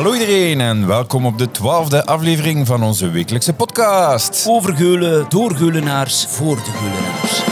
Hallo 0.00 0.14
iedereen 0.14 0.60
en 0.60 0.86
welkom 0.86 1.26
op 1.26 1.38
de 1.38 1.50
twaalfde 1.50 2.04
aflevering 2.04 2.66
van 2.66 2.82
onze 2.82 3.10
wekelijkse 3.10 3.52
podcast. 3.52 4.46
Over 4.48 4.76
Geulen, 4.76 5.26
door 5.28 5.56
Geulenaars, 5.56 6.26
voor 6.26 6.56
de 6.56 6.62
Geulenaars. 6.62 7.42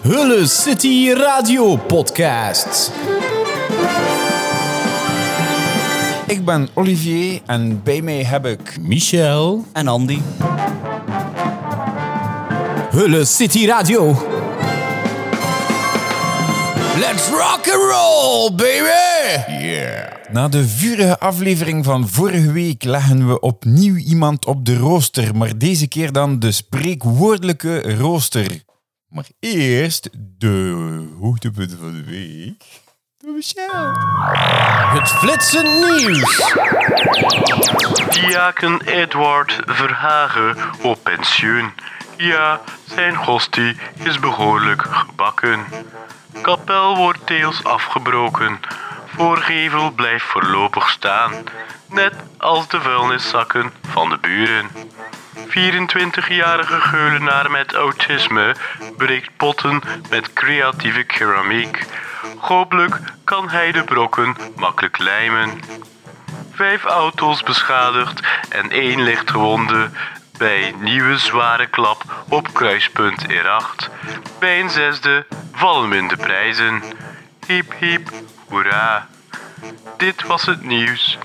Hulle 0.00 0.46
City 0.46 1.12
Radio 1.12 1.76
Podcast. 1.76 2.92
Ik 6.26 6.44
ben 6.44 6.68
Olivier 6.74 7.40
en 7.46 7.82
bij 7.82 8.02
mij 8.02 8.24
heb 8.24 8.46
ik... 8.46 8.76
Michel. 8.80 9.64
En 9.72 9.88
Andy. 9.88 10.18
Hulle 12.90 13.24
City 13.24 13.66
Radio. 13.66 14.35
Let's 16.98 17.28
rock 17.28 17.68
and 17.68 17.90
roll, 17.90 18.50
baby! 18.54 19.66
Yeah! 19.66 20.12
Na 20.30 20.48
de 20.48 20.68
vurige 20.68 21.18
aflevering 21.18 21.84
van 21.84 22.08
vorige 22.08 22.52
week 22.52 22.84
leggen 22.84 23.28
we 23.28 23.40
opnieuw 23.40 23.96
iemand 23.96 24.44
op 24.46 24.64
de 24.64 24.76
rooster, 24.76 25.36
maar 25.36 25.58
deze 25.58 25.88
keer 25.88 26.12
dan 26.12 26.38
de 26.38 26.52
spreekwoordelijke 26.52 27.96
rooster. 27.96 28.62
Maar 29.08 29.26
eerst 29.40 30.08
de 30.12 30.74
hoogtepunten 31.20 31.78
van 31.78 31.92
de 31.92 32.04
week. 32.04 32.64
Door 33.18 33.32
Michel. 33.34 33.92
Het 34.98 35.08
flitsen 35.08 35.64
nieuws. 35.64 36.54
Diaken 38.10 38.80
Edward 38.80 39.58
Verhagen 39.66 40.56
op 40.82 40.98
pensioen. 41.02 41.70
Ja, 42.16 42.60
zijn 42.84 43.14
hostie 43.14 43.76
is 44.04 44.18
behoorlijk 44.18 44.82
gebakken. 44.82 45.64
Kapel 46.42 46.96
wordt 46.96 47.26
deels 47.26 47.64
afgebroken. 47.64 48.60
Voorgevel 49.06 49.90
blijft 49.90 50.24
voorlopig 50.24 50.90
staan. 50.90 51.32
Net 51.88 52.14
als 52.38 52.68
de 52.68 52.80
vuilniszakken 52.80 53.72
van 53.88 54.08
de 54.08 54.18
buren. 54.18 54.70
24-jarige 55.48 56.80
geulenaar 56.80 57.50
met 57.50 57.74
autisme 57.74 58.54
breekt 58.96 59.36
potten 59.36 59.82
met 60.10 60.32
creatieve 60.32 61.02
keramiek. 61.02 61.86
Hopelijk 62.38 62.98
kan 63.24 63.48
hij 63.48 63.72
de 63.72 63.84
brokken 63.84 64.36
makkelijk 64.56 64.98
lijmen. 64.98 65.60
Vijf 66.52 66.84
auto's 66.84 67.42
beschadigd 67.42 68.20
en 68.48 68.70
één 68.70 69.02
lichtgewonde 69.02 69.90
bij 70.38 70.74
nieuwe 70.80 71.18
zware 71.18 71.66
klap 71.66 72.24
op 72.28 72.48
kruispunt 72.52 73.22
R8. 73.22 73.92
Bij 74.38 74.60
een 74.60 74.70
zesde 74.70 75.26
vallen 75.52 75.88
minder 75.88 76.16
prijzen. 76.16 76.82
Hiep 77.46 77.74
hiep, 77.80 78.12
hoera. 78.48 79.08
Dit 79.96 80.26
was 80.26 80.46
het 80.46 80.64
nieuws. 80.64 81.18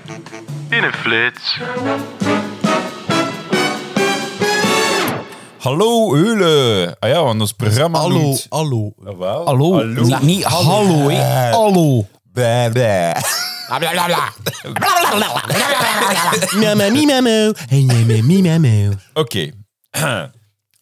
In 0.68 0.82
een 0.84 0.92
flits. 0.92 1.58
Hallo 5.58 6.14
Eule. 6.14 6.96
Ah 6.98 7.10
ja, 7.10 7.22
want 7.22 7.40
ons 7.40 7.52
programma 7.52 7.98
Hallo, 7.98 8.18
noemt... 8.18 8.46
hallo. 8.48 8.92
Ah, 9.04 9.18
wel. 9.18 9.44
Hallo. 9.44 9.82
Niet, 9.82 10.22
niet 10.22 10.44
hallo, 10.44 11.08
hè. 11.08 11.50
Hallo. 11.50 12.06
Blah, 12.32 12.72
blah. 12.72 13.50
Mama, 13.72 13.88
mi, 16.90 17.06
mamo. 17.06 17.52
Hey, 17.68 17.84
mama, 17.84 18.22
mi, 18.22 18.42
mamo. 18.42 18.92
Oké. 19.14 19.52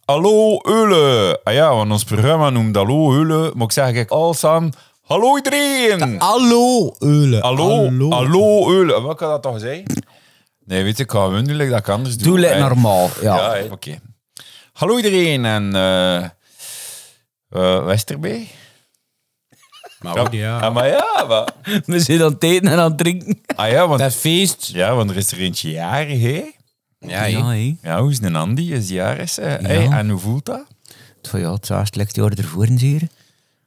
Hallo 0.04 0.60
Eule. 0.66 1.40
Ah 1.44 1.54
ja, 1.54 1.74
want 1.74 1.90
ons 1.90 2.04
programma 2.04 2.50
noemt 2.50 2.76
Hallo 2.76 3.12
Eule. 3.12 3.52
Maar 3.54 3.66
ik 3.66 3.72
zeg 3.72 3.94
ik 3.94 4.10
als 4.10 4.44
aan... 4.44 4.72
Hallo 5.02 5.36
iedereen. 5.36 6.20
Hallo, 6.20 6.94
Eule. 6.98 7.40
Hallo, 7.40 7.90
hallo, 8.10 8.70
Eule. 8.70 9.00
Wat 9.00 9.16
kan 9.16 9.28
dat 9.28 9.42
toch 9.42 9.60
zijn? 9.60 9.84
Nee, 10.64 10.82
weet 10.82 10.96
je, 10.96 11.02
ik 11.02 11.10
ga 11.10 11.26
onmiddellijk 11.26 11.70
dat 11.70 11.78
ik 11.78 11.88
anders 11.88 12.16
doen. 12.16 12.34
Doe 12.34 12.46
het 12.46 12.54
hè. 12.54 12.60
normaal. 12.60 13.10
Ja. 13.20 13.36
Ja, 13.36 13.54
hè, 13.54 13.64
oké. 13.70 13.98
Hallo 14.72 14.96
iedereen 14.96 15.44
en... 15.44 15.74
eh 15.74 16.24
eh, 17.50 17.84
wat 17.84 17.94
is 17.94 18.04
erbij? 18.04 18.48
Maar 20.00 20.34
ja. 20.34 20.58
Ah, 20.58 20.74
maar 20.74 20.88
ja, 20.88 21.24
maar... 21.28 21.48
We 21.86 22.00
zijn 22.00 22.22
aan 22.22 22.32
het 22.32 22.42
eten 22.42 22.68
en 22.70 22.78
aan 22.78 22.88
het 22.88 22.98
drinken. 22.98 23.40
Ah 23.56 23.70
ja, 23.70 23.88
want, 23.88 24.00
Dat 24.00 24.14
feest. 24.14 24.70
ja, 24.72 24.94
want 24.94 25.10
er 25.10 25.16
is 25.16 25.32
er 25.32 25.38
eentje 25.38 25.70
jarig, 25.70 26.20
hè? 26.20 26.44
Ja, 26.98 27.24
Ja. 27.24 27.52
Ja, 27.82 28.00
hoe 28.00 28.10
is 28.10 28.18
een 28.22 28.36
Andy? 28.36 28.72
Is 28.72 28.88
jarig, 28.88 29.36
hè? 29.36 29.42
Hey, 29.44 29.88
en 29.88 30.08
hoe 30.10 30.20
voelt 30.20 30.44
dat? 30.44 30.64
Van 31.22 31.40
ja, 31.40 31.52
het 31.52 31.68
was 31.68 31.88
slecht 31.88 32.16
jaar 32.16 32.32
ervoor 32.32 32.64
en 32.64 32.78
zeer. 32.78 33.02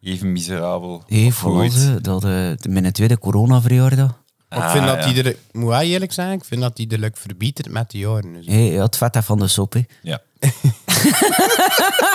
Even 0.01 0.31
miserabel. 0.31 1.03
Ooit. 1.43 1.73
ze, 1.73 2.01
dat 2.01 2.23
eh, 2.23 2.49
mijn 2.69 2.91
tweede 2.91 3.19
corona-verjaardag. 3.19 4.21
Maar 4.49 4.63
ik 4.65 4.69
vind 4.71 4.83
Ah, 4.85 4.95
dat 4.95 5.05
ja. 5.05 5.11
die 5.13 5.23
er, 5.23 5.35
moet 5.51 5.71
hij 5.71 5.87
eerlijk 5.87 6.13
zijn, 6.13 6.31
ik 6.31 6.45
vind 6.45 6.61
dat 6.61 6.75
die 6.75 6.87
er 6.89 6.97
leuk 6.99 7.17
verbetert 7.17 7.69
met 7.69 7.91
de 7.91 7.97
jaren. 7.97 8.33
Dus. 8.33 8.45
Hé, 8.45 8.57
ja, 8.59 8.83
het 8.83 8.97
vet 8.97 9.17
van 9.21 9.39
de 9.39 9.47
sop, 9.47 9.73
hè. 9.73 9.81
Ja. 10.01 10.21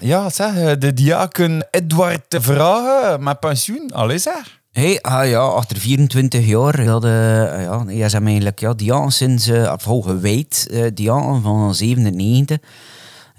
ja, 0.00 0.30
zeg, 0.30 0.56
eh, 0.56 0.72
de 0.78 0.92
diaken 0.92 1.68
Edward 1.70 2.36
Vragen 2.38 3.22
met 3.22 3.40
pensioen. 3.40 3.90
Al 3.92 4.10
is 4.10 4.26
er. 4.26 4.60
Hé, 4.72 4.98
ah 5.00 5.28
ja, 5.28 5.40
achter 5.40 5.76
24 5.76 6.46
jaar, 6.46 6.84
dat, 6.84 7.04
eh, 7.04 7.62
ja, 7.62 7.84
hij 7.84 7.94
is 7.94 8.12
hem 8.12 8.26
eigenlijk, 8.26 8.60
ja, 8.60 8.74
Diaan 8.74 9.12
sinds, 9.12 9.48
uh, 9.48 9.72
gewijd, 9.78 10.66
uh, 10.70 11.40
van 11.42 11.74
97. 11.74 12.58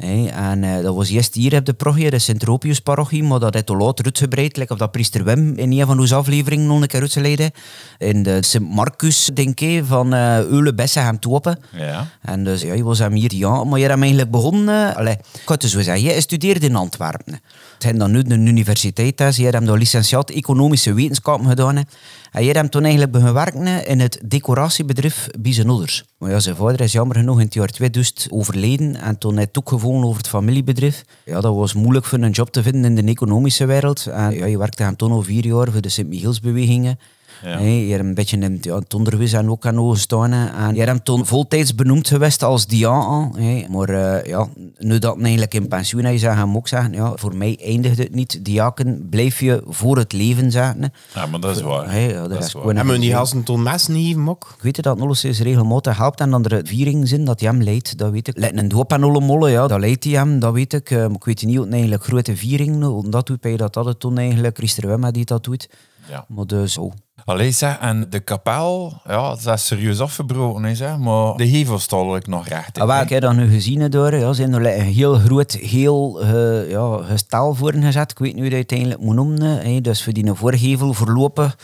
Hey, 0.01 0.29
en 0.29 0.63
eh, 0.63 0.83
dat 0.83 0.95
was 0.95 1.09
eerst 1.09 1.35
hier 1.35 1.55
op 1.55 1.65
de 1.65 1.73
parochie, 1.73 2.09
de 2.09 2.19
Sint-Tropius-parochie, 2.19 3.23
maar 3.23 3.39
dat 3.39 3.53
heeft 3.53 3.69
al 3.69 3.77
later 3.77 4.05
uitgebreid, 4.05 4.57
like 4.57 4.73
of 4.73 4.79
dat 4.79 4.91
priester 4.91 5.23
Wim 5.23 5.53
in 5.55 5.71
een 5.71 5.85
van 5.85 5.99
onze 5.99 6.15
afleveringen 6.15 6.67
nog 6.67 6.81
een 6.81 6.87
keer 6.87 7.01
uitgeleid 7.01 7.51
In 7.97 8.23
de 8.23 8.43
Sint-Marcus, 8.43 9.29
denk 9.33 9.59
ik, 9.59 9.85
van 9.85 10.13
uh, 10.13 10.39
Eulen 10.39 10.75
Bessenham 10.75 11.19
Topen. 11.19 11.59
Ja. 11.71 12.07
En 12.21 12.43
dus, 12.43 12.61
ja, 12.61 12.73
je 12.73 12.83
was 12.83 12.99
hem 12.99 13.13
hier, 13.13 13.35
ja, 13.35 13.63
maar 13.63 13.79
je 13.79 13.85
hebt 13.85 13.93
hem 13.93 14.01
eigenlijk 14.01 14.31
begonnen, 14.31 14.89
uh, 14.89 14.95
allez, 14.95 15.15
ik 15.15 15.41
kan 15.45 15.55
het 15.59 15.69
zo 15.69 15.81
zeggen, 15.81 16.03
je 16.03 16.21
studeerde 16.21 16.65
in 16.65 16.75
Antwerpen. 16.75 17.41
Zijn 17.81 17.97
dan 17.97 18.11
nu 18.11 18.23
een 18.27 18.47
universiteit, 18.47 19.19
hè. 19.19 19.25
je 19.25 19.43
hebt 19.43 19.65
de 19.65 19.77
licentiaat 19.77 20.29
economische 20.29 20.93
wetenschappen 20.93 21.47
gedaan. 21.47 21.85
En 22.31 22.43
je 22.43 22.51
hebt 22.51 22.71
toen 22.71 22.81
eigenlijk 22.81 23.11
begonnen 23.11 23.33
werken 23.33 23.87
in 23.87 23.99
het 23.99 24.21
decoratiebedrijf 24.25 25.27
Biesenodders. 25.39 26.03
Maar 26.17 26.29
ja, 26.29 26.39
zijn 26.39 26.55
vader 26.55 26.81
is 26.81 26.91
jammer 26.91 27.15
genoeg 27.15 27.39
in 27.39 27.45
het 27.45 27.53
jaar 27.53 27.67
2000 27.67 28.27
overleden 28.29 28.95
en 28.95 29.17
toen 29.17 29.35
hij 29.35 29.47
gevonden 29.53 30.05
over 30.05 30.17
het 30.17 30.27
familiebedrijf. 30.27 31.03
Ja, 31.25 31.41
dat 31.41 31.55
was 31.55 31.73
moeilijk 31.73 32.05
voor 32.05 32.19
een 32.19 32.31
job 32.31 32.51
te 32.51 32.63
vinden 32.63 32.97
in 32.97 33.05
de 33.05 33.11
economische 33.11 33.65
wereld. 33.65 34.03
Ja, 34.03 34.29
je 34.29 34.57
werkte 34.57 34.83
hem 34.83 34.95
toen 34.95 35.11
al 35.11 35.21
vier 35.21 35.45
jaar 35.45 35.71
voor 35.71 35.81
de 35.81 35.89
Sint-Michielsbewegingen. 35.89 36.99
Ja. 37.43 37.57
Hey, 37.57 37.85
je 37.85 37.91
hebt 37.91 38.03
een 38.03 38.13
beetje 38.13 38.37
in 38.37 38.57
ja, 38.61 38.75
het 38.75 38.93
onderwijs 38.93 39.33
en 39.33 39.49
ook 39.49 39.65
aan 39.65 39.79
ogen 39.79 39.99
staan. 39.99 40.31
hè. 40.31 40.65
En 40.67 40.71
je 40.73 40.77
hebt 40.77 40.89
hem 40.91 41.03
toen 41.03 41.25
voltijds 41.25 41.75
benoemd 41.75 42.07
geweest 42.07 42.43
als 42.43 42.67
diaan. 42.67 43.35
Hey. 43.37 43.67
Maar 43.69 43.89
uh, 43.89 44.23
ja, 44.25 44.47
nu 44.77 44.99
dat 44.99 45.13
hij 45.13 45.21
eigenlijk 45.23 45.53
in 45.53 45.67
pensioen 45.67 46.05
is, 46.05 46.21
zou 46.21 46.35
hem 46.35 46.55
ook 46.55 46.67
zeggen, 46.67 46.93
ja, 46.93 47.11
voor 47.15 47.35
mij 47.35 47.57
eindigt 47.63 47.97
het 47.97 48.15
niet. 48.15 48.45
Diaken 48.45 49.07
blijf 49.09 49.39
je 49.39 49.63
voor 49.67 49.97
het 49.97 50.13
leven 50.13 50.51
zetten. 50.51 50.93
ja, 51.15 51.25
maar 51.25 51.39
dat 51.39 51.55
is 51.55 51.61
waar. 51.61 51.89
Hey, 51.91 52.07
ja, 52.09 52.19
dat 52.21 52.29
dat 52.29 52.43
is 52.43 52.51
waar. 52.53 52.61
gewoon 52.61 52.77
En 52.77 52.87
we 52.87 52.93
een- 52.93 53.01
die 53.01 53.11
gasten 53.13 53.43
toen 53.43 53.63
messen 53.63 53.95
geven 53.95 54.29
ook. 54.29 54.53
ik 54.57 54.63
weet 54.63 54.75
het 54.75 54.85
dat 54.85 54.97
Nolles 54.97 55.23
is 55.23 55.39
regelmatig 55.41 55.97
helpt 55.97 56.19
en 56.19 56.29
dan 56.29 56.45
er 56.45 56.61
vieringen 56.67 57.07
zijn 57.07 57.25
dat 57.25 57.39
hij 57.39 57.49
hem 57.49 57.61
leidt, 57.63 57.97
dat 57.97 58.11
weet 58.11 58.27
ik. 58.27 58.37
Lijkt 58.37 58.57
een 58.57 58.67
doop 58.67 58.93
aan 58.93 59.01
Molle, 59.23 59.49
ja, 59.49 59.67
dat 59.67 59.79
leidt 59.79 60.03
hij 60.03 60.13
hem, 60.13 60.39
dat 60.39 60.53
weet 60.53 60.73
ik. 60.73 60.91
Eh, 60.91 60.97
maar 60.97 61.15
ik 61.15 61.23
weet 61.25 61.43
niet 61.45 61.55
hoe 61.55 61.63
het 61.65 61.73
eigenlijk 61.73 62.03
grote 62.03 62.35
vieringen, 62.37 62.83
hoe 62.87 63.09
dat 63.09 63.27
doet, 63.27 63.41
bij 63.41 63.57
dat 63.57 63.73
dat 63.73 63.85
het 63.85 63.99
toen 63.99 64.17
eigenlijk, 64.17 64.57
Christer 64.57 64.87
Wemma 64.87 65.11
die 65.11 65.25
dat 65.25 65.43
doet. 65.43 65.69
Ja. 66.09 66.25
Maar 66.27 66.45
dus, 66.45 66.77
oh. 66.77 66.91
Allee, 67.25 67.51
zeg, 67.51 67.77
en 67.79 68.09
de 68.09 68.19
kapel, 68.19 69.01
ja, 69.07 69.29
dat 69.29 69.53
is 69.53 69.65
serieus 69.65 69.99
afgebroken, 69.99 70.63
hè, 70.63 70.75
zeg, 70.75 70.97
maar 70.97 71.35
de 71.35 71.45
hevel 71.45 71.79
stond 71.79 72.15
ik 72.15 72.27
nog 72.27 72.47
recht. 72.47 72.77
En 72.77 72.87
wat 72.87 73.01
ik 73.01 73.09
heb 73.09 73.21
dan 73.21 73.35
nu 73.35 73.49
gezien 73.49 73.89
door, 73.89 74.15
ja, 74.15 74.33
zijn 74.33 74.53
er 74.53 74.79
een 74.79 74.85
heel 74.85 75.13
groot, 75.13 75.51
heel 75.51 76.23
uh, 76.23 76.69
ja, 76.69 76.97
gestel 77.03 77.55
voor 77.55 77.73
gezet. 77.73 78.11
Ik 78.11 78.17
weet 78.17 78.27
niet 78.27 78.35
hoe 78.35 78.43
je 78.43 78.49
dat 78.49 78.57
uiteindelijk 78.57 78.99
moet 78.99 79.15
noemen. 79.15 79.41
Hè. 79.41 79.81
Dus 79.81 80.03
voor 80.03 80.13
die 80.13 80.33
voorgevel 80.33 80.93
voorlopig 80.93 81.57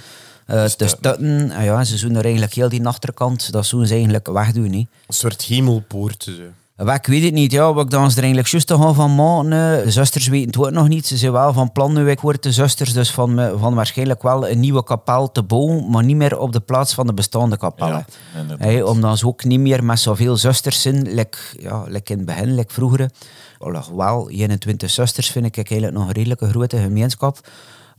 uh, 0.48 0.64
te 0.64 0.88
stutten. 0.88 1.52
En 1.52 1.64
ja, 1.64 1.84
ze 1.84 2.08
doen 2.08 2.16
er 2.16 2.24
eigenlijk 2.24 2.54
heel 2.54 2.70
die 2.70 2.88
achterkant, 2.88 3.52
dat 3.52 3.66
zullen 3.66 3.88
ze 3.88 3.94
eigenlijk 3.94 4.28
wegdoen. 4.28 4.72
Hè. 4.72 4.78
Een 4.78 4.88
soort 5.08 5.42
hemelpoort. 5.42 6.30
Wat, 6.78 6.96
ik 6.96 7.06
weet 7.08 7.24
het 7.24 7.34
niet, 7.34 7.52
ja. 7.52 7.74
Wat 7.74 7.84
ik 7.86 7.90
dan 7.90 8.04
er 8.04 8.18
eigenlijk 8.18 8.48
juist 8.48 8.68
te 8.68 8.76
gaan 8.78 8.96
van 8.96 9.16
maken. 9.16 9.52
eh, 9.52 9.84
De 9.84 9.92
zusters 9.92 10.28
weten 10.28 10.48
het 10.48 10.58
ook 10.58 10.72
nog 10.72 10.88
niet. 10.88 11.08
Ze 11.08 11.18
zijn 11.18 11.32
wel 11.32 11.54
van 11.54 11.72
plan 11.72 11.94
nu, 11.94 12.10
ik 12.10 12.20
word 12.20 12.44
de 12.44 12.52
zusters, 12.52 12.94
dus 12.94 13.12
van, 13.12 13.40
eh, 13.40 13.52
van 13.60 13.76
waarschijnlijk 13.76 14.22
wel 14.22 14.50
een 14.50 14.60
nieuwe 14.60 14.84
kapel 14.84 15.32
te 15.32 15.44
bouwen, 15.44 15.90
maar 15.90 16.04
niet 16.04 16.16
meer 16.16 16.40
op 16.40 16.52
de 16.52 16.60
plaats 16.60 16.94
van 16.94 17.08
de 17.08 17.14
bestaande 17.14 17.58
kapellen. 17.58 18.06
Ja. 18.50 18.56
Hey, 18.58 18.82
omdat 18.84 19.18
ze 19.18 19.28
ook 19.28 19.44
niet 19.44 19.60
meer 19.60 19.84
met 19.84 20.00
zoveel 20.00 20.38
zusters 20.38 20.82
zijn, 20.82 21.14
like, 21.14 21.38
ja, 21.60 21.84
like 21.88 22.12
in 22.12 22.18
het 22.18 22.26
begin, 22.28 22.56
like 22.56 22.74
vroeger. 22.74 23.10
Alhoewel, 23.58 24.30
21 24.30 24.90
zusters 24.90 25.30
vind 25.30 25.46
ik 25.46 25.56
eigenlijk 25.58 25.94
nog 25.94 26.08
een 26.08 26.14
redelijke 26.14 26.50
grote 26.50 26.78
gemeenschap. 26.78 27.40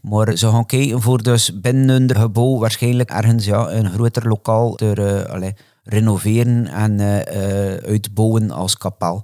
Maar 0.01 0.37
ze 0.37 0.51
gaan 0.51 0.67
kijken 0.67 1.03
voor 1.03 1.23
dus 1.23 1.61
binnen 1.61 1.89
hun 1.89 2.17
gebouw 2.17 2.59
waarschijnlijk 2.59 3.11
ergens 3.11 3.45
ja, 3.45 3.71
een 3.71 3.91
groter 3.91 4.29
lokaal 4.29 4.75
te 4.75 5.27
allee, 5.31 5.55
renoveren 5.89 6.67
en 6.67 7.01
eh, 7.01 7.75
eh, 7.75 7.85
uitbouwen 7.85 8.51
als 8.51 8.77
kapel. 8.77 9.23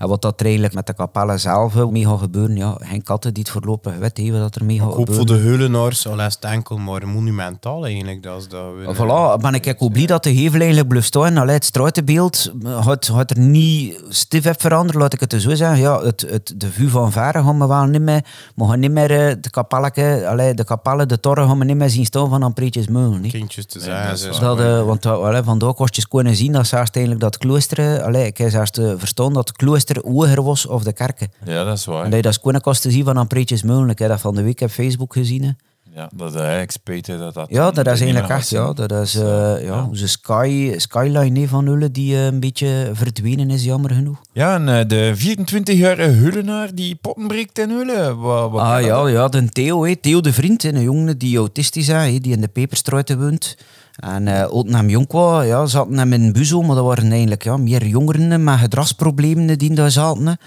En 0.00 0.08
wat 0.08 0.22
dat 0.22 0.38
er 0.40 0.44
eigenlijk 0.44 0.74
met 0.74 0.86
de 0.86 0.94
kapelle 0.94 1.38
zelf 1.38 1.76
eh, 1.76 1.86
mee 1.86 2.06
gaat 2.06 2.18
gebeuren, 2.18 2.56
ja, 2.56 2.76
geen 2.78 3.02
katten 3.02 3.34
die 3.34 3.42
het 3.42 3.52
voorlopig 3.52 3.96
weten 3.96 4.40
wat 4.40 4.54
er 4.54 4.64
mee 4.64 4.78
gaat 4.78 4.88
Ik 4.88 4.94
hoop 4.94 5.08
gebeuren. 5.08 5.28
voor 5.28 5.36
de 5.36 5.42
heulenaars 5.42 6.06
al 6.08 6.18
het 6.18 6.38
enkel 6.40 6.76
maar 6.76 7.08
monumentaal 7.08 7.84
eigenlijk. 7.84 8.22
Dat 8.22 8.40
is 8.40 8.48
dat 8.48 8.60
we, 8.78 8.94
Voilà, 8.94 9.40
ben 9.40 9.54
ik 9.54 9.76
ook 9.82 9.92
blij 9.92 10.06
dat 10.06 10.22
de 10.22 10.34
gevel 10.34 10.58
eigenlijk 10.58 10.88
blijft 10.88 11.06
staan. 11.06 11.36
Allee, 11.36 11.54
het 11.54 11.64
struitenbeeld 11.64 12.52
eh, 12.64 12.84
gaat, 12.86 13.06
gaat 13.06 13.30
er 13.30 13.38
niet 13.38 14.02
stif 14.08 14.44
heb 14.44 14.60
veranderd, 14.60 14.98
laat 14.98 15.12
ik 15.12 15.20
het 15.20 15.32
zo 15.42 15.54
zeggen. 15.54 15.78
Ja, 15.78 16.02
het, 16.02 16.26
het, 16.30 16.52
de 16.56 16.70
vuur 16.70 16.88
van 16.90 17.12
varen 17.12 17.44
gaan 17.44 17.58
we 17.58 17.66
wel 17.66 17.84
niet 17.84 18.00
meer, 18.00 18.24
we 18.54 18.66
gaan 18.66 18.80
niet 18.80 18.90
meer 18.90 19.10
eh, 19.28 19.34
de 19.40 19.50
kapelleke, 19.50 20.24
allee, 20.28 20.54
de 20.54 20.64
kapellen, 20.64 21.08
de 21.08 21.20
toren 21.20 21.46
gaan 21.48 21.58
we 21.58 21.64
niet 21.64 21.76
meer 21.76 21.90
zien 21.90 22.04
staan 22.04 22.28
van 22.28 22.42
Ampreetjes 22.42 22.88
Meul. 22.88 23.10
niet? 23.12 23.32
kindjes 23.32 23.66
te 23.66 23.78
dat 23.78 23.86
zeggen. 23.86 24.12
is 24.12 24.20
ze- 24.20 24.30
waar. 24.30 24.40
Dat, 24.40 24.60
eh, 24.60 24.82
want 24.86 25.06
allee, 25.06 25.42
vandaag 25.42 25.74
kost 25.74 25.96
je 25.96 26.08
kunnen 26.08 26.36
zien 26.36 26.52
dat 26.52 26.66
ze 26.66 26.76
eerst 26.78 26.94
eigenlijk 26.96 27.24
dat 27.24 27.38
klooster, 27.38 27.78
eh, 27.96 28.04
allee, 28.04 28.26
ik 28.26 28.38
heb 28.38 28.52
eerst 28.52 28.78
uh, 28.78 28.92
verstaan 28.96 29.32
dat 29.32 29.48
het 29.48 29.56
klooster 29.56 29.89
hoger 30.04 30.42
was 30.42 30.66
of 30.66 30.82
de 30.82 30.92
kerken. 30.92 31.32
Ja, 31.44 31.64
dat 31.64 31.76
is 31.76 31.84
waar. 31.84 32.04
Allee, 32.04 32.22
dat 32.22 32.32
is 32.32 32.40
kunnen 32.40 32.60
kosten 32.60 32.90
zien 32.92 33.04
van 33.04 33.16
Ampreetjes 33.16 33.62
Meul. 33.62 33.88
Ik 33.88 33.98
heb 33.98 34.08
dat 34.08 34.20
van 34.20 34.34
de 34.34 34.42
week 34.42 34.60
op 34.60 34.70
Facebook 34.70 35.12
gezien. 35.12 35.42
hè. 35.42 35.50
Ja, 35.94 36.10
dat 36.14 36.34
is 36.34 36.40
eigenlijk 36.40 36.70
spijtig 36.70 37.18
dat 37.18 37.34
dat... 37.34 37.46
Ja, 37.48 37.70
dat 37.70 37.86
is 37.86 38.00
eigenlijk 38.00 38.32
echt, 38.32 38.50
ja. 38.50 38.72
Dat 38.72 38.92
is 38.92 39.14
eh, 39.14 39.64
ja, 39.64 39.86
onze 39.88 40.08
sky, 40.08 40.74
skyline 40.76 41.40
hè, 41.40 41.46
van 41.46 41.66
Hulle 41.66 41.90
die 41.90 42.14
eh, 42.14 42.24
een 42.24 42.40
beetje 42.40 42.90
verdwenen 42.92 43.50
is, 43.50 43.64
jammer 43.64 43.90
genoeg. 43.90 44.20
Ja, 44.32 44.54
en 44.54 44.68
eh, 44.68 44.88
de 44.88 45.14
24-jarige 45.16 46.10
Hullenaar 46.10 46.74
die 46.74 46.94
potten 46.94 47.26
breekt 47.26 47.58
in 47.58 47.70
Hulle. 47.70 48.16
Wat, 48.16 48.50
wat 48.50 48.60
Ah 48.60 48.80
ja, 48.80 49.02
dat? 49.02 49.10
ja, 49.10 49.28
de 49.28 49.48
Theo, 49.48 49.84
hè, 49.84 49.96
Theo 49.96 50.20
de 50.20 50.32
Vriend, 50.32 50.62
hè, 50.62 50.68
een 50.68 50.82
jongen 50.82 51.18
die 51.18 51.36
autistisch 51.38 51.88
is, 51.88 51.94
hè, 51.94 52.18
die 52.18 52.32
in 52.32 52.40
de 52.40 52.48
Peperstruiten 52.48 53.20
woont. 53.20 53.56
En 54.00 54.26
uh, 54.26 54.74
hem 54.74 54.88
jong 54.88 55.06
was, 55.06 55.46
ja, 55.46 55.66
zaten 55.66 55.98
hem 55.98 56.12
in 56.12 56.32
Buzo, 56.32 56.62
maar 56.62 56.76
dat 56.76 56.84
waren 56.84 57.10
eigenlijk 57.10 57.42
ja, 57.42 57.56
meer 57.56 57.86
jongeren 57.86 58.44
met 58.44 58.58
gedragsproblemen 58.58 59.58
die 59.58 59.74
daar 59.74 59.90
zaten. 59.90 60.38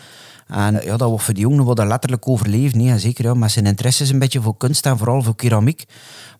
En 0.47 0.79
ja, 0.83 0.97
dat 0.97 1.09
was 1.09 1.23
voor 1.23 1.33
die 1.33 1.44
jongen 1.44 1.65
wat 1.65 1.79
er 1.79 1.88
letterlijk 1.88 2.27
overleefd. 2.27 2.75
Nee, 2.75 3.00
zeker 3.00 3.25
ja, 3.25 3.33
met 3.33 3.51
zijn 3.51 3.65
interesses 3.65 4.09
een 4.09 4.19
beetje 4.19 4.41
voor 4.41 4.57
kunst 4.57 4.85
en 4.85 4.97
vooral 4.97 5.21
voor 5.21 5.35
keramiek. 5.35 5.85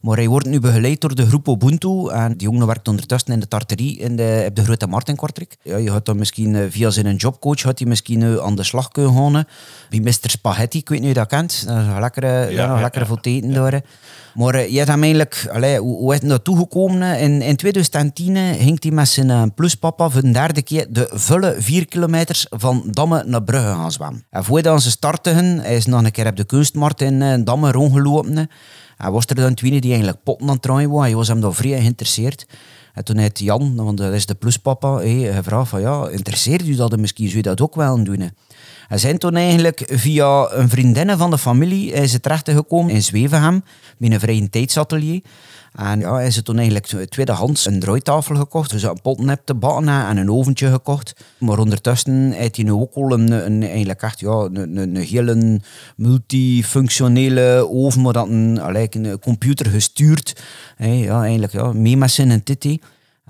Maar 0.04 0.18
hij 0.18 0.28
wordt 0.28 0.48
nu 0.48 0.60
begeleid 0.60 1.02
door 1.02 1.16
de 1.16 1.26
groep 1.26 1.48
Ubuntu. 1.48 2.10
En 2.10 2.38
die 2.38 2.50
jongen 2.50 2.68
werkt 2.68 2.88
ondertussen 2.88 3.34
in 3.34 3.40
de 3.40 3.48
tarterie 3.48 3.98
in 3.98 4.16
de, 4.16 4.46
op 4.48 4.56
de 4.56 4.64
Grote 4.64 4.88
Markt 4.88 5.10
in 5.10 5.16
Kortrijk. 5.16 5.58
Ja, 5.62 5.78
je 5.78 5.92
gaat 5.92 6.06
dan 6.06 6.18
misschien 6.18 6.56
eh, 6.56 6.66
via 6.70 6.90
zijn 6.90 7.16
jobcoach 7.16 7.62
had 7.62 7.80
hij 7.80 7.88
misschien 7.88 8.22
eh, 8.22 8.38
aan 8.38 8.56
de 8.56 8.64
slag 8.64 8.88
kunnen 8.88 9.14
gaan. 9.14 9.36
hè. 9.36 9.42
Wie 9.90 10.02
Mr. 10.02 10.30
Spaghetti, 10.30 10.78
ik 10.78 10.90
weet 10.90 11.00
niet 11.00 11.10
of 11.10 11.14
je 11.14 11.20
dat 11.20 11.30
kent. 11.30 11.66
Dat 11.66 11.78
is 11.78 11.88
een 11.88 12.00
lekkere, 12.00 12.28
ja, 12.28 12.48
ja, 12.50 12.68
nog 12.68 12.82
lekkere 12.82 13.18
ja. 13.22 13.54
daar. 13.54 13.72
hè. 13.72 13.80
Maar 14.34 14.54
eh, 14.54 14.70
je 14.70 14.78
hebt 14.78 14.90
hem 14.90 15.02
eigenlijk, 15.04 15.50
allee, 15.52 15.80
hoe, 15.80 15.98
hoe 15.98 16.14
is 16.14 16.20
hij 16.20 16.30
naartoe 16.30 16.58
gekomen? 16.58 17.20
In, 17.20 17.42
in 17.42 17.56
2010 17.56 18.36
eh, 18.36 18.44
ging 18.44 18.84
hij 18.84 18.92
met 18.92 19.08
zijn 19.08 19.30
eh, 19.30 19.44
pluspapa 19.56 20.10
voor 20.10 20.22
de 20.22 20.32
derde 20.32 20.62
keer 20.62 20.86
de 20.90 21.10
volle 21.12 21.56
vier 21.58 21.86
kilometers 21.88 22.46
van 22.50 22.84
Damme 22.92 23.24
naar 23.26 23.44
Brugge 23.44 23.68
gaan 23.68 23.92
zwemmen. 23.92 24.26
En 24.30 24.44
voordat 24.44 24.82
ze 24.82 24.90
starten, 24.90 25.60
hij 25.60 25.76
is 25.76 25.86
nog 25.86 26.04
een 26.04 26.12
keer 26.12 26.28
op 26.28 26.36
de 26.36 26.44
kunstmarkt 26.44 27.02
in 27.02 27.22
eh, 27.22 27.40
Damme 27.44 27.72
rondgelopen. 27.72 28.50
En 28.98 29.12
was 29.12 29.26
er 29.26 29.36
dan 29.36 29.54
tweede 29.54 29.80
die 29.80 29.90
eigenlijk 29.90 30.24
potten 30.24 30.48
aan 30.48 30.54
het 30.54 30.62
draaien 30.62 30.90
was. 30.90 31.02
Hij 31.02 31.16
was 31.16 31.28
hem 31.28 31.42
daar 31.42 31.54
vrij 31.54 31.80
geïnteresseerd. 31.80 32.46
En 32.94 33.04
toen 33.04 33.18
heeft 33.18 33.40
Jan, 33.40 33.76
want 33.76 33.98
dat 33.98 34.14
is 34.14 34.26
de 34.26 34.36
pluspapa, 34.36 34.96
hey, 34.96 35.34
gevraagd 35.34 35.70
van 35.70 35.82
ja, 35.82 36.08
interesseert 36.08 36.68
u 36.68 36.76
dat 36.76 36.98
misschien? 36.98 37.26
Zou 37.26 37.38
je 37.38 37.44
dat 37.44 37.62
ook 37.62 37.76
wel 37.76 38.04
doen? 38.04 38.32
Hij 38.88 38.98
zijn 38.98 39.18
toen 39.18 39.36
eigenlijk 39.36 39.84
via 39.88 40.48
een 40.52 40.70
vriendin 40.70 41.18
van 41.18 41.30
de 41.30 41.38
familie 41.38 41.92
is 41.92 42.14
het 42.14 42.24
terechtgekomen 42.24 42.94
in 42.94 43.04
Zwevenham, 43.04 43.64
met 43.98 44.12
een 44.12 44.20
vrije 44.20 44.50
tijdsatelier. 44.50 45.22
En 45.74 46.00
ja, 46.00 46.22
is 46.22 46.42
toen 46.44 46.58
eigenlijk 46.58 47.10
tweedehands 47.10 47.66
een 47.66 47.80
draaitafel 47.80 48.36
gekocht. 48.36 48.70
Dus 48.70 48.84
een 48.84 49.02
potnep 49.02 49.42
te 49.46 49.54
bakken 49.54 49.88
en 49.88 50.18
een 50.18 50.32
oventje 50.32 50.72
gekocht. 50.72 51.14
Maar 51.38 51.60
ondertussen 51.60 52.32
heeft 52.32 52.56
hij 52.56 52.66
nu 52.66 52.72
ook 52.72 52.94
al 52.94 53.12
een, 53.12 53.32
een, 53.32 53.64
eigenlijk 53.64 54.02
echt, 54.02 54.20
ja, 54.20 54.50
een, 54.52 54.78
een, 54.78 54.96
hele 54.96 55.60
multifunctionele 55.96 57.68
oven, 57.70 58.02
maar 58.02 58.14
dat 58.14 58.28
een, 58.28 58.60
een 58.92 59.20
computer 59.20 59.66
gestuurd. 59.66 60.44
Hè, 60.76 60.92
ja, 60.92 61.22
eigenlijk 61.22 61.54
ja, 61.54 61.72
mee 61.72 61.98
met 61.98 62.12
zijn 62.12 62.44
titty. 62.44 62.80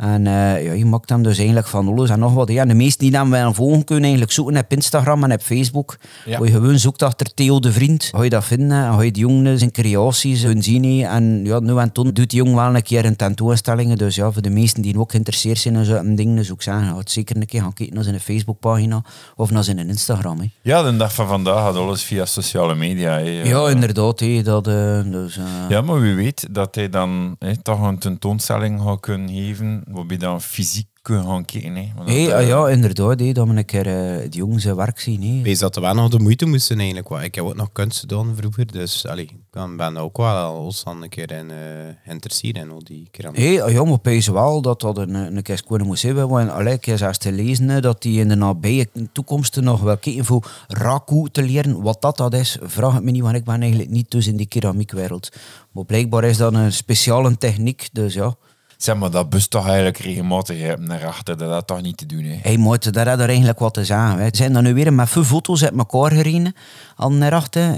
En 0.03 0.27
eh, 0.27 0.65
ja, 0.65 0.71
je 0.73 0.85
maakt 0.85 1.09
hem 1.09 1.23
dus 1.23 1.37
eigenlijk 1.37 1.67
van 1.67 1.87
alles 1.87 2.09
en 2.09 2.19
nog 2.19 2.33
wat. 2.33 2.49
Ja, 2.49 2.65
de 2.65 2.73
meesten 2.73 2.99
die 2.99 3.11
dan 3.11 3.29
wel 3.29 3.53
volgen 3.53 3.83
kunnen 3.83 4.03
eigenlijk 4.03 4.31
zoeken 4.33 4.57
op 4.57 4.65
Instagram 4.71 5.23
en 5.23 5.31
op 5.31 5.41
Facebook. 5.41 5.97
Ja. 6.25 6.37
Waar 6.39 6.47
je 6.47 6.53
gewoon 6.53 6.79
zoekt 6.79 7.01
achter 7.03 7.33
Theo 7.33 7.59
de 7.59 7.71
Vriend. 7.71 8.03
Ga 8.15 8.23
je 8.23 8.29
dat 8.29 8.45
vinden 8.45 8.85
en 8.85 8.93
ga 8.93 9.01
je 9.01 9.11
die 9.11 9.21
jongen 9.21 9.57
zijn 9.59 9.71
creaties 9.71 10.43
hun 10.43 10.63
zien. 10.63 11.05
En 11.05 11.45
ja, 11.45 11.59
nu 11.59 11.77
en 11.77 11.91
toen 11.91 12.09
doet 12.09 12.29
die 12.29 12.37
jongen 12.43 12.55
wel 12.55 12.75
een 12.75 12.81
keer 12.83 13.05
een 13.05 13.15
tentoonstellingen. 13.15 13.97
Dus 13.97 14.15
ja, 14.15 14.31
voor 14.31 14.41
de 14.41 14.49
meesten 14.49 14.81
die 14.81 14.99
ook 14.99 15.11
geïnteresseerd 15.11 15.57
zijn 15.57 15.75
in 15.75 15.85
zo'n 15.85 16.15
dingen, 16.15 16.43
zou 16.43 16.57
ik 16.57 16.61
zeggen, 16.63 16.83
ga 16.87 16.97
het 16.97 17.11
zeker 17.11 17.35
een 17.35 17.45
keer 17.45 17.61
gaan 17.61 17.73
kijken 17.73 17.95
naar 17.95 18.03
zijn 18.03 18.19
Facebookpagina 18.19 19.03
of 19.35 19.51
naar 19.51 19.63
zijn 19.63 19.77
Instagram. 19.89 20.39
hè. 20.39 20.45
Ja, 20.61 20.83
de 20.83 20.97
dag 20.97 21.13
van 21.13 21.27
vandaag 21.27 21.57
gaat 21.63 21.75
alles 21.75 22.03
via 22.03 22.25
sociale 22.25 22.75
media. 22.75 23.11
hè. 23.11 23.41
Ja, 23.43 23.69
inderdaad. 23.69 24.19
hè, 24.19 24.41
dat, 24.41 24.67
eh, 24.67 25.01
dus, 25.11 25.37
eh, 25.37 25.43
Ja, 25.69 25.81
maar 25.81 25.99
wie 26.01 26.13
weet 26.15 26.47
dat 26.51 26.75
hij 26.75 26.89
dan 26.89 27.37
toch 27.61 27.81
een 27.81 27.97
tentoonstelling 27.97 28.81
gaat 28.81 28.99
kunnen 28.99 29.29
geven, 29.29 29.83
waarbij 29.93 30.17
dan 30.17 30.41
fysiek 30.41 30.87
kunnen 31.01 31.23
gaan 31.25 31.45
kijken. 31.45 31.75
Hè. 31.75 31.91
Want 31.95 32.07
dat, 32.07 32.15
Hey, 32.17 32.27
eh, 32.27 32.35
ah 32.35 32.47
ja, 32.47 32.67
inderdaad. 32.69 33.19
hè, 33.19 33.31
dat 33.31 33.47
we 33.47 33.55
een 33.55 33.65
keer 33.65 33.87
eh, 33.87 34.21
die 34.21 34.39
jongen 34.39 34.59
zijn 34.59 34.75
werk 34.75 34.99
zien. 34.99 35.21
hè. 35.23 35.41
Wees 35.41 35.59
dat 35.59 35.75
er 35.75 35.81
wel 35.81 35.93
nog 35.93 36.09
de 36.09 36.19
moeite 36.19 36.45
moesten 36.45 36.77
eigenlijk. 36.77 37.09
want 37.09 37.23
Ik 37.23 37.35
heb 37.35 37.43
ook 37.45 37.55
nog 37.55 37.71
kunst 37.71 37.99
gedaan 37.99 38.33
vroeger, 38.35 38.71
dus 38.71 39.05
allee, 39.07 39.23
ik 39.23 39.31
ben 39.51 39.77
ben 39.77 39.97
ook 39.97 40.17
wel 40.17 40.53
ons 40.53 40.83
dan 40.83 41.03
een 41.03 41.09
keer 41.09 41.31
in 41.31 41.51
eh 41.51 41.57
geïnteresseerd 42.05 42.57
in 42.57 42.69
al 42.71 42.83
die 42.83 43.07
keramiek. 43.11 43.39
Hé, 43.39 43.65
ja, 43.65 43.83
maar 43.83 43.99
pees 43.99 44.27
wel 44.27 44.61
dat 44.61 44.81
dat 44.81 44.97
een, 44.97 45.13
een 45.13 45.41
keer 45.41 45.63
kunnen 45.67 45.87
moest 45.87 46.03
hebben. 46.03 46.29
Want 46.29 46.49
allee, 46.49 46.73
ik 46.73 46.85
heb 46.85 46.97
zelfs 46.97 47.17
te 47.17 47.31
lezen 47.31 47.69
hè, 47.69 47.81
dat 47.81 48.01
die 48.01 48.19
in 48.19 48.27
de 48.27 48.35
nabije 48.35 48.87
toekomst 49.11 49.61
nog 49.61 49.81
wel 49.81 49.97
kijken 49.97 50.25
voor 50.25 50.51
raku 50.67 51.29
te 51.31 51.43
leren. 51.43 51.81
Wat 51.81 52.01
dat, 52.01 52.17
dat 52.17 52.33
is, 52.33 52.57
vraag 52.61 52.93
het 52.93 53.03
me 53.03 53.11
niet, 53.11 53.21
want 53.21 53.35
ik 53.35 53.43
ben 53.43 53.61
eigenlijk 53.61 53.89
niet 53.91 54.11
dus 54.11 54.27
in 54.27 54.37
die 54.37 54.47
keramiekwereld. 54.47 55.29
Maar 55.71 55.85
blijkbaar 55.85 56.23
is 56.23 56.37
dat 56.37 56.53
een 56.53 56.73
speciale 56.73 57.37
techniek, 57.37 57.89
dus 57.91 58.13
ja. 58.13 58.35
Zeg 58.83 58.95
maar, 58.95 59.11
dat 59.11 59.29
bus 59.29 59.47
toch 59.47 59.65
eigenlijk 59.65 59.97
regelmatig 59.97 60.77
naar 60.77 61.05
achter, 61.05 61.37
dat 61.37 61.49
dat 61.49 61.67
toch 61.67 61.81
niet 61.81 61.97
te 61.97 62.05
doen. 62.05 62.23
Hé, 62.41 62.57
moet 62.57 62.93
daar 62.93 63.09
had 63.09 63.19
er 63.19 63.27
eigenlijk 63.27 63.59
wat 63.59 63.73
te 63.73 63.85
zeggen. 63.85 64.17
We 64.17 64.29
zijn 64.31 64.53
dan 64.53 64.63
nu 64.63 64.73
weer 64.73 64.93
met 64.93 65.09
veel 65.09 65.23
foto's 65.23 65.63
uit 65.63 65.77
elkaar 65.77 66.11
gereden. 66.11 66.55
Al 66.95 67.11
naar 67.11 67.33
achter. 67.33 67.75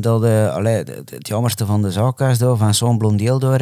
Dat, 0.00 0.24
eh, 0.24 0.54
allee, 0.54 0.76
het, 0.76 1.28
jammerste 1.28 1.66
van 1.66 1.82
de 1.82 1.90
zaak 1.90 2.20
is 2.20 2.38
daar, 2.38 2.56
van 2.56 2.74
zo'n 2.74 2.98
blondeel 2.98 3.38
door. 3.38 3.60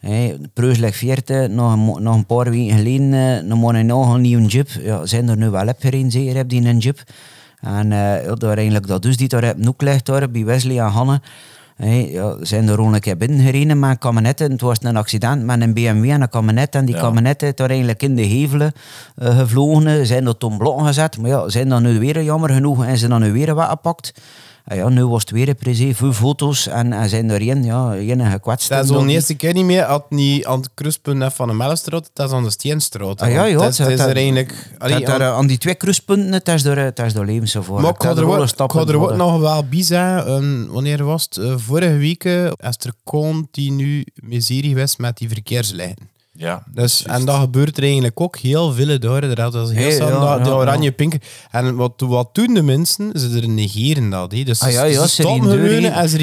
eh, 0.00 0.34
ligt 0.54 0.96
40, 0.96 1.48
nog 1.48 1.72
een, 1.72 2.02
nog 2.02 2.14
een 2.14 2.26
paar 2.26 2.50
weken 2.50 2.76
geleden, 2.76 3.12
eh, 3.12 3.48
dan 3.48 3.58
moet 3.58 3.72
hij 3.72 3.82
nog 3.82 4.14
een 4.14 4.20
nieuwe 4.20 4.46
jeep. 4.46 4.68
Ja, 4.68 5.06
zijn 5.06 5.28
er 5.28 5.36
nu 5.36 5.50
wel 5.50 5.68
op 5.68 5.76
gereden, 5.78 6.10
zeker 6.10 6.36
heb 6.36 6.48
die 6.48 6.64
een 6.64 6.78
jeep. 6.78 7.02
En 7.60 7.92
eh 7.92 8.24
ja, 8.24 8.34
daar 8.34 8.56
eigenlijk 8.56 8.86
dat 8.86 9.02
dus 9.02 9.16
die 9.16 9.28
daar 9.28 9.50
op 9.50 9.56
Noek 9.58 9.82
ligt, 9.82 10.32
bij 10.32 10.44
Wesley 10.44 10.78
en 10.78 10.86
Hanne. 10.86 11.20
Hey, 11.76 12.10
ja, 12.10 12.36
zijn 12.40 12.68
er 12.68 12.74
gewoon 12.74 12.94
een 12.94 13.00
keer 13.00 13.16
binnengereden 13.16 13.78
met 13.78 13.90
een 13.90 13.98
kabinet. 13.98 14.38
Het 14.38 14.60
was 14.60 14.76
een 14.82 14.96
accident 14.96 15.44
met 15.44 15.60
een 15.60 15.74
BMW 15.74 16.10
en 16.10 16.20
een 16.22 16.28
kabinet. 16.28 16.74
En 16.74 16.84
die 16.84 16.94
Ja. 16.94 17.00
kabinet 17.00 17.40
heeft 17.40 17.56
daar 17.56 17.68
eigenlijk 17.68 18.02
in 18.02 18.14
de 18.14 18.22
hevelen 18.22 18.72
eh, 19.16 19.38
gevlogen. 19.38 20.06
Zijn 20.06 20.26
er 20.26 20.36
toen 20.38 20.58
blokken 20.58 20.86
gezet. 20.86 21.18
Maar 21.18 21.30
ja, 21.30 21.48
zijn 21.48 21.68
dan 21.68 21.82
nu 21.82 21.98
weer 21.98 22.22
jammer 22.22 22.50
genoeg. 22.50 22.84
En 22.84 22.98
zijn 22.98 23.10
dan 23.10 23.20
nu 23.20 23.32
weer 23.32 23.54
wat 23.54 23.68
gepakt. 23.68 24.12
En 24.64 24.76
ja, 24.76 24.88
nu 24.88 25.06
was 25.06 25.20
het 25.20 25.30
weer 25.30 25.48
een 25.48 25.54
precies 25.56 25.96
veel 25.96 26.12
foto's. 26.12 26.66
En, 26.66 26.92
en 26.92 27.08
zijn 27.08 27.30
er 27.30 27.40
één, 27.40 27.64
ja, 27.64 27.94
één 27.94 28.30
gekwetst. 28.30 28.68
Dat 28.68 28.82
is 28.82 28.88
zo'n 28.88 28.96
dan- 28.96 29.08
eerste 29.08 29.34
keer 29.34 29.52
niet 29.52 29.64
meer, 29.64 29.82
had 29.82 30.10
niet 30.10 30.44
aan 30.44 30.58
het 30.60 30.70
kruispunt 30.74 31.32
van 31.34 31.48
de 31.48 31.54
Mellenstraat, 31.54 32.10
dat 32.12 32.28
is 32.28 32.34
aan 32.34 32.42
de 32.42 32.50
Steenstraat. 32.50 33.20
Ah, 33.20 33.30
ja, 33.30 33.44
ja, 33.44 33.58
dat 33.58 33.68
is, 33.68 33.78
er 33.78 34.16
eigenlijk... 34.16 34.70
allee, 34.78 35.08
aan- 35.08 35.20
eh, 35.20 35.32
aan 35.32 35.46
die 35.46 35.58
twee 35.58 35.74
kruispunten, 35.74 36.32
het 36.32 36.48
is 36.48 36.62
door, 36.62 36.76
het 36.76 36.98
is 36.98 37.12
door 37.12 37.24
levensgevaar. 37.24 37.80
Maar 37.80 37.90
ik 37.90 38.02
ga 38.02 38.08
er 38.08 38.14
ik 38.14 38.58
ga 38.58 38.80
er 38.86 38.96
worden. 38.96 39.16
nog 39.16 39.38
wel 39.40 39.64
bij 39.68 39.84
ehm, 39.88 40.66
wanneer 40.66 41.04
was 41.04 41.22
het? 41.24 41.36
Eh, 41.36 41.54
vorige 41.56 41.96
week 41.96 42.24
eh, 42.24 42.44
is 42.44 42.76
er 42.78 42.92
continu 43.04 44.04
miserie 44.14 44.68
geweest 44.68 44.98
met 44.98 45.16
die 45.16 45.28
verkeerslijnen. 45.28 46.12
Ja, 46.36 46.62
Dus, 46.72 46.98
juist. 46.98 47.20
en 47.20 47.26
dat 47.26 47.40
gebeurt 47.40 47.76
er 47.76 47.82
eigenlijk 47.82 48.20
ook 48.20 48.36
heel 48.36 48.72
veel 48.72 48.98
door. 48.98 49.34
Dat 49.34 49.54
is 49.54 49.70
heel 49.70 49.74
Hey, 49.74 49.96
ja, 49.96 50.38
de 50.38 50.50
oranje 50.54 50.84
ja. 50.88 50.92
pinken. 50.92 51.20
En 51.50 51.76
wat, 51.76 51.92
wat 51.96 52.34
doen 52.34 52.54
de 52.54 52.62
mensen? 52.62 53.10
Ze 53.20 53.40
er 53.40 53.48
negeren 53.48 54.10
dat. 54.10 54.32
hè. 54.32 54.42
Dus 54.42 54.60
Ah, 54.60 54.72
ja, 54.72 54.84
ja, 54.84 55.06
ze 55.06 55.22
hè. 55.84 55.88
en 55.88 56.08
ze 56.08 56.16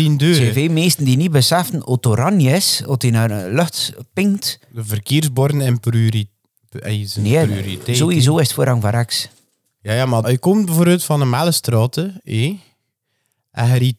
Er 0.48 0.53
zijn 0.53 0.74
meesten 0.74 1.06
die 1.06 1.18
niet 1.18 1.32
beseffen 1.32 1.80
dat 1.80 1.88
het 1.89 2.06
oranje 2.06 2.51
is, 2.51 2.82
dat 2.86 3.01
hij 3.01 3.12
naar 3.12 3.27
de 3.27 3.50
lucht 3.51 3.94
pinkt. 4.13 4.60
De 4.72 4.86
verkeersborden 4.86 5.62
en 5.62 5.80
priori- 5.80 6.30
eh, 6.70 7.01
zijn 7.08 7.25
Nee, 7.25 7.48
prioriteit. 7.48 7.98
sowieso 7.98 8.38
is 8.38 8.46
het 8.46 8.56
voorrang 8.56 8.82
van 8.82 8.89
rechts. 8.91 9.30
Ja, 9.82 9.94
ja, 9.94 10.06
maar 10.06 10.32
je 10.32 10.38
komt 10.39 10.65
bijvoorbeeld 10.65 11.03
van 11.03 11.20
de 11.20 11.25
Mellenstraat, 11.25 11.96
hè, 11.96 12.08
hé, 12.24 12.60
en 13.51 13.84
je 13.84 13.96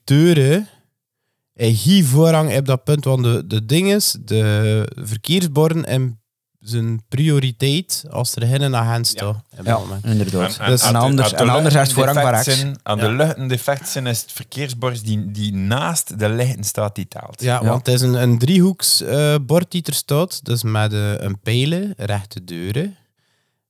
hier 1.55 2.05
voorrang 2.05 2.57
op 2.57 2.67
dat 2.67 2.85
punt, 2.85 3.05
want 3.05 3.23
de, 3.25 3.47
de 3.47 3.67
ding 3.67 3.93
is, 3.93 4.17
de 4.25 4.89
verkeersborden 5.01 5.85
en 5.85 6.17
zijn 6.59 7.03
prioriteit 7.09 8.05
als 8.11 8.35
er 8.37 8.47
hen 8.49 8.71
naar 8.71 8.93
hen 8.93 9.05
staat. 9.05 9.37
Ja, 9.65 9.79
moment. 9.79 10.05
inderdaad. 10.05 10.57
En, 10.59 10.71
Dus 10.71 10.83
en, 10.83 10.95
anders, 10.95 11.33
en 11.33 11.67
is 11.67 11.73
het 11.75 11.93
voorrang 11.93 12.45
zijn- 12.45 12.79
Aan 12.83 12.99
de 12.99 13.11
luchten 13.11 13.49
defect 13.49 13.89
zijn 13.89 14.07
is 14.07 14.21
het 14.21 14.33
verkeersbord 14.33 15.05
die, 15.05 15.31
die 15.31 15.55
naast 15.55 16.19
de 16.19 16.29
lichten 16.29 16.65
staat, 16.65 16.95
die 16.95 17.09
taalt. 17.09 17.43
Ja, 17.43 17.61
Ja. 17.63 17.69
want 17.69 17.87
het 17.87 17.95
is 17.95 18.01
een, 18.01 18.15
een 18.23 18.39
driehoeks 18.39 19.01
eh, 19.03 19.35
bord 19.43 19.71
die 19.71 19.83
er 19.83 19.95
staat, 19.95 20.45
dus 20.45 20.63
met 20.63 20.93
eh, 20.93 21.13
een 21.21 21.41
pijlen, 21.41 21.95
rechte 21.97 22.45
deuren. 22.45 22.97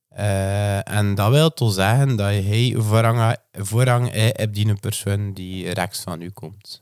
Eh, 0.09 0.89
en 0.89 1.15
dat 1.15 1.29
wil 1.31 1.53
toch 1.53 1.73
zeggen 1.73 2.15
dat 2.15 2.27
hij 2.27 2.75
voorrang, 2.77 3.35
voorrang 3.51 4.11
hebt 4.11 4.53
die 4.55 4.67
een 4.67 4.79
persoon 4.79 5.33
die 5.33 5.69
rechts 5.73 5.99
van 6.01 6.21
u 6.21 6.29
komt. 6.29 6.81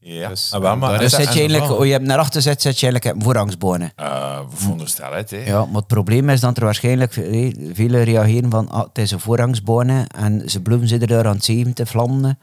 Ja. 0.00 0.28
Dus, 0.28 0.52
Ah, 0.52 0.60
wel, 0.60 0.76
maar 0.76 0.98
Dus 0.98 1.10
zet 1.12 1.32
je 1.32 1.40
eigenlijk, 1.40 1.70
oh, 1.70 1.86
je 1.86 1.92
hebt 1.92 2.04
naar 2.04 2.18
achter 2.18 2.42
zet, 2.42 2.62
zet 2.62 2.80
je 2.80 2.86
eigenlijk 2.86 3.16
een 3.16 3.22
voorrangsbonen. 3.24 3.92
eh, 3.96 4.38
we 4.50 4.56
veronderstellen 4.56 5.16
het, 5.16 5.30
hè. 5.30 5.36
Ja, 5.46 5.64
maar 5.64 5.74
het 5.74 5.86
probleem 5.86 6.28
is 6.30 6.40
dat 6.40 6.56
er 6.56 6.64
waarschijnlijk 6.64 7.16
eh, 7.16 7.54
velen 7.72 8.04
reageren 8.04 8.50
van 8.50 8.68
ah, 8.68 8.80
het 8.86 8.98
is 8.98 9.10
een 9.10 9.20
voorrangsbonen 9.20 10.06
en 10.06 10.42
ze 10.46 10.60
bloemen 10.60 10.88
er 11.00 11.06
daar 11.06 11.26
aan 11.26 11.34
het 11.34 11.44
zeven 11.44 11.72
te 11.72 11.86
vlammen. 11.86 12.38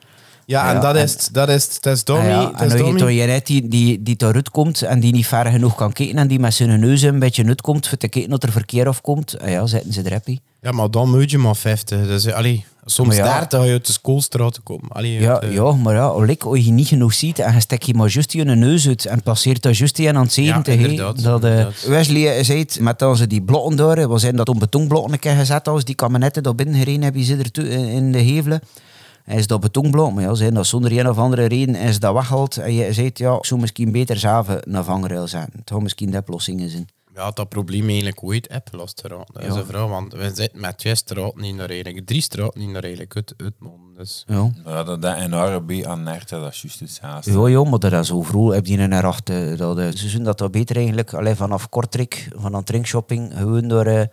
Ja, 0.46 0.68
en 0.70 0.74
Ja, 0.76 0.80
dat 0.82 0.96
en- 0.96 1.04
is, 1.04 1.28
dat 1.32 1.50
is, 1.50 1.64
het 1.76 1.86
is 1.86 2.00
Ah 2.00 2.06
Dommy. 2.06 2.30
ja, 2.30 2.40
het 2.52 2.62
en 2.62 2.70
dan 2.70 2.98
je 3.08 3.16
je 3.16 3.26
net 3.26 3.46
die, 3.46 3.68
die, 3.68 4.04
die 4.04 4.16
daaruit 4.16 4.50
komt 4.50 4.82
en 4.82 5.00
die 5.00 5.12
niet 5.14 5.28
ver 5.28 5.46
genoeg 5.46 5.76
kan 5.76 5.94
kijken 5.94 6.18
en 6.18 6.28
die 6.28 6.40
met 6.40 6.54
zijn 6.54 6.80
neus 6.80 7.02
een 7.02 7.20
beetje 7.20 7.46
uitkomt 7.46 7.88
voor 7.88 7.98
te 7.98 8.08
kijken 8.08 8.30
dat 8.32 8.44
er 8.44 8.52
verkeer 8.52 8.88
afkomt. 8.88 9.40
Ah 9.40 9.50
ja, 9.50 9.66
zetten 9.66 9.94
ze 9.94 10.02
er 10.02 10.12
happy. 10.12 10.40
Ja, 10.66 10.72
maar 10.72 10.92
dan 10.92 11.10
moet 11.10 11.32
je 11.32 11.38
maar 11.38 11.56
50. 11.56 12.08
Dus, 12.08 12.32
allee, 12.32 12.66
soms 12.86 13.08
Maar 13.08 13.18
ja. 13.18 13.40
30 13.40 13.60
ga 13.60 13.66
je 13.66 13.72
uit 13.72 13.86
de 13.86 13.92
schoolstraat 13.92 14.54
te 14.54 14.62
komen. 14.62 14.90
Allee, 14.90 15.20
Ja, 15.20 15.40
de- 15.40 15.52
ja, 15.52 15.72
maar 15.72 15.94
ja, 15.94 16.06
als 16.06 16.66
je 16.66 16.72
niet 16.72 16.88
genoeg 16.88 17.14
ziet 17.14 17.40
en 17.40 17.54
je 17.54 17.60
steekt 17.60 17.86
je 17.86 17.94
maar 17.94 18.10
juist 18.10 18.32
je 18.32 18.44
neus 18.44 18.88
uit 18.88 19.06
en 19.06 19.24
passeert 19.24 19.62
dat 19.62 19.78
juist 19.78 19.96
die 19.96 20.10
aan 20.10 20.16
het 20.16 20.34
70. 20.34 20.74
Ja, 20.74 20.80
inderdaad, 20.80 21.24
dat, 21.24 21.44
eh, 21.44 21.50
inderdaad. 21.50 21.86
Wesley 21.88 22.44
zei 22.44 22.60
het, 22.60 22.80
met 22.82 23.02
als 23.02 23.18
ze 23.18 23.28
die 23.28 23.42
blokken 23.42 23.76
door, 23.76 24.10
we 24.12 24.18
zijn 24.20 24.36
dat 24.36 24.50
op 24.50 24.60
betonblokken 24.60 25.14
een 25.14 25.20
keer 25.20 25.36
gezet, 25.36 25.68
als 25.68 25.84
die 25.86 25.96
kabinetten 25.96 26.44
daar 26.44 26.56
binnen 26.56 26.76
gereden 26.76 27.02
hebben, 27.04 27.24
ze 27.24 27.36
er 27.36 27.52
toe- 27.52 27.70
in 27.70 27.86
in 27.88 28.12
de 28.12 28.20
hevelen. 28.20 28.62
Hij 29.24 29.38
is 29.38 29.48
dat 29.48 29.60
betonblok, 29.60 30.14
maar 30.14 30.24
ja, 30.24 30.34
zijn 30.34 30.54
dat 30.54 30.66
zonder 30.66 30.98
een 31.00 31.10
of 31.10 31.18
andere 31.18 31.46
reden 31.46 31.76
is 31.76 32.00
dat 32.00 32.14
weggehaald. 32.14 32.58
En 32.58 32.74
je 32.74 32.94
zei, 32.94 33.10
ja, 33.14 33.36
ik 33.36 33.46
zou 33.46 33.60
misschien 33.62 33.92
beter 33.92 34.18
zelf 34.18 34.48
naar 34.64 34.84
vangrail 34.84 35.28
zetten. 35.28 35.54
Het 35.60 35.70
zou 35.70 35.82
misschien 35.82 36.12
de 36.12 36.18
oplossingen 36.18 36.70
zijn. 36.70 36.88
Ja, 37.16 37.32
dat 37.32 37.50
probleem 37.50 37.88
eigenlijk 37.88 38.24
ooit 38.24 38.50
opgelost 38.50 38.98
te 38.98 39.08
raken. 39.08 39.34
Dat 39.34 39.44
is 39.44 39.56
een 39.56 39.66
vrouw, 39.66 39.88
want 39.88 40.14
we 40.14 40.32
zitten 40.34 40.60
met 40.60 40.78
twee 40.78 40.96
straten 40.96 41.42
niet 41.42 41.56
naar 41.56 41.70
eigenlijk. 41.70 42.06
Drie 42.06 42.22
straten 42.22 42.60
niet 42.60 42.70
naar 42.70 42.84
eigenlijk 42.84 43.16
uit, 43.16 43.34
uitmonden. 43.38 43.94
Dus 43.96 44.24
Ja. 44.28 44.52
Ja, 44.66 44.84
dat 44.84 45.02
dat 45.02 45.16
en 45.16 45.56
RB 45.56 45.86
aan 45.86 46.04
Nerte, 46.04 46.40
dat 46.40 46.54
is 46.54 46.62
juist 46.62 46.80
hetzelfde. 46.80 47.32
Ja, 47.32 47.48
ja, 47.48 47.64
maar 47.64 47.80
dat 47.80 47.94
is 47.94 48.08
zo 48.08 48.22
vroeg. 48.22 48.54
Heb 48.54 48.66
je 48.66 48.78
een 48.78 48.94
erachter. 48.94 49.58
Dat, 49.58 49.78
eh, 49.78 49.88
ze 49.88 50.10
zien 50.10 50.24
dat 50.24 50.38
dat 50.38 50.52
beter 50.52 50.76
eigenlijk. 50.76 51.14
Alleen 51.14 51.36
vanaf 51.36 51.70
Kortrijk, 51.70 52.28
van 52.36 52.54
een 52.54 52.64
trinkshopping, 52.64 53.34
gewoon 53.38 53.68
door 53.68 53.86
eh 53.86 54.06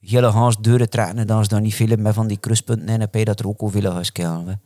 hele 0.00 0.30
haas 0.30 0.58
deuren 0.60 0.90
trekken. 0.90 1.18
En 1.18 1.26
dan 1.26 1.40
is 1.40 1.48
daar 1.48 1.60
niet 1.60 1.74
veel 1.74 1.96
meer 1.96 2.12
van 2.12 2.26
die 2.26 2.38
kruispunten 2.38 2.88
in. 2.88 3.00
En 3.00 3.08
bij 3.10 3.24
dat 3.24 3.40
er 3.40 3.48
ook 3.48 3.60
al 3.60 3.68
veel 3.68 3.98
schelen. 4.00 4.60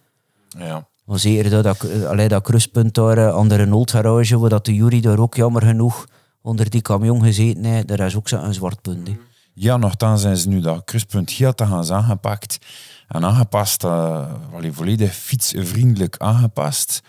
Ja. 0.49 0.87
Maar 1.05 1.19
zeker 1.19 1.51
dat, 1.51 1.65
dat, 1.65 1.83
eh, 1.85 2.05
allee, 2.05 2.29
dat 2.29 2.43
kruispunt 2.43 2.95
daar 2.95 3.19
eh, 3.19 3.37
aan 3.37 3.49
de 3.49 3.55
Renault 3.55 3.91
garage, 3.91 4.39
waar 4.39 4.51
dat 4.51 4.65
de 4.65 4.75
jury 4.75 5.01
daar 5.01 5.19
ook 5.19 5.35
jammer 5.35 5.63
genoeg 5.63 6.07
onder 6.43 6.71
die 6.71 6.83
camion 6.83 7.23
gezeten 7.23 7.65
heeft, 7.65 7.89
daar 7.89 8.01
is 8.01 8.17
ook 8.17 8.29
zo'n 8.29 8.55
zwart 8.55 8.83
punt. 8.83 9.09
hè. 9.09 9.17
Ja, 9.55 9.77
nogthans 9.77 10.21
zijn 10.21 10.37
ze 10.37 10.49
nu 10.49 10.61
dat 10.61 10.85
kruispunt 10.85 11.37
te 11.37 11.67
gaan 11.67 11.93
aangepakt. 11.93 12.59
En 13.09 13.25
aangepast, 13.25 13.85
uh, 13.85 14.35
volledig 14.71 15.15
fietsvriendelijk 15.15 16.17
aangepast. 16.19 17.03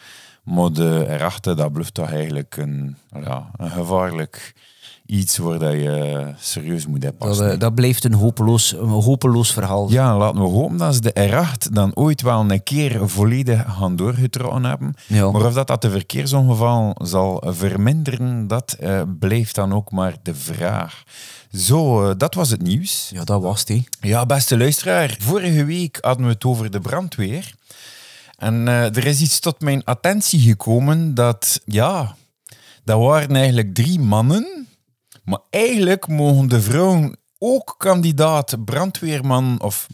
Maar 0.43 0.73
de 0.73 1.05
erachter, 1.09 1.55
dat 1.55 1.73
blijft 1.73 1.93
toch 1.93 2.11
eigenlijk 2.11 2.57
een, 2.57 2.97
ja, 3.23 3.51
een 3.57 3.69
gevaarlijk 3.71 4.53
iets 5.13 5.37
waar 5.37 5.59
dat 5.59 5.71
je 5.71 6.33
serieus 6.39 6.87
moet 6.87 7.01
Dat, 7.01 7.11
oppassen. 7.11 7.51
eh, 7.51 7.59
dat 7.59 7.75
blijft 7.75 8.03
een 8.03 8.13
hopeloos, 8.13 8.71
een 8.71 8.87
hopeloos 8.87 9.53
verhaal. 9.53 9.91
Ja, 9.91 10.17
laten 10.17 10.41
we 10.41 10.47
hopen 10.47 10.77
dat 10.77 10.93
ze 10.95 11.01
de 11.01 11.29
R8 11.29 11.71
dan 11.71 11.95
ooit 11.95 12.21
wel 12.21 12.39
een 12.51 12.63
keer 12.63 13.09
volledig 13.09 13.65
gaan 13.77 13.95
doorgetrokken 13.95 14.63
hebben. 14.63 14.93
Ja. 15.07 15.31
Maar 15.31 15.45
of 15.45 15.53
dat, 15.53 15.67
dat 15.67 15.81
de 15.81 15.89
verkeersongeval 15.89 16.95
zal 17.01 17.43
verminderen, 17.47 18.47
dat 18.47 18.75
eh, 18.79 19.01
blijft 19.19 19.55
dan 19.55 19.73
ook 19.73 19.91
maar 19.91 20.15
de 20.23 20.35
vraag. 20.35 21.03
Zo, 21.51 22.09
eh, 22.09 22.15
dat 22.17 22.33
was 22.35 22.49
het 22.49 22.61
nieuws. 22.61 23.09
Ja, 23.13 23.23
dat 23.23 23.41
was 23.41 23.65
die. 23.65 23.87
Ja, 24.01 24.25
beste 24.25 24.57
luisteraar, 24.57 25.15
vorige 25.19 25.65
week 25.65 25.97
hadden 26.01 26.25
we 26.25 26.31
het 26.31 26.45
over 26.45 26.71
de 26.71 26.79
brandweer. 26.79 27.53
En 28.37 28.67
er 28.67 29.05
is 29.07 29.21
iets 29.21 29.39
tot 29.39 29.61
mijn 29.61 29.83
attentie 29.83 30.39
gekomen 30.39 31.13
dat, 31.13 31.61
ja, 31.65 32.15
dat 32.83 32.99
waren 32.99 33.35
eigenlijk 33.35 33.73
drie 33.73 33.99
mannen. 33.99 34.67
Maar 35.23 35.39
eigenlijk 35.49 36.07
mogen 36.07 36.49
de 36.49 36.61
vrouwen 36.61 37.17
ook 37.37 37.75
kandidaat 37.77 38.65
brandweerman 38.65 39.61
of 39.61 39.87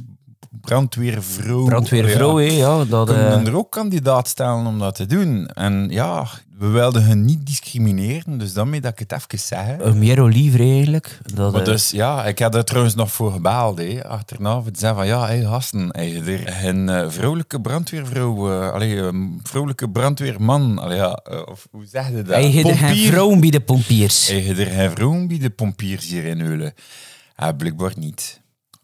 brandweervrouw. 0.61 1.63
Brandweervrouw, 1.63 2.39
ja, 2.39 2.51
ja. 2.51 2.85
Dat, 2.85 3.09
eh, 3.09 3.15
kunnen 3.15 3.45
er 3.45 3.57
ook 3.57 3.71
kandidaat 3.71 4.27
stellen 4.27 4.65
om 4.65 4.79
dat 4.79 4.95
te 4.95 5.05
doen. 5.05 5.47
En 5.47 5.87
ja, 5.89 6.27
we 6.59 6.67
wilden 6.67 7.03
hen 7.03 7.25
niet 7.25 7.45
discrimineren, 7.45 8.37
dus 8.37 8.53
daarmee 8.53 8.81
dat 8.81 8.91
ik 8.91 8.99
het 8.99 9.11
even 9.11 9.39
zeg. 9.39 9.75
een 9.79 9.99
meer 9.99 10.21
oliver 10.21 10.59
eigenlijk. 10.59 11.19
Dat, 11.33 11.51
Maar 11.51 11.61
eh, 11.61 11.67
dus 11.67 11.91
ja, 11.91 12.25
ik 12.25 12.39
had 12.39 12.55
er 12.55 12.63
trouwens 12.63 12.95
nog 12.95 13.11
voor 13.11 13.31
gebeld. 13.31 13.77
Hè. 13.77 14.07
Achterna 14.07 14.63
het 14.63 14.79
zei 14.79 14.95
van 14.95 15.07
ja, 15.07 15.27
hé 15.27 15.45
gasten, 15.45 15.81
je 15.81 16.21
er 16.21 16.65
een 16.65 16.89
eh, 16.89 17.09
vrouwelijke 17.09 17.61
brandweervrouw, 17.61 18.51
eh 18.51 18.71
allee, 18.71 18.97
een 18.97 19.39
vrouwelijke 19.43 19.89
brandweerman, 19.89 20.79
allee, 20.79 20.97
ja, 20.97 21.19
eh, 21.23 21.41
of 21.45 21.67
hoe 21.71 21.85
zeg 21.85 22.07
je 22.09 22.15
dat? 22.15 22.27
Hij 22.27 22.45
heeft 22.45 22.77
geen 22.77 23.07
vrouwen 23.07 23.39
bij 23.39 23.49
de 23.49 23.61
pompiers. 23.61 24.27
Je 24.27 24.55
er 24.55 24.65
geen 24.65 24.91
vrouwen 24.91 25.27
bij 25.27 25.39
de 25.39 25.49
pompiers 25.49 26.09
hier 26.09 26.25
in 26.25 26.41
Eulen? 26.41 26.73
Ja, 27.37 27.51
blijkbaar 27.51 27.93
niet. 27.95 28.38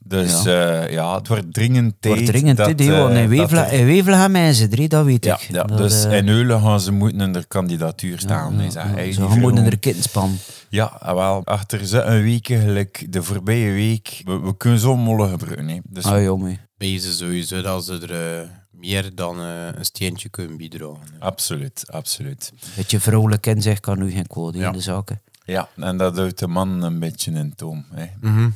Dus 0.07 0.43
ja, 0.43 0.88
ja 0.88 1.15
het 1.15 1.27
wordt 1.27 1.53
dringend 1.53 1.93
tijd. 2.00 2.13
Wordt 2.13 2.29
dringend, 2.29 2.57
want 2.57 2.79
eh, 2.81 3.24
in 3.24 3.29
in 3.71 3.85
Wevela 3.85 4.17
gaan 4.17 4.31
mensen 4.31 4.69
drie, 4.69 4.88
dat 4.88 5.05
weet 5.05 5.25
ja, 5.25 5.33
ik. 5.33 5.39
ja, 5.51 5.63
Dat, 5.63 5.77
dus 5.77 6.03
eh, 6.05 6.17
in 6.17 6.27
Eulen 6.29 6.62
gaan 6.62 6.79
ze 6.79 6.91
moeten 6.91 7.21
in 7.21 7.33
de 7.33 7.45
kandidatuur 7.47 8.19
staan. 8.19 8.57
die 8.57 8.71
Ze 8.71 8.79
gaan 8.79 8.93
moeten 8.95 9.31
vrouwen- 9.31 9.65
er 9.65 9.79
kittenspan. 9.79 10.38
Ja, 10.69 10.85
ah, 10.85 11.13
wel, 11.13 11.45
achter 11.45 11.85
ze 11.88 12.01
een 12.01 12.24
week 12.24 12.47
gelijk 12.47 13.05
de 13.09 13.24
voorbije 13.24 13.71
week. 13.71 14.21
We, 14.25 14.39
we 14.39 14.57
kunnen 14.57 14.79
zo 14.79 14.95
mollen 14.97 15.29
gebruiken. 15.29 15.67
Hè. 15.67 15.79
Dus 15.89 16.03
Ah, 16.03 16.41
wezen 16.77 17.13
sowieso 17.13 17.62
dat 17.62 17.85
ze 17.85 18.00
er 18.07 18.39
eh, 18.41 18.47
meer 18.71 19.12
dan 19.15 19.39
eh, 19.39 19.67
een 19.75 19.85
steentje 19.85 20.29
kunnen 20.29 20.57
bijdragen. 20.57 21.00
absoluut, 21.19 21.83
absoluut. 21.89 22.51
Dat 22.75 22.91
je 22.91 23.00
vrouwelijk 23.00 23.45
in 23.45 23.62
zich 23.62 23.79
kan 23.79 24.00
nu 24.00 24.12
geen 24.12 24.25
Ja. 24.55 24.67
in 24.67 24.74
de 24.74 24.79
zaken. 24.81 25.21
Ja, 25.45 25.69
en 25.75 25.97
dat 25.97 26.17
houdt 26.17 26.39
de 26.39 26.47
man 26.47 26.83
een 26.83 27.00
beetje 27.00 27.31
in 27.31 27.53
toom. 27.55 27.85
Hè. 27.93 28.05
Mhm. 28.21 28.50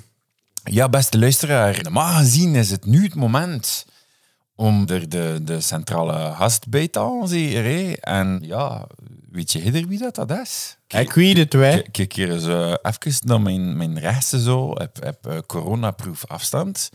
Ja, 0.71 0.89
beste 0.89 1.19
luisteraar, 1.19 1.79
normaal 1.81 2.17
gezien 2.17 2.55
is 2.55 2.71
het 2.71 2.85
nu 2.85 3.03
het 3.03 3.15
moment 3.15 3.85
om 4.55 4.87
er 4.87 5.09
de, 5.09 5.39
de 5.43 5.61
centrale 5.61 6.33
gast 6.35 6.67
bij 6.69 6.87
te 6.87 6.99
halen. 6.99 7.99
En 7.99 8.39
ja, 8.41 8.87
weet 9.31 9.51
je 9.51 9.59
Hidder 9.59 9.87
wie 9.87 9.99
dat, 9.99 10.15
dat 10.15 10.31
is? 10.43 10.77
Ik 10.87 11.11
weet 11.13 11.37
het 11.37 11.53
wel. 11.53 11.71
Kijk, 11.71 11.87
kijk 11.91 12.13
hier 12.13 12.31
eens 12.31 12.45
uh, 12.45 12.73
even 12.81 13.21
naar 13.25 13.41
mijn, 13.41 13.77
mijn 13.77 13.99
rechtse 13.99 14.41
zo, 14.41 14.71
heb, 14.77 15.03
heb 15.03 15.27
uh, 15.27 15.37
coronaproof 15.47 16.25
afstand. 16.27 16.89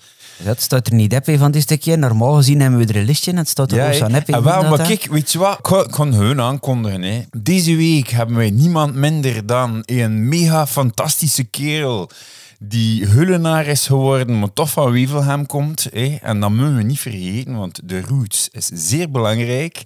Dat 0.45 0.61
staat 0.61 0.87
er 0.87 0.95
niet 0.95 1.15
op 1.15 1.25
van 1.39 1.51
dit 1.51 1.63
stukje. 1.63 1.97
Normaal 1.97 2.35
gezien 2.35 2.61
hebben 2.61 2.79
we 2.79 2.87
er 2.87 2.97
een 2.97 3.05
listje 3.05 3.31
en 3.31 3.37
het 3.37 3.49
staat 3.49 3.71
er 3.73 3.77
Ja, 3.79 3.87
ook 3.87 3.95
zo 3.95 4.05
hè. 4.05 4.11
nep 4.11 4.29
in. 4.29 4.35
Ah, 4.35 4.45
wel, 4.45 4.69
maar 4.69 4.87
kijk, 4.87 5.07
weet 5.07 5.33
je 5.33 5.39
wat? 5.39 5.59
Ik 5.59 5.67
ga- 5.67 5.85
ik 5.85 5.91
kan 5.91 6.13
hun 6.15 6.41
aankondigen. 6.41 7.03
Hè. 7.03 7.23
Deze 7.39 7.77
week 7.77 8.09
hebben 8.09 8.37
wij 8.37 8.51
niemand 8.51 8.95
minder 8.95 9.47
dan 9.47 9.83
een 9.85 10.29
mega 10.29 10.67
fantastische 10.67 11.45
kerel 11.45 12.11
die 12.59 13.07
hullenaar 13.07 13.67
is 13.67 13.87
geworden, 13.87 14.39
maar 14.39 14.53
toch 14.53 14.71
van 14.71 14.91
Wevelgem 14.93 15.47
komt. 15.47 15.87
Hè. 15.93 16.17
En 16.23 16.41
dat 16.41 16.51
moeten 16.51 16.77
we 16.77 16.83
niet 16.83 17.01
vergeten, 17.01 17.57
want 17.57 17.89
de 17.89 18.01
roots 18.01 18.49
is 18.53 18.67
zeer 18.73 19.11
belangrijk. 19.11 19.83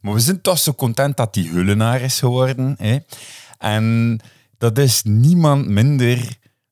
Maar 0.00 0.12
we 0.14 0.20
zijn 0.20 0.40
toch 0.40 0.58
zo 0.58 0.72
content 0.74 1.16
dat 1.16 1.34
hij 1.34 1.44
hullenaar 1.44 2.00
is 2.00 2.18
geworden. 2.18 2.74
Hè. 2.78 2.96
En 3.58 4.18
dat 4.58 4.78
is 4.78 5.02
niemand 5.04 5.66
minder 5.68 6.18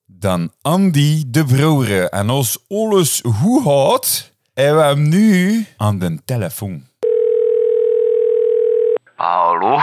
dan 0.06 0.52
Andy 0.62 1.24
de 1.26 1.44
Brouwer. 1.44 2.08
En 2.08 2.30
als 2.30 2.58
alles 2.68 3.22
goed 3.40 3.62
gaat, 3.64 4.30
hebben 4.54 4.76
we 4.82 4.84
hem 4.88 5.08
nu 5.08 5.66
aan 5.76 5.98
de 5.98 6.18
telefoon. 6.24 6.86
Hallo? 9.16 9.80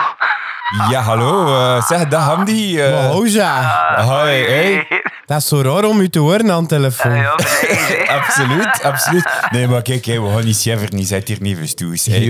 Ja, 0.89 1.01
hallo. 1.01 1.45
eh, 1.55 1.85
zeg, 1.87 2.07
dag 2.07 2.29
Andy. 2.37 2.77
eh 2.79 2.91
Maar 2.93 3.11
hoe 3.11 3.31
ja? 3.31 4.03
Hoi, 4.03 4.43
hey. 4.45 4.87
Dat 5.31 5.39
is 5.39 5.47
zo 5.47 5.61
raar 5.61 5.83
om 5.85 5.99
u 5.99 6.09
te 6.09 6.19
horen 6.19 6.51
aan 6.51 6.61
de 6.61 6.67
telefoon. 6.69 7.11
Ja, 7.15 7.35
nee, 7.89 8.09
absoluut, 8.19 8.83
absoluut. 8.83 9.29
Nee, 9.51 9.67
maar 9.67 9.81
kijk, 9.81 10.05
hey, 10.05 10.21
we 10.21 10.29
gaan 10.29 10.45
niet 10.45 10.55
sjeveren, 10.55 10.95
niet 10.95 11.07
zit 11.07 11.27
hier 11.27 11.41
niet 11.41 11.57
verstoes. 11.57 12.05
Hey. 12.05 12.23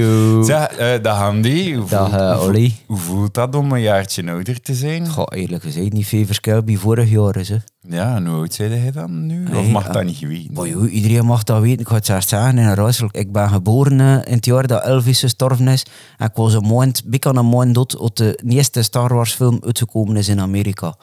Zeg, 0.44 0.68
eh 0.68 1.02
dag 1.02 1.20
Andy. 1.22 1.74
Hoe, 1.76 1.90
Dag, 1.90 2.10
voelt- 2.10 2.22
eh, 2.22 2.44
Olly. 2.44 2.76
hoe 2.86 2.98
voelt 2.98 3.34
dat 3.34 3.56
om 3.56 3.72
een 3.72 3.82
jaartje 3.82 4.32
ouder 4.32 4.62
te 4.62 4.74
zijn? 4.74 5.08
Goh, 5.10 5.26
eerlijk 5.30 5.64
gezegd, 5.64 5.94
niet 5.94 6.08
veel 6.08 6.26
verschil 6.26 6.64
bij 6.64 6.76
vorig 6.76 7.10
jaar. 7.10 7.36
Is, 7.36 7.50
hè. 7.50 7.58
Ja, 7.88 8.16
en 8.16 8.26
hoe 8.28 8.38
oud 8.38 8.54
zei 8.54 8.76
hij 8.76 8.92
dan 8.92 9.26
nu? 9.26 9.46
of 9.56 9.68
mag 9.68 9.88
eh, 9.88 9.94
dat 9.94 10.04
niet 10.04 10.20
weten? 10.20 10.68
Joh, 10.70 10.94
iedereen 10.94 11.26
mag 11.26 11.44
dat 11.44 11.62
weten. 11.62 11.80
Ik 11.80 11.88
ga 11.88 11.96
het 11.96 12.06
zelfs 12.06 12.28
zeggen 12.28 12.58
in 12.58 12.74
Ruissel. 12.74 13.10
Ik 13.12 13.32
ben 13.32 13.50
geboren 13.50 14.00
in 14.26 14.34
het 14.36 14.46
jaar 14.46 14.68
dat 14.68 14.84
Elvis 14.84 15.20
gestorven 15.20 15.68
is. 15.68 15.86
En 16.18 16.26
ik 16.28 16.36
was 16.36 16.54
een 16.54 16.68
maand, 16.68 17.02
dik 17.06 17.26
aan 17.26 17.38
een 17.38 17.50
maand 17.50 17.76
dood, 17.76 17.90
tot 17.90 18.18
de 18.18 18.40
eerste 18.48 18.82
Star 18.82 19.14
Wars 19.14 19.34
film 19.34 19.60
uitgekomen 19.66 20.16
is 20.16 20.28
in 20.28 20.40
Amerika. 20.40 20.96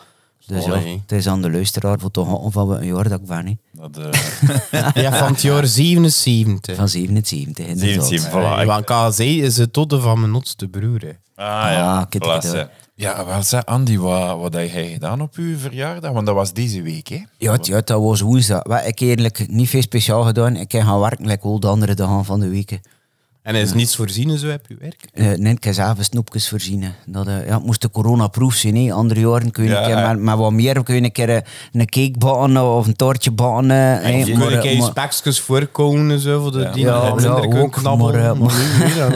Dus 0.48 0.64
ja, 0.64 0.72
het 1.02 1.12
is 1.12 1.26
aan 1.26 1.42
de 1.42 1.50
luisteraar 1.50 1.98
voor 1.98 2.10
van 2.50 2.66
wat 2.66 2.80
een 2.80 2.86
jaar 2.86 3.08
dat 3.08 3.20
ik 3.20 3.26
ben. 3.26 3.60
Dat, 3.72 3.96
eh, 3.98 4.88
Ja, 5.02 5.18
van 5.18 5.32
het 5.32 5.42
jaar 5.42 5.66
77. 5.66 6.76
Van 6.76 6.88
77, 6.88 7.66
inderdaad. 7.66 8.06
77, 8.06 8.30
voilà. 8.30 8.60
Eh, 8.60 8.66
Want 8.66 8.84
KZ 8.84 9.18
is 9.18 9.56
het 9.56 9.72
todde 9.72 10.00
van 10.00 10.20
mijn 10.20 10.32
notste 10.32 10.68
broer. 10.68 11.00
hè. 11.00 11.08
Ah 11.44 11.70
ja, 11.72 11.98
Ah, 11.98 12.04
kijk, 12.08 12.24
Ja, 12.94 13.26
wel 13.26 13.42
zeg, 13.42 13.64
Andy, 13.64 13.98
wat, 13.98 14.38
wat 14.38 14.54
heb 14.54 14.70
jij 14.70 14.88
gedaan 14.92 15.20
op 15.20 15.34
uw 15.36 15.58
verjaardag? 15.58 16.12
Want 16.12 16.26
dat 16.26 16.34
was 16.34 16.52
deze 16.52 16.82
week, 16.82 17.08
hè? 17.08 17.22
Ja, 17.38 17.58
ja, 17.62 17.80
dat 17.84 18.00
was 18.02 18.20
woensdag. 18.20 18.62
Wat, 18.62 18.78
ik 18.86 18.98
heb 18.98 19.08
eigenlijk 19.08 19.48
niet 19.48 19.68
veel 19.68 19.82
speciaal 19.82 20.22
gedaan. 20.22 20.56
Ik 20.56 20.72
heb 20.72 20.82
gaan 20.82 21.00
werken, 21.00 21.26
like 21.26 21.46
al 21.46 21.60
de 21.60 21.66
andere 21.66 21.94
dagen 21.94 22.24
van 22.24 22.40
de 22.40 22.48
week. 22.48 22.80
En 23.48 23.54
er 23.54 23.60
is 23.60 23.72
niets 23.72 23.96
voorzien 23.96 24.38
zo 24.38 24.50
op 24.52 24.60
je 24.68 24.76
werk? 24.80 25.04
Eh 25.12 25.26
nee, 25.38 25.52
ik 25.54 25.64
heb 25.64 25.74
zelf 25.74 25.96
snoepjes 26.00 26.48
voorzien. 26.48 26.84
Dat, 27.06 27.26
eh, 27.26 27.46
ja, 27.46 27.54
het 27.54 27.64
moest 27.64 27.80
de 27.82 27.90
coronaproof 27.90 28.54
zijn. 28.54 28.76
Hè. 28.76 28.92
Andere 28.92 29.20
jaren 29.20 29.50
kun 29.50 29.64
je 29.64 29.70
Ja, 29.70 29.78
een 29.78 29.84
keer 29.86 29.96
ja. 29.96 30.12
met, 30.12 30.20
met 30.22 30.36
wat 30.36 30.52
meer 30.52 30.82
kun 30.82 30.94
je 30.94 31.02
een 31.02 31.12
keer 31.12 31.28
eh, 31.28 31.40
een 31.72 31.86
cake 31.86 32.14
bakken 32.18 32.62
of 32.76 32.86
een 32.86 32.96
toortje 32.96 33.30
bakken. 33.30 33.70
Hè, 33.70 33.98
kun 34.24 34.38
maar, 34.38 34.62
je 34.64 34.70
je 34.70 34.78
maar- 34.78 34.88
spekjes 34.88 35.40
voorkomen 35.40 36.10
en 36.10 36.18
zo, 36.18 36.40
voor 36.42 36.52
de 36.52 36.70
die 36.72 36.84
Ja, 36.84 36.94
nog 36.94 37.04
ja, 37.08 37.14
minder 37.14 37.40
kunnen 37.40 37.62
ook, 37.62 37.72
knabbelen. 37.72 38.38
maar, 38.38 38.52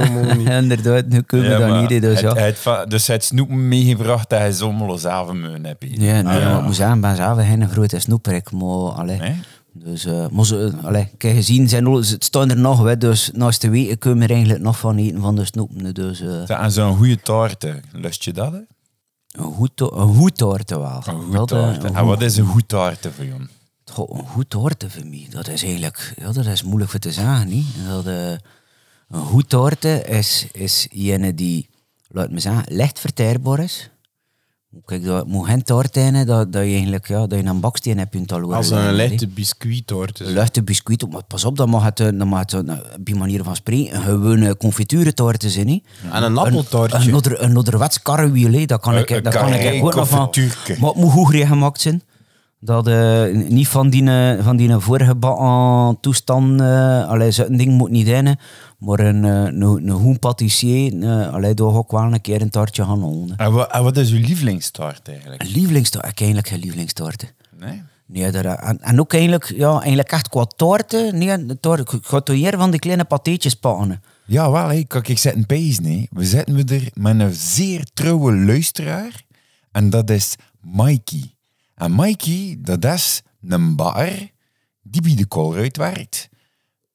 Maar 0.03 0.37
niet. 0.37 0.49
Inderdaad, 0.63 1.07
nu 1.09 1.21
kunnen 1.23 1.51
we 1.51 1.59
dat 1.59 1.69
maar 1.69 1.81
niet. 1.91 2.03
Dus, 2.03 2.21
het, 2.21 2.37
ja. 2.37 2.43
het 2.43 2.59
va- 2.59 2.85
dus 2.87 3.07
hij 3.07 3.17
had 3.17 3.25
snoepen 3.25 3.69
meegebracht 3.69 4.29
dat 4.31 4.39
hij 4.39 4.53
zommelo 4.53 4.97
zelf 4.97 5.33
meun 5.33 5.65
hebt. 5.65 5.85
Ja, 5.89 5.97
nee, 5.99 6.19
Ah, 6.19 6.25
maar 6.25 6.59
ik 6.59 6.65
moet 6.65 6.77
zeggen, 6.77 6.95
ik 6.97 7.01
ben 7.03 7.17
zelf 7.17 7.39
geen 7.39 7.69
grote 7.69 7.99
snoeperik. 7.99 8.51
Maar, 8.53 8.69
allee. 8.71 9.19
Nee? 9.19 9.35
Dus, 9.75 10.05
eh 10.05 10.29
maar 10.29 10.47
ze, 10.47 10.73
allee, 10.83 11.09
ik 11.13 11.23
heb 11.23 11.35
gezien, 11.35 11.69
zijn, 11.69 12.05
ze 12.05 12.17
staan 12.19 12.51
er 12.51 12.59
nog, 12.59 12.85
hè, 12.85 12.99
dus 12.99 13.31
naast 13.33 13.61
de 13.61 13.71
weken 13.71 13.99
kunnen 13.99 14.19
we 14.19 14.25
er 14.25 14.31
eigenlijk 14.31 14.63
nog 14.63 14.79
van 14.79 14.97
eten 14.97 15.21
van 15.21 15.37
de 15.37 15.45
snoepen. 15.45 15.95
Dus 15.95 16.19
Zeg, 16.19 16.49
En 16.49 16.73
zo'n 16.73 16.97
goede 16.97 17.21
taart, 17.21 17.67
lust 17.93 18.25
je 18.25 18.33
dat? 18.33 18.53
Hè? 18.53 18.59
een 19.33 19.53
goed, 19.53 19.81
een 19.81 20.15
goed 20.15 20.37
taarten 20.37 20.81
wel. 20.81 21.03
Een 21.07 21.23
goed 21.23 21.35
eh, 21.35 21.59
taart. 21.59 21.85
En 21.85 22.05
wat 22.05 22.23
is 22.23 22.37
een 22.37 22.47
goed 22.47 22.69
taart 22.69 23.09
voor 23.15 23.25
jou? 23.25 23.41
Goh, 23.85 24.19
een 24.19 24.27
goed 24.27 24.51
taarten 24.51 24.91
voor 24.91 25.07
mij, 25.07 25.27
dat 25.31 25.49
is 25.49 25.63
eigenlijk 25.63 26.15
ja, 26.17 26.33
dat 26.33 26.47
is 26.47 26.63
moeilijk 26.63 26.91
voor 26.91 27.01
te 27.01 27.13
zeggen. 27.13 27.49
Niet? 27.49 27.67
Dat, 27.89 28.07
eh, 28.07 28.31
een 29.09 29.25
goed 29.25 29.49
taarten 29.49 30.07
is, 30.07 30.47
is 30.53 30.89
ene 30.91 31.35
die, 31.35 31.69
laat 32.09 32.31
me 32.31 32.41
zeggen, 32.41 32.65
licht 32.69 33.01
verteerbaar 33.01 33.59
is. 33.59 33.91
Kijk, 34.85 35.05
dat 35.05 35.27
moet 35.27 35.47
geen 35.47 35.63
taart 35.63 35.95
zijn 35.95 36.27
dat, 36.27 36.53
dat 36.53 36.63
je 36.65 36.71
eigenlijk 36.73 37.09
ja, 37.09 37.27
dat 37.27 37.39
je 37.39 37.45
een 37.45 37.61
baksteen 37.61 37.99
hebt 37.99 38.15
in 38.15 38.21
het 38.21 38.33
Als 38.33 38.71
een 38.71 38.93
lichte 38.93 39.29
biscuittoort. 39.29 40.21
Een 40.21 40.33
luchte 40.33 40.63
biscuit, 40.63 41.11
maar 41.11 41.23
pas 41.25 41.45
op, 41.45 41.57
dan 41.57 41.69
mag 41.69 41.85
het, 41.85 42.01
eh, 42.01 42.09
dan 42.19 42.29
mag 42.29 42.41
het 42.41 42.53
eh, 42.53 42.59
op 42.99 43.05
die 43.05 43.15
manier 43.15 43.43
van 43.45 43.57
spreken, 43.57 43.95
een 43.97 44.03
gewone 44.03 44.57
confituurtaarten 44.57 45.51
zijn. 45.51 45.67
Niet? 45.67 45.85
En 46.13 46.23
een 46.23 46.31
Een, 46.33 46.39
appeltaartje. 46.39 47.15
oder- 47.15 47.43
een 47.43 47.55
ouderwets 47.55 48.03
karrewiel, 48.03 48.53
hè. 48.53 48.65
dat 48.65 48.81
kan 48.81 48.97
ik, 48.99 49.11
Een- 49.11 49.23
dat 49.23 49.35
een 49.35 49.41
kan 49.41 49.53
ik 49.55 49.85
ook 49.85 49.95
nog 49.95 50.09
van. 50.09 50.31
Maar 50.81 50.89
het 50.91 50.99
moet 50.99 51.11
goed 51.13 51.35
gemaakt 51.35 51.81
zijn. 51.81 52.03
Dat, 52.65 52.87
eh, 52.87 53.25
niet 53.49 53.69
van 53.69 53.91
die, 53.91 54.11
eh, 54.11 54.45
van 54.45 54.57
die 54.57 54.79
vorige 54.79 55.17
toestand, 56.01 56.61
eh 56.61 57.09
allee, 57.09 57.31
zo'n 57.31 57.57
ding 57.57 57.73
moet 57.73 57.91
niet 57.91 58.07
in, 58.07 58.37
maar 58.79 59.01
een, 59.01 59.25
een, 59.25 59.89
een 59.89 59.91
goed 59.91 60.19
patissier, 60.19 61.07
allee, 61.33 61.55
daar 61.55 61.71
ga 61.71 61.79
ik 61.79 61.91
wel 61.91 62.03
een 62.03 62.21
keer 62.21 62.43
een 62.43 62.51
taartje 62.51 62.85
gaan 62.85 63.01
halen. 63.01 63.37
En 63.37 63.53
wat, 63.53 63.73
en 63.73 63.83
wat 63.83 63.97
is 63.97 64.11
uw 64.11 64.21
lievelingstaart 64.21 65.09
eigenlijk? 65.09 65.43
Een 65.43 65.51
lievelingstaart, 65.51 66.07
ik 66.07 66.19
eigenlijk 66.19 66.49
geen 66.49 66.61
lievelingstaarten. 66.61 67.29
Nee? 67.59 67.83
Nee, 68.07 68.31
daar, 68.31 68.45
en, 68.45 68.81
en 68.81 69.01
ook 69.01 69.13
eigenlijk, 69.13 69.53
ja, 69.57 69.71
eigenlijk 69.71 70.13
echt 70.13 70.29
qua 70.29 70.45
taarten. 70.45 71.19
Nee, 71.19 71.59
taart, 71.61 71.93
ik 71.93 71.99
ga 72.03 72.21
toch 72.21 72.37
hier 72.37 72.57
van 72.57 72.71
die 72.71 72.81
kleine 72.81 73.05
pateetjes 73.05 73.55
pakken. 73.55 74.03
Ja, 74.27 74.51
wel. 74.51 74.69
Hé. 74.69 74.83
Kijk, 74.83 75.09
ik 75.09 75.19
zet 75.19 75.35
een 75.35 75.47
pees, 75.47 75.81
nee. 75.81 76.09
We 76.11 76.25
zetten 76.25 76.55
we 76.55 76.75
er 76.75 76.91
met 76.95 77.21
een 77.21 77.33
zeer 77.35 77.87
trouwe 77.95 78.37
luisteraar. 78.37 79.23
En 79.73 79.91
dat 79.91 80.11
is 80.11 80.37
Mikey. 80.61 81.35
En 81.83 81.95
Mikey, 81.95 82.57
dat 82.59 82.85
is 82.85 83.23
een 83.49 83.77
bakker 83.77 84.31
die 84.83 85.03
bij 85.03 85.15
de 85.15 85.27
koolruit 85.27 85.77
werkt. 85.77 86.29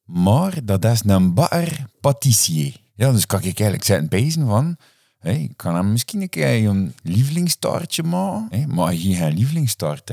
Maar 0.03 0.65
dat 0.65 0.85
is 0.85 1.01
een 1.05 1.33
bakker 1.33 1.85
patissier. 2.01 2.81
Ja, 2.95 3.11
dus 3.11 3.25
kan 3.25 3.39
ik 3.39 3.45
eigenlijk 3.45 3.83
zetten 3.83 4.07
pezen 4.07 4.47
van... 4.47 4.77
Hé, 5.19 5.31
ik 5.31 5.53
kan 5.55 5.75
hem 5.75 5.91
misschien 5.91 6.21
een 6.21 6.29
keer 6.29 6.69
een 6.69 6.93
lievelingstaartje 7.03 8.03
maken. 8.03 8.59
Hé, 8.59 8.67
maar 8.67 8.93
je 8.93 9.15
geen 9.15 9.33
lievelingstaart. 9.33 10.11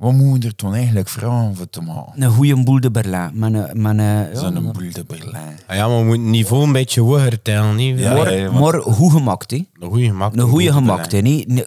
Wat 0.00 0.12
moeten 0.12 0.40
we 0.40 0.46
er 0.46 0.54
toen 0.54 0.74
eigenlijk 0.74 1.08
vragen 1.08 1.56
voor 1.56 1.70
te 1.70 1.80
maken? 1.80 2.22
Een 2.22 2.30
goede 2.30 2.62
boel 2.62 2.80
de 2.80 2.90
Berlijn. 2.90 3.30
Met 3.34 3.54
een, 3.54 3.82
met 3.82 3.98
een, 3.98 4.04
ja, 4.04 4.34
Zo'n 4.34 4.72
boel 4.72 4.92
de 4.92 5.04
Berlijn. 5.06 5.58
Ah 5.66 5.76
ja, 5.76 5.88
maar 5.88 5.98
we 5.98 6.04
moeten 6.04 6.22
het 6.22 6.30
niveau 6.30 6.62
een 6.62 6.72
beetje 6.72 7.00
hoger 7.00 7.42
tellen. 7.42 7.76
Niet? 7.76 7.98
Ja, 7.98 8.14
maar, 8.14 8.34
ja, 8.34 8.50
maar 8.50 8.80
goed 8.80 9.12
gemaakt, 9.12 9.50
hè. 9.50 9.56
Een 9.80 9.88
goede 9.88 10.04
gemak. 10.04 10.36
Een 10.36 10.48
goede 10.48 10.72
gemaakt, 10.72 11.12
hè. 11.12 11.18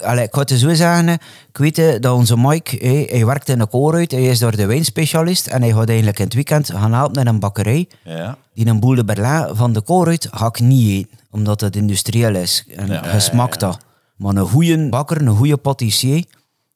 Allee, 0.01 0.23
ik 0.23 0.34
ga 0.34 0.39
het 0.39 0.49
zo 0.49 0.73
zeggen. 0.73 1.08
Ik 1.10 1.58
weet 1.58 1.77
hè, 1.77 1.99
dat 1.99 2.15
onze 2.15 2.38
Mike, 2.38 2.77
hè, 2.88 3.05
hij 3.10 3.25
werkt 3.25 3.49
in 3.49 3.60
een 3.60 3.69
koolruit, 3.69 4.12
hij 4.12 4.23
is 4.23 4.39
daar 4.39 4.55
de 4.55 4.65
wijnspecialist 4.65 5.47
en 5.47 5.62
hij 5.62 5.71
gaat 5.71 5.88
eigenlijk 5.88 6.19
in 6.19 6.25
het 6.25 6.34
weekend 6.34 6.71
gaan 6.71 6.93
helpen 6.93 7.21
in 7.21 7.27
een 7.27 7.39
bakkerij. 7.39 7.88
Ja. 8.03 8.38
Die 8.53 8.67
een 8.67 8.79
boel 8.79 8.95
de 8.95 9.05
Berlijn 9.05 9.55
van 9.55 9.73
de 9.73 9.81
koolruit 9.81 10.27
ga 10.31 10.45
ik 10.47 10.60
niet 10.60 10.89
eten, 10.89 11.19
omdat 11.31 11.62
het 11.62 11.75
industrieel 11.75 12.36
is 12.36 12.65
en 12.75 12.88
Ja, 12.88 13.03
gesmakt 13.03 13.60
dat. 13.60 13.77
Maar 14.15 14.36
een 14.36 14.47
goede 14.47 14.89
bakker, 14.89 15.21
een 15.21 15.36
goede 15.36 15.58
patissier, 15.58 16.25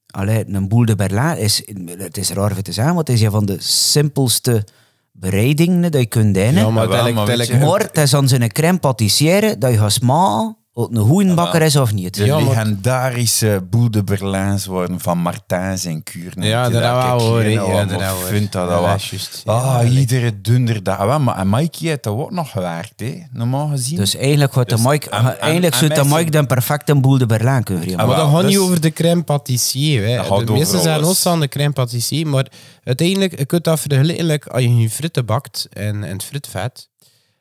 allee, 0.08 0.44
een 0.48 0.68
boel 0.68 0.86
de 0.86 0.96
Berlijn 0.96 1.38
is, 1.38 1.64
het 1.98 2.18
is 2.18 2.30
raar 2.32 2.54
voor 2.54 2.62
te 2.64 2.72
zeggen, 2.72 2.94
maar 2.96 3.04
het 3.04 3.14
is 3.14 3.22
een 3.22 3.32
van 3.32 3.46
de 3.46 3.56
simpelste 3.60 4.64
bereidingen 5.12 5.92
dat 5.92 6.02
je 6.02 6.08
kunt 6.08 6.34
dienen. 6.34 6.54
Ja, 6.54 6.70
maar 6.70 6.88
maar 7.14 7.26
je- 7.48 7.54
Maar 7.70 7.80
het 7.80 7.98
is 7.98 8.14
aan 8.14 8.28
zijn 8.28 8.52
crème 8.52 8.80
patissière 8.80 9.58
dat 9.58 9.72
je 9.72 9.78
gaat 9.78 9.92
smaken 9.92 10.58
een 10.78 10.98
goede 10.98 11.34
bakker 11.34 11.62
is 11.62 11.76
of 11.76 11.94
niet. 11.94 12.16
De 12.16 12.26
Ja, 12.26 12.38
legendarische 12.38 13.66
Boel 13.70 13.92
de 13.92 14.04
Berlijns 14.04 14.66
worden 14.66 15.00
van 15.00 15.18
Martijns 15.18 15.86
en 15.86 16.04
Kuurne. 16.04 16.48
Ja, 16.48 16.70
dat 16.70 16.82
daar 16.82 16.96
wel 17.08 17.22
hoor, 17.28 17.44
Ja, 17.44 17.86
dat 17.86 18.00
wel 18.00 18.16
vindt 18.16 18.52
dat. 18.52 18.70
Ja, 18.70 19.54
Ah, 19.54 19.94
iedere 19.94 20.42
donderdag. 20.42 20.98
Wel, 20.98 21.20
maar 21.20 21.38
en 21.38 21.50
Mikey 21.50 21.88
heeft 21.88 22.04
dat 22.04 22.14
ook 22.14 22.32
nog 22.32 22.52
gewerkt, 22.52 22.94
hè? 23.00 23.22
normaal 23.32 23.68
gezien. 23.68 23.98
Dus 23.98 24.16
eigenlijk 24.16 24.54
gaat 24.54 24.70
de 24.70 24.76
Dus- 24.76 24.86
Mike, 24.86 25.10
en- 25.10 25.18
en- 25.26 25.40
eigenlijk 25.40 25.74
en 25.74 25.80
zou 25.96 26.10
de 26.10 26.16
Mike 26.16 26.32
dan 26.32 26.48
perfect 26.48 26.90
een 26.90 27.02
boel 27.02 27.18
de 27.18 27.26
Berlijn 27.26 27.64
kunnen 27.64 27.84
geven. 27.84 28.00
Ah, 28.00 28.08
Maar 28.08 28.16
wel, 28.16 28.26
dat 28.26 28.34
gaat 28.36 28.44
dus- 28.44 28.52
niet 28.52 28.60
over 28.60 28.82
de 28.82 28.92
crème 28.92 29.22
pâtissier. 29.22 30.04
Hè. 30.06 30.44
De 30.46 30.52
meesten 30.52 30.82
zijn 30.82 31.04
ons 31.04 31.26
aan 31.26 31.40
de 31.40 31.48
crème 31.48 31.74
pâtissier. 31.74 32.28
Maar 32.28 32.48
uiteindelijk, 32.84 33.38
je 33.40 33.46
kunt 33.46 33.64
dat 33.64 33.80
vergelijken 33.80 34.52
als 34.52 34.62
je 34.64 34.76
je 34.78 34.90
fritten 34.90 35.26
bakt 35.26 35.68
en, 35.74 36.04
en 36.04 36.12
het 36.14 36.24
fritvet. 36.24 36.90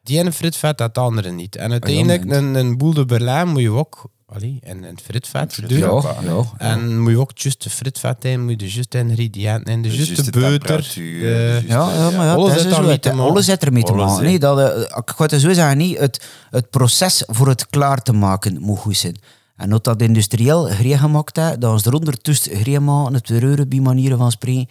Die 0.07 0.19
ene 0.19 0.33
fritvet, 0.33 0.79
dat 0.79 0.99
andere 0.99 1.31
niet. 1.31 1.57
En 1.57 1.71
uiteindelijk, 1.71 2.25
moment. 2.25 2.57
een, 2.57 2.67
een 2.67 2.79
boel 2.79 2.95
de 2.95 3.05
Berlijn 3.05 3.49
moet 3.49 3.61
je 3.63 3.71
ook... 3.71 4.05
Allee, 4.29 4.59
en, 4.63 4.85
en 4.85 4.91
het 4.91 5.01
fritvet 5.03 5.69
doen. 5.69 5.79
ja. 5.79 6.03
ja. 6.23 6.43
En 6.59 7.01
moet 7.01 7.11
je 7.11 7.19
ook 7.21 7.31
juist 7.39 7.63
de 7.63 7.71
fritvet 7.71 8.25
in, 8.25 8.41
moet 8.43 8.51
je 8.51 8.57
de 8.57 8.71
juiste 8.73 8.99
ingrediënten 8.99 9.73
in, 9.73 9.83
de 9.83 9.89
De 9.89 9.95
juiste 9.95 10.15
juiste 10.15 10.31
beuter. 10.41 10.77
de- 10.77 11.01
de 11.01 11.19
juiste- 11.21 11.67
Ja, 11.73 11.93
ja, 11.95 12.11
maar 12.11 12.27
ja, 12.27 12.35
Alles 12.35 12.55
is 12.55 12.63
zo. 12.63 12.69
daarmee 12.69 12.99
te 12.99 13.13
maken. 13.13 13.31
Alles 13.31 13.45
zit 13.45 13.65
ermee 13.65 13.83
te 13.83 13.93
maken. 13.93 14.25
Nee, 14.25 14.39
dat, 14.39 14.59
eh, 14.59 14.81
ik 14.81 15.11
ga 15.17 15.23
het 15.27 15.41
zo 15.41 15.53
zeggen, 15.53 15.77
niet, 15.79 15.99
het, 15.99 16.27
het 16.51 16.71
proces 16.71 17.23
voor 17.27 17.49
het 17.49 17.67
klaar 17.67 18.03
te 18.03 18.13
maken 18.13 18.61
moet 18.61 18.79
goed 18.79 18.97
zijn. 18.97 19.17
En 19.57 19.71
dat 19.71 19.85
dat 19.85 20.03
industrieel 20.03 20.65
green 20.65 20.99
gemaakt 20.99 21.37
heeft, 21.37 21.61
dat 21.61 21.73
ons 21.73 21.85
eronder 21.87 22.21
tussen 22.21 22.57
green 22.57 22.85
maken, 22.85 23.15
het 23.15 23.29
reuren 23.29 23.69
bij 23.69 23.81
manieren 23.81 24.19
van 24.19 24.31
spreken, 24.31 24.69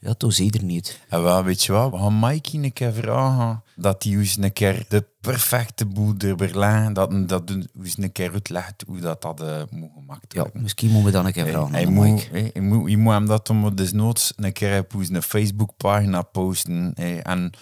ja, 0.00 0.14
dat 0.18 0.36
je 0.36 0.50
er 0.50 0.64
niet. 0.64 1.00
En 1.08 1.22
wel, 1.22 1.44
weet 1.44 1.64
je 1.64 1.72
wat, 1.72 1.90
we 1.90 1.96
gaan 1.98 2.18
Mikey 2.18 2.62
een 2.64 2.72
keer 2.72 2.92
vragen 2.92 3.62
dat 3.76 4.02
hij 4.02 4.16
ons 4.16 4.36
een 4.36 4.52
keer 4.52 4.84
de 4.88 5.04
perfecte 5.20 5.86
Boel 5.86 6.18
de 6.18 6.34
Berlijn, 6.34 6.92
dat, 6.92 7.28
dat 7.28 7.50
ons 7.78 7.98
een 7.98 8.12
keer 8.12 8.32
uitlegt 8.32 8.84
hoe 8.86 9.00
dat, 9.00 9.22
dat 9.22 9.40
eh, 9.40 9.62
moet 9.70 9.90
gemaakt 9.94 10.34
Ja, 10.34 10.46
misschien 10.52 10.90
moeten 10.90 11.06
we 11.06 11.16
dan 11.16 11.26
een 11.26 11.32
keer 11.32 11.46
vragen. 11.46 11.72
hij, 11.72 11.86
aan 11.86 11.92
moet, 11.92 12.28
hij, 12.30 12.50
hij 12.52 12.62
moet, 12.62 12.86
hij 12.86 12.96
moet 12.96 13.12
hem 13.12 13.26
dat 13.26 13.50
om 13.50 13.74
desnoods 13.74 14.32
een 14.36 14.52
keer 14.52 14.78
op 14.78 14.94
een 14.94 15.22
Facebookpagina 15.22 16.22
posten 16.22 16.94
en 17.22 17.52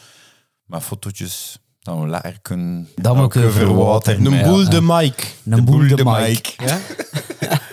met 0.64 0.83
fotootjes 0.83 1.59
dat 1.79 1.98
we 1.98 2.09
lekker 2.09 2.38
kunnen 2.42 2.88
Dat 2.94 3.16
we 3.16 3.29
kunnen 3.29 3.53
verwateren. 3.53 4.24
Een 4.24 4.42
boel 4.42 4.68
de 4.68 4.81
Mike. 4.83 5.24
Een 5.44 5.64
boel 5.64 5.88
de 5.96 6.05
Mike. 6.05 6.50
Ja? 6.64 6.79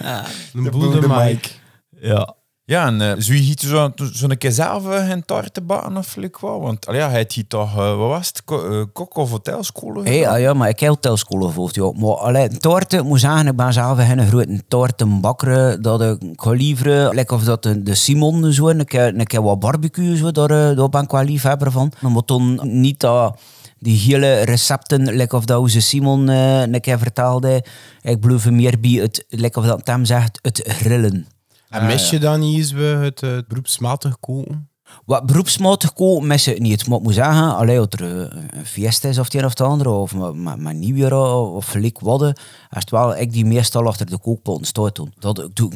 Een 0.53 0.71
boel 0.71 0.91
de 0.91 1.07
Mike. 1.07 1.49
Ja. 1.89 2.35
Ja, 2.71 2.85
en 2.85 3.01
uh, 3.01 3.11
zou 3.17 3.37
je 3.37 3.43
hier 3.43 3.59
zo, 3.59 3.91
zo'n 3.95 4.37
keer 4.37 4.51
zelf 4.51 4.85
uh, 4.85 5.09
een 5.09 5.25
taart 5.25 5.65
bakken 5.67 5.97
of 5.97 6.15
like 6.15 6.37
wat? 6.41 6.59
Want 6.61 6.87
allee, 6.87 6.99
ja, 6.99 7.09
hij 7.09 7.19
had 7.19 7.31
hier 7.31 7.47
toch, 7.47 7.77
uh, 7.77 7.97
wat 7.97 8.09
was 8.09 8.27
het, 8.27 8.43
Ko 8.43 8.87
kok- 8.93 9.17
of 9.17 9.29
hotelschool? 9.29 10.03
Hey, 10.03 10.27
ah, 10.27 10.39
ja, 10.39 10.53
maar 10.53 10.69
ik 10.69 10.79
heb 10.79 10.89
hotelschool 10.89 11.41
gevolgd. 11.41 11.75
Ja. 11.75 11.91
Maar 11.95 12.15
allee, 12.15 12.49
ik 12.49 13.03
moet 13.03 13.19
zeggen, 13.19 13.47
ik 13.47 13.55
ben 13.55 13.73
zelf 13.73 13.97
geen 14.05 14.27
grote 14.27 14.61
toortenbakker. 14.67 15.81
Dat 15.81 16.01
ik 16.01 16.45
liever, 16.45 17.15
like 17.15 17.33
of 17.33 17.43
dat 17.43 17.63
de, 17.63 17.83
de 17.83 17.95
Simon 17.95 18.53
zo, 18.53 18.69
een 18.69 18.85
keer, 18.85 19.19
een 19.19 19.27
keer 19.27 19.41
wat 19.41 19.59
barbecue, 19.59 20.17
zo, 20.17 20.31
daar, 20.31 20.49
eh, 20.49 20.77
daar 20.77 20.89
ben 20.89 21.03
ik 21.03 21.11
wel 21.11 21.23
liefhebber 21.23 21.71
van. 21.71 21.91
Maar 21.99 22.21
dan 22.25 22.59
niet 22.63 22.99
dat 22.99 23.39
die 23.79 23.97
hele 23.97 24.41
recepten, 24.41 25.15
like 25.15 25.35
of 25.35 25.45
dat 25.45 25.59
onze 25.59 25.81
Simon 25.81 26.29
uh, 26.29 26.61
een 26.61 26.81
keer 26.81 26.99
vertelde. 26.99 27.63
Ik 28.01 28.19
blijf 28.19 28.49
meer 28.49 28.79
bij 28.79 28.91
het, 28.91 29.25
like 29.29 29.59
of 29.59 29.65
dat 29.65 29.81
hem 29.87 30.05
zegt, 30.05 30.39
het 30.41 30.61
grillen. 30.65 31.27
En 31.71 31.85
mis 31.85 32.09
je 32.09 32.19
dan 32.19 32.39
niet 32.39 32.57
eens 32.57 32.73
bij 32.73 32.83
het 32.83 33.21
uh, 33.21 33.37
beroepsmatig 33.47 34.19
koken? 34.19 34.69
Wat 35.05 35.25
beroepsmatig 35.25 35.93
koken 35.93 36.27
mis 36.27 36.45
je 36.45 36.53
niet. 36.53 36.87
Maar 36.87 36.97
ik 36.97 37.03
moet 37.03 37.13
zeggen, 37.13 37.55
allee, 37.55 37.79
als 37.79 37.87
er 37.89 38.17
uh, 38.17 38.41
een 38.49 38.65
fiesta 38.65 39.07
is 39.07 39.17
of 39.17 39.25
het 39.25 39.33
een 39.33 39.45
of 39.45 39.49
het 39.49 39.61
andere, 39.61 39.89
of 39.89 40.13
met 40.35 40.73
nieuwjaar 40.73 41.35
of 41.35 41.65
gelijk 41.65 41.99
wat, 41.99 42.21
is 42.21 42.33
het 42.69 42.89
wel 42.89 43.15
ik 43.15 43.33
die 43.33 43.45
meestal 43.45 43.87
achter 43.87 44.05
de 44.05 44.17
kookpot 44.17 44.67
staat 44.67 44.95
doen. 44.95 45.13
Dat 45.19 45.39
ik 45.39 45.55
doe 45.55 45.71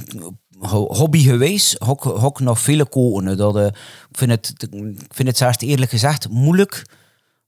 hobby 0.69 1.21
geweest, 1.23 1.75
hok, 1.79 2.03
hok 2.03 2.39
nog 2.39 2.59
vele 2.59 2.85
koken. 2.85 3.37
Dat, 3.37 3.55
uh, 3.55 3.65
ik, 3.65 3.75
vind 4.11 4.31
het, 4.31 4.67
ik 4.71 5.13
vind 5.13 5.27
het 5.27 5.37
zelfs 5.37 5.57
eerlijk 5.57 5.91
gezegd 5.91 6.29
moeilijk 6.29 6.85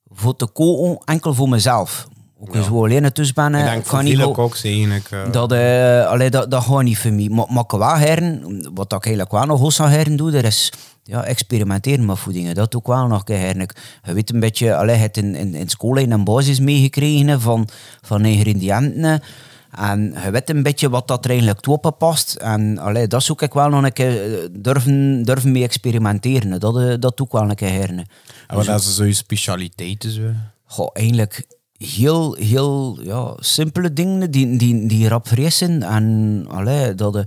voor 0.06 0.36
te 0.36 0.48
koken, 0.48 1.04
enkel 1.06 1.34
voor 1.34 1.50
mezelf. 1.50 2.08
Ook 2.40 2.56
zo 2.64 2.84
alleen 2.84 3.12
tussen 3.12 3.36
ben. 3.36 3.54
Ik 3.56 3.60
eh, 3.60 3.66
denk 3.66 3.86
niet 4.04 4.18
go- 4.20 4.32
koks 4.32 4.64
eigenlijk. 4.64 5.10
eh, 5.12 5.32
Dat, 5.32 5.52
eh 5.52 6.08
allee, 6.08 6.30
dat, 6.30 6.52
dat 6.52 6.64
gaat 6.64 6.84
niet 6.84 6.98
voor 6.98 7.12
mij. 7.14 7.30
Maar, 7.30 7.46
maar 7.50 7.64
ik 7.64 7.72
wel 7.72 7.96
heren, 7.96 8.42
wat 8.74 8.94
ik 8.94 9.06
eigenlijk 9.06 9.32
wel 9.32 9.46
nog 9.46 9.80
aan 9.80 9.90
heren 9.90 10.16
doe, 10.16 10.32
dat 10.32 10.44
is 10.44 10.72
ja, 11.04 11.24
experimenteren 11.24 12.06
met 12.06 12.20
voedingen. 12.20 12.56
Dat 12.56 12.72
doe 12.72 12.82
ik 12.82 12.88
wel 12.88 13.08
nog 13.08 13.20
een 13.20 13.24
keer 13.26 13.38
heren. 13.38 13.62
Ik- 13.62 13.76
Je 14.04 14.14
weet 14.14 14.34
een 14.34 14.40
beetje, 14.40 14.76
allee, 14.76 14.96
je 14.96 15.02
hebt 15.02 15.18
in, 15.18 15.36
in, 15.36 15.56
in 15.56 15.70
school 15.70 15.98
een 15.98 16.24
basis 16.24 16.60
meegekregen 16.60 17.42
van, 17.42 17.68
van 18.02 18.26
ingrediënten. 18.26 19.22
En 19.72 20.16
je 20.24 20.32
weet 20.32 20.50
een 20.50 20.64
beetje 20.64 20.90
wat 20.90 21.08
dat 21.08 21.24
er 21.24 21.30
eigenlijk 21.30 21.60
toe 21.60 21.80
past. 21.98 22.36
En 22.36 22.78
allee, 22.78 23.08
dat 23.08 23.24
zoek 23.24 23.42
ik 23.42 23.54
wel 23.54 23.70
nog 23.70 23.84
een 23.84 23.94
keer 23.94 24.48
durven, 24.52 25.24
durven 25.24 25.52
mee 25.52 25.64
experimenteren. 25.64 26.60
Dat, 26.60 27.02
dat 27.02 27.18
doe 27.18 27.26
ik 27.26 27.32
wel 27.32 27.50
een 27.50 27.56
keer 27.56 27.70
heren. 27.70 27.98
en 27.98 28.56
wat 28.56 28.68
is 28.80 28.96
zo 28.96 29.04
je 29.06 29.14
specialiteiten 29.14 30.12
zo? 30.12 30.22
Goh, 30.66 30.90
eigenlijk 30.94 31.46
heel, 31.78 32.34
heel 32.34 32.98
ja, 33.02 33.34
simpele 33.40 33.94
dingen 33.94 34.32
die, 34.32 34.58
die, 34.58 34.88
die 34.88 35.08
rap 35.08 35.28
fressen. 35.28 35.84
En 35.84 36.46
allee, 36.50 36.96
dat 36.96 37.16
eh, 37.16 37.22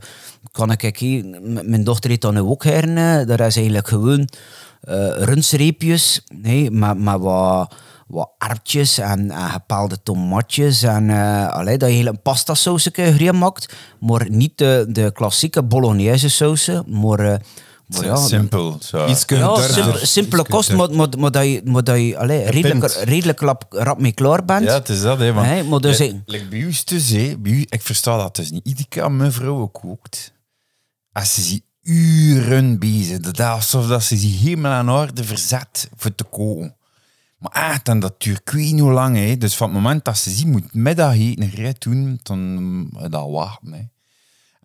kan 0.53 0.71
ik 0.71 0.99
hier... 0.99 1.25
Mijn 1.43 1.85
dochter 1.85 2.11
eet 2.11 2.21
dan 2.21 2.39
ook 2.39 2.65
heren. 2.65 2.97
eh, 2.97 3.27
Dat 3.27 3.41
is 3.41 3.57
eigenlijk 3.57 3.89
gewoon 3.89 4.29
eh 4.81 5.09
rundsreepjes. 5.17 6.23
Nee, 6.43 6.71
maar, 6.71 6.97
maar 6.97 7.19
wat, 7.19 7.75
wat 8.07 8.31
aardjes 8.39 8.99
en, 8.99 9.31
en 9.31 9.51
gepaalde 9.51 10.03
tomatjes. 10.03 10.83
En 10.83 11.11
allee, 11.51 11.79
dat 11.79 11.89
je 11.89 11.95
hele 11.95 12.15
pasta 12.23 12.55
sausje 12.55 13.31
maakt. 13.33 13.75
Maar 14.01 14.31
niet 14.31 14.59
de, 14.59 14.87
de 14.89 15.11
klassieke 15.13 15.63
bolognese 15.63 16.29
sausen. 16.29 16.85
Maar 16.87 17.41
ja, 17.91 18.17
Simpel. 18.17 18.79
Zo. 18.81 19.07
Iets 19.07 19.25
ja, 19.27 19.57
simpel, 19.57 20.07
simpele 20.07 20.43
Iets 20.43 20.51
kost, 20.51 20.73
maar, 20.73 20.91
maar, 20.91 21.09
maar 21.19 21.31
dat 21.31 21.45
je, 21.45 21.61
maar 21.65 21.85
dat 21.85 21.99
je 21.99 22.19
allee, 22.19 22.51
redelijk, 22.51 22.93
redelijk 22.93 23.41
rap, 23.41 23.65
rap 23.69 24.01
mee 24.01 24.13
klaar 24.13 24.45
bent. 24.45 24.65
Ja, 24.65 24.73
het 24.73 24.89
is 24.89 25.01
dat, 25.01 25.19
hè. 25.19 25.33
Want, 25.33 25.47
Nee, 25.47 25.63
maar 25.63 25.81
dus- 25.81 25.99
like- 25.99 26.23
like 26.27 26.49
bij 26.49 26.59
u 26.59 26.69
is 26.69 26.79
het 26.79 26.89
dus, 26.89 27.09
hè. 27.09 27.39
Bij 27.39 27.53
u, 27.53 27.67
ik 27.69 27.83
versta 27.83 28.17
dat 28.17 28.37
dus 28.37 28.51
niet. 28.51 28.67
Iedere 28.67 28.89
keer 28.89 29.03
als 29.03 29.13
mijn 29.13 29.33
vrouw 29.33 29.67
kookt, 29.67 30.33
als 31.13 31.35
ze 31.35 31.43
zich 31.43 31.61
uren 31.83 32.79
bezig, 32.79 33.19
dat 33.19 33.39
is 33.39 33.45
alsof 33.45 33.87
dat 33.87 34.03
ze 34.03 34.17
zich 34.17 34.41
helemaal 34.41 34.73
aan 34.73 34.91
orde 34.91 35.25
verzet 35.25 35.89
voor 35.97 36.15
te 36.15 36.25
koken. 36.25 36.77
Maar 37.39 37.71
echt, 37.71 37.89
en 37.89 38.01
dat 38.01 38.15
duurt 38.21 38.55
ik 38.55 38.79
hoe 38.79 38.93
lang, 38.93 39.17
hè. 39.17 39.37
Dus 39.37 39.57
van 39.57 39.67
het 39.67 39.77
moment 39.77 40.05
dat 40.05 40.19
ze 40.19 40.31
zich 40.31 40.45
moet 40.45 40.75
middag 40.75 41.15
eten, 41.15 41.75
doen, 41.79 42.21
dan 42.23 42.63
moet 42.63 43.11
dat 43.11 43.31
wachten, 43.31 43.73
hè. 43.73 43.83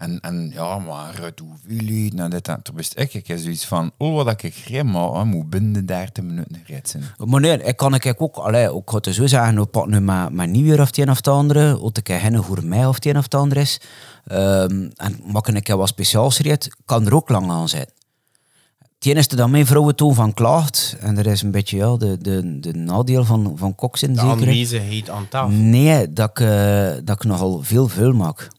En, 0.06 0.20
en 0.22 0.52
ja, 0.54 0.78
maar 0.80 1.20
uit 1.22 1.40
hoeveelheid, 1.40 2.14
nou 2.14 2.30
dit 2.30 2.48
en 2.48 2.62
toen 2.62 2.76
wist 2.76 3.00
ik, 3.00 3.14
ik 3.14 3.28
heb 3.28 3.40
zoiets 3.40 3.66
van, 3.66 3.92
oh, 3.98 4.24
wat 4.24 4.44
ik 4.44 4.54
gereed 4.54 4.84
maar 4.84 5.26
moet 5.26 5.50
binnen 5.50 5.74
de 5.74 5.86
30 5.86 6.24
minuten 6.24 6.62
gereed 6.66 6.90
zijn. 6.90 7.04
Maar 7.26 7.42
nee, 7.42 7.64
ik 7.64 7.78
kan 7.78 7.94
ik 7.94 8.22
ook, 8.22 8.36
allee, 8.36 8.76
ik 8.76 8.82
ga 8.86 8.96
het 8.96 9.16
zo 9.16 9.28
zeggen, 9.28 9.56
we 9.56 9.66
pakken 9.66 9.92
nu 9.92 10.00
maar, 10.00 10.34
maar 10.34 10.48
niet 10.48 10.64
weer 10.64 10.82
of 10.82 10.88
het 10.88 10.98
een 10.98 11.10
of 11.10 11.16
het 11.16 11.28
andere, 11.28 11.80
of 11.80 11.98
ik 11.98 12.08
hen 12.08 12.44
voor 12.44 12.66
mij 12.66 12.86
of 12.86 12.96
het 12.96 13.06
een 13.06 13.18
of 13.18 13.24
het 13.24 13.34
andere 13.34 13.62
is. 13.62 13.82
Ehm, 14.26 14.90
en 14.96 15.20
maken 15.32 15.56
ik 15.56 15.68
wat 15.68 15.88
speciaals 15.88 16.40
reed, 16.40 16.76
kan 16.86 17.06
er 17.06 17.16
ook 17.16 17.30
lang 17.30 17.52
aan 17.52 17.70
zijn. 17.70 17.88
Het 18.78 19.06
enige 19.06 19.36
dat 19.36 19.50
mijn 19.50 19.66
vrouwen 19.66 19.96
toen 19.96 20.16
van 20.16 20.34
klaagt, 20.34 20.96
en 21.00 21.16
dat 21.16 21.26
is 21.26 21.42
een 21.42 21.52
beetje 21.52 21.78
ja, 21.78 21.98
de, 21.98 22.18
de, 22.18 22.60
de 22.60 22.74
nadeel 22.74 23.26
van, 23.26 23.54
van 23.56 23.76
koks 23.76 24.04
in 24.04 24.14
De 24.14 24.22
aanwezigheid 24.22 25.10
aan 25.10 25.28
tafel. 25.28 25.58
Nee, 25.58 26.14
dat 26.14 26.30
ik, 26.30 26.40
eh, 26.40 26.92
dat 27.04 27.16
ik 27.16 27.24
nogal 27.24 27.62
veel 27.64 27.88
vuil 27.88 28.14
maak. 28.14 28.50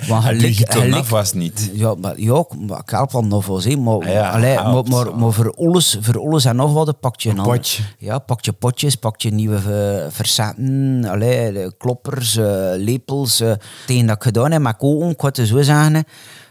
En 0.64 0.80
gelijk- 0.80 1.06
was 1.08 1.32
niet. 1.32 1.70
Ja, 1.72 1.94
maar, 1.94 2.20
ja, 2.20 2.34
ik- 2.34 2.68
maar 2.68 2.78
ik 2.78 2.90
help 2.90 3.12
wel 3.12 3.24
nog 3.24 3.46
wel 3.46 3.60
zien. 3.60 3.82
Maar, 3.82 3.94
Ah 3.98 4.08
ja, 4.08 4.30
allee, 4.30 4.54
maar, 4.54 4.64
helpt, 4.64 4.88
maar, 4.88 5.04
zo. 5.04 5.14
maar 5.16 5.32
voor, 5.32 5.54
alles, 5.54 5.96
voor 6.00 6.20
alles 6.20 6.44
en 6.44 6.56
nog 6.56 6.72
wat 6.72 7.00
pak 7.00 7.20
je 7.20 7.28
een 7.28 7.34
potje. 7.42 7.82
Ja, 7.98 8.18
pak 8.18 8.44
je 8.44 8.52
potjes, 8.52 8.94
pak 8.96 9.20
je 9.20 9.30
nieuwe 9.30 9.56
eh, 9.56 10.06
verzetten, 10.10 11.04
allee, 11.08 11.76
kloppers, 11.76 12.36
eh, 12.36 12.44
lepels. 12.76 13.40
eh 13.40 13.52
tegen 13.86 14.06
dat 14.06 14.16
ik 14.16 14.22
gedaan 14.22 14.50
heb 14.52 14.74
koken, 14.78 15.08
ik 15.10 15.20
ga 15.20 15.26
het 15.26 15.36
zo 15.48 15.62
zeggen. 15.62 16.04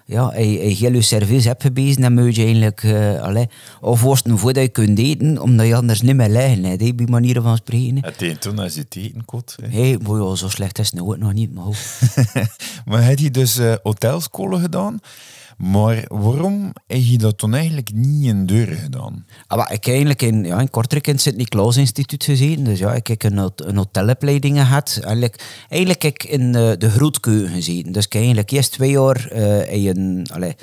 Ja, 0.10 0.30
hij 0.30 0.46
heel 0.46 0.94
je 0.94 1.02
service 1.02 1.48
hebt 1.48 1.62
gebezen, 1.62 2.02
dan 2.02 2.14
moet 2.14 2.36
je 2.36 2.44
eigenlijk... 2.44 2.86
allee, 3.22 3.48
of 3.82 4.02
worsten 4.02 4.38
voordat 4.38 4.64
je 4.64 4.70
kunt 4.70 5.00
eten, 5.00 5.42
omdat 5.42 5.68
je 5.68 5.76
anders 5.76 6.02
niet 6.02 6.16
meer 6.16 6.30
liggen. 6.30 6.64
Hè, 6.64 6.76
die 6.76 7.08
manieren 7.08 7.44
van 7.44 7.58
spreken. 7.58 7.96
hè. 7.96 8.08
Het 8.08 8.22
een 8.22 8.38
toen 8.38 8.60
als 8.60 8.74
je 8.74 8.80
het 8.80 8.96
eten 8.96 9.26
kot. 9.26 9.56
Hé, 9.70 9.98
ja, 10.06 10.36
zo 10.36 10.50
slecht 10.50 10.80
is 10.80 10.86
het 10.86 10.96
nou 10.96 11.08
ook 11.08 11.18
nog 11.18 11.34
niet, 11.34 11.54
maar 11.54 11.66
maar 12.86 13.04
heb 13.04 13.20
je 13.20 13.32
dus 13.32 13.58
eh 13.58 13.74
hotelscholen 13.84 14.60
gedaan? 14.60 15.00
Maar 15.60 16.06
waarom 16.08 16.74
heb 16.88 17.02
je 17.02 17.18
dat 17.18 17.38
toen 17.38 17.54
eigenlijk 17.54 17.94
niet 17.94 18.26
in 18.26 18.46
deuren 18.46 18.78
gedaan? 18.78 19.26
Ah, 19.48 19.60
ik 19.60 19.86
heb 19.86 19.88
eigenlijk 19.88 20.22
in, 20.22 20.44
ja, 20.44 20.60
in 20.60 20.70
Kortrijk 20.70 21.08
in 21.08 21.14
het 21.14 21.22
Sint-Niklaas 21.22 21.78
Instituut 21.78 22.24
gezeten. 22.24 22.64
Dus 22.64 22.80
ja, 22.80 22.94
ik 22.94 23.08
heb 23.08 23.24
een, 23.24 23.52
een 23.56 23.78
hotelopleiding 23.78 24.58
gehad. 24.58 25.00
Eigenlijk, 25.02 25.44
eigenlijk 25.70 26.02
heb 26.02 26.14
ik 26.14 26.24
in 26.24 26.52
de, 26.52 26.76
de 26.78 26.90
grootkeuken 26.90 27.50
gezeten. 27.50 27.92
Dus 27.92 28.06
ik 28.06 28.14
heb 28.14 28.22
eigenlijk 28.22 28.52
eerst 28.52 28.72
twee 28.72 28.92
jaar 28.92 29.28
eh, 29.32 29.86
in 29.86 29.98
een... 29.98 30.28
Allee, 30.32 30.56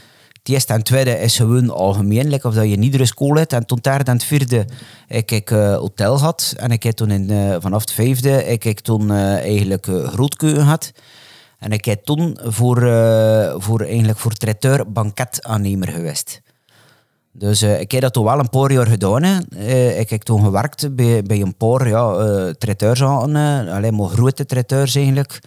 het 0.46 0.54
eerste 0.54 0.72
en 0.72 0.82
tweede 0.82 1.11
is 1.18 1.37
gewoon 1.37 1.70
algemeen, 1.70 2.44
of 2.44 2.54
dat 2.54 2.64
je 2.64 2.70
in 2.70 2.82
iedere 2.82 3.06
school 3.06 3.35
hebt. 3.35 3.52
En 3.52 3.66
tot 3.66 3.82
daar 3.82 4.04
dan 4.04 4.14
het 4.14 4.24
vierde 4.24 4.66
heb 5.06 5.30
ik 5.30 5.50
eh, 5.50 5.76
hotel 5.76 6.18
gehad. 6.18 6.54
En 6.56 6.70
ik 6.70 6.82
heb 6.82 6.94
toen 6.94 7.11
in, 7.11 7.30
eh, 7.30 7.56
vanaf 7.61 7.80
het 7.80 7.92
vijfde 7.92 8.28
heb 8.28 8.64
ik 8.64 8.80
toen 8.80 9.11
eh, 9.11 9.32
eigenlijk 9.32 9.87
eh, 9.87 10.09
grootkeuken 10.09 10.62
gehad. 10.62 10.92
En 11.59 11.71
ik 11.71 11.85
heb 11.85 12.05
toen 12.05 12.38
voor, 12.42 12.83
eh, 12.83 13.55
voor, 13.59 13.81
eigenlijk 13.81 14.19
voor 14.19 14.33
traiteur 14.33 14.92
banketaannemer 14.92 15.88
geweest. 15.88 16.40
Dus 17.33 17.62
eh, 17.62 17.81
ik 17.81 17.92
heb 17.92 18.01
dat 18.01 18.12
toch 18.12 18.25
wel 18.25 18.38
een 18.38 18.51
paar 18.51 18.73
jaar 18.73 18.87
gedaan. 18.87 19.23
Eh, 19.23 20.01
ik 20.01 20.11
heb 20.11 20.23
toen 20.23 20.45
gewerkt 20.45 20.95
bij, 20.97 21.23
bij 21.23 21.40
een 21.40 21.57
paar 21.57 21.88
ja, 21.88 22.12
eh 22.12 22.51
traiteurs 22.51 23.03
aan. 23.03 23.37
alleen 23.66 23.95
maar 23.95 24.09
grote 24.09 24.47
traiteurs 24.47 24.95
eigenlijk. 24.95 25.40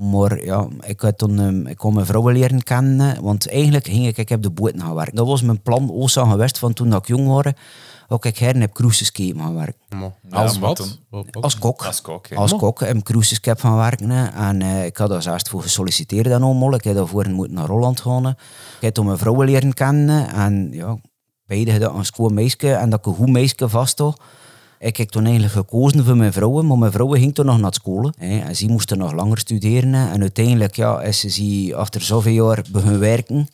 Maar 0.00 0.44
ja, 0.44 0.68
ik, 0.80 1.00
had 1.00 1.18
toen, 1.18 1.38
eh, 1.38 1.70
ik 1.70 1.76
kon 1.76 1.94
mijn 1.94 2.06
vrouw 2.06 2.28
leren 2.28 2.62
kennen. 2.62 3.22
Want 3.22 3.50
eigenlijk 3.50 3.86
ging 3.86 4.06
ik, 4.06 4.16
ik 4.16 4.28
heb 4.28 4.42
de 4.42 4.50
boot 4.50 4.72
gaan 4.76 4.94
werken. 4.94 5.14
Dat 5.14 5.26
was 5.26 5.42
mijn 5.42 5.62
plan 5.62 5.92
ook 5.92 6.10
geweest 6.10 6.58
van 6.58 6.72
toen 6.72 6.94
ik 6.94 7.06
jong 7.06 7.26
was. 7.26 7.52
Ook 8.10 8.24
ik 8.24 8.38
her 8.38 8.60
heb 8.60 8.72
cruises 8.72 9.10
gaan 9.14 9.54
werken. 9.54 9.80
Maar 9.88 10.12
Als 10.30 10.58
wat? 10.58 10.98
Als 11.40 11.58
kok. 11.58 11.84
Als 11.84 12.00
kok, 12.00 12.26
ja. 12.26 12.36
Als 12.36 12.56
kok 12.56 12.80
heb 12.80 12.96
ik 12.96 13.02
cruises 13.04 13.38
heb 13.42 13.60
gaan 13.60 13.76
werken. 13.76 14.10
hè. 14.10 14.26
En 14.26 14.62
eh, 14.62 14.84
ik 14.84 14.96
had 14.96 15.08
daar 15.08 15.32
eerst 15.32 15.48
voor 15.48 15.62
gesolliciteerd 15.62 16.28
dan 16.28 16.42
allemaal. 16.42 16.74
Ik 16.74 16.84
heb 16.84 16.94
daarvoor 16.94 17.30
moeten 17.30 17.54
naar 17.56 17.68
Holland 17.68 18.00
gaan. 18.00 18.26
Ik 18.26 18.36
heb 18.80 18.94
toen 18.94 19.06
mijn 19.06 19.18
vrouwen 19.18 19.46
leren 19.46 19.74
kennen. 19.74 20.28
En 20.28 20.68
ja, 20.72 20.98
beide 21.46 21.70
hadden 21.70 21.94
een 21.94 22.04
schoon 22.04 22.34
meisje. 22.34 22.72
En 22.72 22.90
dat 22.90 22.98
ik 22.98 23.06
een 23.06 23.14
goed 23.14 23.30
meisje 23.30 23.68
vast 23.68 23.98
had. 23.98 24.20
Ik 24.78 24.96
heb 24.96 25.08
toen 25.08 25.24
eigenlijk 25.24 25.54
gekozen 25.54 26.04
voor 26.04 26.16
mijn 26.16 26.32
vrouwen. 26.32 26.66
Maar 26.66 26.78
mijn 26.78 26.92
vrouwen 26.92 27.18
ging 27.18 27.34
toen 27.34 27.46
nog 27.46 27.60
naar 27.60 27.74
school. 27.74 28.12
Hè. 28.18 28.38
En 28.38 28.56
ze 28.56 28.66
moesten 28.66 28.98
nog 28.98 29.12
langer 29.12 29.38
studeren. 29.38 29.94
En 29.94 30.20
uiteindelijk 30.20 30.76
ja, 30.76 31.00
is 31.02 31.20
ze 31.20 31.72
achter 31.76 32.00
zoveel 32.02 32.46
jaar 32.46 32.64
begonnen 32.72 33.00
werken. 33.00 33.48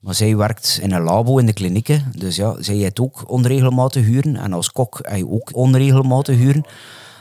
Maar 0.00 0.14
zij 0.14 0.36
werkt 0.36 0.78
in 0.82 0.92
een 0.92 1.02
labo 1.02 1.38
in 1.38 1.46
de 1.46 1.52
klinieken. 1.52 2.12
Dus 2.16 2.36
ja, 2.36 2.62
zij 2.62 2.74
heeft 2.74 3.00
ook 3.00 3.30
onregelmatig 3.30 4.04
huren. 4.04 4.36
En 4.36 4.52
als 4.52 4.72
kok 4.72 4.98
heb 5.02 5.16
je 5.16 5.30
ook 5.30 5.56
onregelmatig 5.56 6.36
huren. 6.36 6.64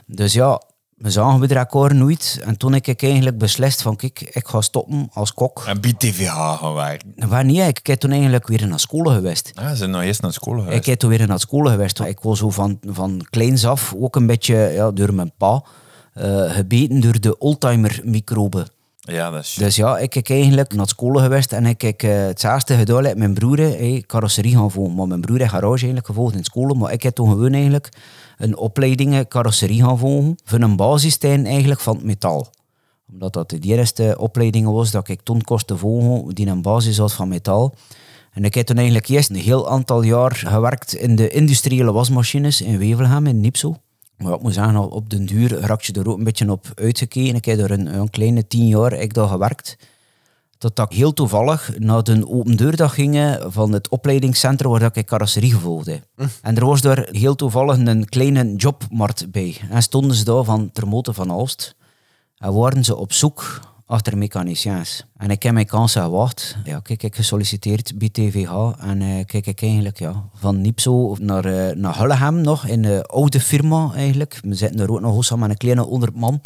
Dus 0.06 0.34
ja, 0.34 0.62
we 1.00 1.10
zagen 1.10 1.40
we 1.40 1.48
er 1.48 1.58
akkoord 1.58 1.94
nooit. 1.94 2.40
En 2.44 2.58
toen 2.58 2.74
heb 2.74 2.86
ik 2.86 3.04
eigenlijk 3.04 3.38
beslist 3.38 3.82
van, 3.82 3.96
kijk, 3.96 4.22
ik 4.22 4.48
ga 4.48 4.62
stoppen 4.62 5.10
als 5.14 5.34
kok. 5.34 5.64
En 5.68 5.82
bij 5.82 5.94
TVH 5.94 6.58
gaan 6.60 6.74
werken. 6.74 7.30
Wanneer? 7.30 7.68
Ik 7.68 7.88
heb 7.88 8.00
toen 8.00 8.12
eigenlijk 8.12 8.48
weer 8.48 8.68
naar 8.68 8.80
school 8.80 9.04
geweest. 9.04 9.52
Ja, 9.54 9.70
ze 9.70 9.76
zijn 9.76 9.90
nog 9.90 10.02
eerst 10.02 10.22
naar 10.22 10.34
school 10.34 10.60
geweest. 10.60 10.78
Ik 10.78 10.86
heb 10.86 11.00
toen 11.00 11.10
weer 11.10 11.28
naar 11.28 11.40
school 11.40 11.66
geweest. 11.66 12.00
Ik 12.00 12.20
was 12.20 12.40
zo 12.40 12.50
van, 12.50 12.80
van 12.88 13.26
kleins 13.30 13.66
af, 13.66 13.94
ook 13.98 14.16
een 14.16 14.26
beetje 14.26 14.56
ja, 14.56 14.92
door 14.92 15.14
mijn 15.14 15.32
pa, 15.38 15.64
eh, 16.14 16.52
gebeten 16.52 17.00
door 17.00 17.20
de 17.20 17.38
oldtimer-microben. 17.38 18.68
Ja, 19.12 19.42
Dus 19.56 19.76
ja, 19.76 19.98
ik 19.98 20.14
heb 20.14 20.30
eigenlijk 20.30 20.74
naar 20.74 20.88
school 20.88 21.14
geweest 21.14 21.52
en 21.52 21.66
ik 21.66 21.82
heb 21.82 22.02
eh, 22.02 22.10
hetzelfde 22.10 22.76
gedaan 22.76 23.02
met 23.02 23.18
mijn 23.18 23.34
broer. 23.34 23.58
Hey, 23.58 24.04
carrosserie 24.08 24.56
gaan 24.56 24.72
volgen. 24.72 24.96
Maar 24.96 25.08
mijn 25.08 25.22
broer 25.22 25.38
heeft 25.38 25.50
garage 25.50 25.70
eigenlijk 25.70 26.06
gevolgd 26.06 26.36
in 26.36 26.44
school. 26.44 26.74
Maar 26.74 26.92
ik 26.92 27.04
heb 27.04 27.16
toen 27.16 27.30
gewoon 27.30 27.54
eigenlijk 27.54 27.90
een 28.38 28.58
opleiding 28.58 29.14
eh, 29.14 29.20
carrosserie 29.28 29.84
gaan 29.84 29.98
volgen. 29.98 30.36
Voor 30.44 30.60
een 30.60 30.76
basistijn 30.76 31.46
eigenlijk 31.46 31.80
van 31.80 31.96
het 31.96 32.06
metaal. 32.06 32.48
Omdat 33.12 33.34
dat 33.34 33.50
de 33.50 33.60
eerste 33.60 34.16
opleiding 34.18 34.66
was 34.66 34.92
dat 34.92 35.08
ik 35.08 35.22
toen 35.22 35.42
kostte 35.42 35.78
volgen 35.78 36.36
die 36.36 36.48
een 36.48 36.62
basis 36.62 36.98
had 36.98 37.14
van 37.14 37.28
metaal. 37.28 37.74
En 38.32 38.44
ik 38.44 38.54
heb 38.54 38.66
toen 38.66 38.76
eigenlijk 38.76 39.08
eerst 39.08 39.30
een 39.30 39.36
heel 39.36 39.70
aantal 39.70 40.02
jaar 40.02 40.36
gewerkt 40.36 40.94
in 40.94 41.16
de 41.16 41.30
industriële 41.30 41.92
wasmachines 41.92 42.62
in 42.62 42.78
Wevelgem, 42.78 43.28
in 43.28 43.40
Nipso. 43.40 43.76
Maar 44.24 44.34
ik 44.34 44.42
moet 44.42 44.54
zeggen, 44.54 44.90
op 44.90 45.10
den 45.10 45.26
duur 45.26 45.60
raak 45.60 45.82
je 45.82 45.94
er 45.94 46.10
ook 46.10 46.18
een 46.18 46.24
beetje 46.24 46.52
op 46.52 46.66
uitgekeken. 46.76 47.36
Ik 47.36 47.46
heb 47.46 47.60
er 47.60 47.72
een, 47.72 48.00
een 48.00 48.10
kleine 48.10 48.48
tien 48.48 48.68
jaar 48.68 48.94
ik 48.94 49.14
daar 49.14 49.28
gewerkt. 49.28 49.78
Totdat 50.58 50.92
ik 50.92 50.98
heel 50.98 51.14
toevallig 51.14 51.72
naar 51.78 52.04
de 52.04 52.28
open 52.28 52.56
deurdag 52.56 52.94
ging 52.94 53.38
van 53.48 53.72
het 53.72 53.90
opleidingscentrum 53.90 54.72
waar 54.72 54.92
ik 54.94 55.06
carrosserie 55.06 55.54
gevolgd 55.54 55.86
heb. 55.86 56.04
En 56.42 56.56
er 56.56 56.66
was 56.66 56.82
daar 56.82 57.08
heel 57.12 57.36
toevallig 57.36 57.78
een 57.78 58.10
kleine 58.10 58.56
jobmarkt 58.56 59.32
bij. 59.32 59.58
En 59.70 59.84
stonden 59.84 60.16
ze 60.16 60.24
daar 60.24 60.44
van 60.44 60.72
Termoten 60.72 61.14
van 61.14 61.30
Alst. 61.30 61.76
En 62.38 62.54
waren 62.54 62.84
ze 62.84 62.96
op 62.96 63.14
zoek 63.14 63.60
achter 63.90 64.18
mechaniciens. 64.18 65.06
En 65.18 65.30
ik 65.30 65.44
heb 65.44 65.54
mijn 65.54 65.66
kansen 65.66 66.04
gewacht. 66.04 66.58
Ja, 66.64 66.80
kijk, 66.80 67.04
ik 67.04 67.16
gesolliciteerd 67.16 67.98
bij 67.98 68.10
TVH. 68.10 68.72
En 68.80 69.02
eh, 69.02 69.26
kijk, 69.26 69.48
ik 69.48 69.62
eigenlijk 69.62 70.00
ja, 70.00 70.30
van 70.34 70.62
Nipso 70.62 71.16
naar, 71.20 71.46
eh, 71.46 71.76
naar 71.76 71.98
Hulleham 71.98 72.42
nog, 72.42 72.68
in 72.68 72.82
de 72.82 73.04
oude 73.04 73.40
firma 73.40 73.92
eigenlijk. 73.96 74.40
We 74.42 74.56
zitten 74.56 74.80
er 74.80 74.92
ook 74.92 75.02
nog 75.02 75.26
samen 75.26 75.42
met 75.42 75.50
een 75.50 75.58
kleine 75.58 75.82
100 75.82 76.16
man. 76.16 76.42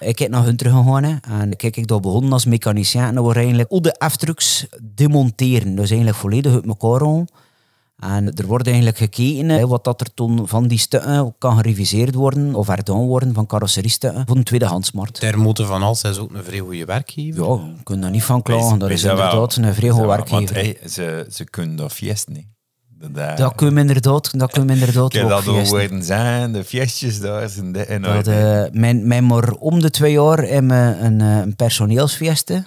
Ik 0.00 0.18
heb 0.18 0.30
naar 0.30 0.44
hun 0.44 0.56
teruggegaan 0.56 1.20
en 1.20 1.56
kijk, 1.56 1.76
ik 1.76 1.86
daar 1.86 2.00
begonnen 2.00 2.32
als 2.32 2.44
mechanicien. 2.44 3.02
En 3.02 3.20
wordt 3.20 3.38
eigenlijk 3.38 3.70
al 3.70 3.82
de 3.82 3.98
aftrucks 3.98 4.66
demonteren. 4.94 5.74
Dus 5.74 5.88
eigenlijk 5.88 6.18
volledig 6.18 6.52
uit 6.52 6.66
elkaar. 6.66 7.24
En 8.02 8.34
er 8.34 8.46
wordt 8.46 8.66
eigenlijk 8.66 8.96
gekeken 8.96 9.48
hè, 9.48 9.66
wat 9.66 9.84
dat 9.84 10.00
er 10.00 10.14
toen 10.14 10.48
van 10.48 10.68
die 10.68 10.78
stukken 10.78 11.34
kan 11.38 11.56
gereviseerd 11.56 12.14
worden 12.14 12.54
of 12.54 12.66
herdaan 12.66 13.06
worden 13.06 13.34
van 13.34 13.46
carrosseriestukken 13.46 14.22
voor 14.26 14.36
een 14.36 14.44
tweedehandsmarkt. 14.44 15.20
Termoten 15.20 15.66
van 15.66 15.82
Als 15.82 16.02
is 16.04 16.18
ook 16.18 16.32
een 16.34 16.44
vrij 16.44 16.58
goede 16.58 16.84
werkgever. 16.84 17.44
Ja, 17.44 17.50
je 17.76 17.82
kunt 17.82 18.02
daar 18.02 18.10
niet 18.10 18.22
van 18.24 18.42
klagen. 18.42 18.78
Dat 18.78 18.90
is 18.90 19.02
inderdaad 19.04 19.56
een 19.56 19.74
vrij 19.74 19.74
Wees 19.74 19.90
goed 19.90 19.98
wel. 19.98 20.06
werkgever. 20.08 20.36
Want 20.38 20.50
hey, 20.50 20.78
ze, 20.88 21.26
ze 21.30 21.44
kunnen 21.44 21.76
dat 21.76 21.92
fiesten. 21.92 22.32
niet. 22.32 22.46
Dat, 22.98 23.14
daar- 23.14 23.36
Dat 23.36 23.54
kun 23.54 23.74
je 23.74 23.80
inderdaad, 23.80 24.38
dat 24.38 24.52
kun 24.52 24.66
je 24.66 24.72
inderdaad 24.78 25.02
ook 25.02 25.28
dat 25.28 25.42
feesten. 25.42 25.78
horen 25.80 26.02
zijn, 26.04 26.52
de 26.52 26.64
fiestjes 26.64 27.20
daar 27.20 27.48
zijn 27.48 27.72
de 27.72 27.84
en 27.84 28.02
Dat, 28.02 28.26
eh, 28.26 28.62
mijn, 28.72 29.06
mijn 29.06 29.26
maar 29.26 29.50
om 29.52 29.80
de 29.80 29.90
twee 29.90 30.12
jaar 30.12 30.38
hebben 30.38 30.68
we 30.68 31.04
een, 31.04 31.20
eh, 31.20 31.36
een 31.38 31.56
personeelsfeesten. 31.56 32.66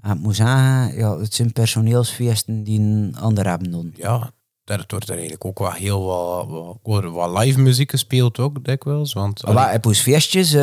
En 0.00 0.16
ik 0.16 0.22
moet 0.22 0.36
zeggen, 0.36 0.96
ja, 0.96 1.18
het 1.18 1.34
zijn 1.34 1.52
personeelsfeesten 1.52 2.64
die 2.64 2.80
een 2.80 3.16
ander 3.20 3.48
hebben 3.48 3.70
doen. 3.70 3.94
Ja, 3.96 4.30
daar 4.64 4.84
wordt 4.88 5.04
er 5.08 5.12
eigenlijk 5.14 5.44
ook 5.44 5.58
wel 5.58 5.70
heel 5.72 6.04
wat, 6.04 7.04
wat, 7.04 7.38
live 7.38 7.60
muziek 7.60 7.90
gespeeld 7.90 8.38
ook, 8.38 8.64
dikwijls. 8.64 9.12
Want, 9.12 9.40
wat, 9.40 9.70
heb 9.70 9.84
je 9.84 9.94
feestjes, 9.94 10.52
eh, 10.52 10.62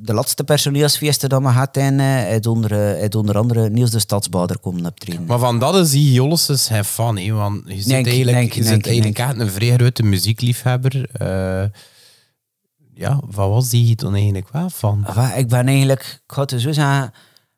de 0.00 0.14
laatste 0.14 0.44
personeelsfeesten 0.44 1.28
dat 1.28 1.42
we 1.42 1.48
gehad 1.48 1.74
hebben, 1.74 2.00
eh, 2.00 2.06
heeft 2.06 2.46
onder, 2.46 2.94
eh, 3.00 3.18
onder 3.18 3.38
andere 3.38 3.70
Niels 3.70 3.90
de 3.90 3.98
Stadsbader 3.98 4.58
komen 4.58 4.86
optreden. 4.86 5.24
Maar 5.24 5.38
van 5.38 5.58
dat 5.58 5.76
is 5.76 5.90
die 5.90 6.12
Jolles 6.12 6.70
fan, 6.84 7.18
hè, 7.18 7.32
want 7.32 7.62
je 7.66 7.74
zit 7.74 7.86
Denk- 7.86 8.06
eigenlijk, 8.06 8.36
denk- 8.36 8.52
je 8.52 8.62
denk- 8.62 8.74
zit 8.74 8.86
eigenlijk 8.86 9.16
denk. 9.16 9.28
echt 9.28 9.40
een 9.40 9.50
vrij 9.50 9.74
grote 9.76 10.02
muziekliefhebber. 10.02 11.08
Ja, 12.94 13.20
wat 13.30 13.48
was 13.48 13.68
die 13.68 13.96
dan 13.96 14.14
eigenlijk 14.14 14.48
wel 14.52 14.70
van? 14.70 15.06
Ik 15.36 15.48
ben 15.48 15.66
eigenlijk, 15.66 16.00
ik 16.26 16.32
ga 16.34 16.40
het 16.40 16.50
zo 16.50 16.72
zeggen, 16.72 17.12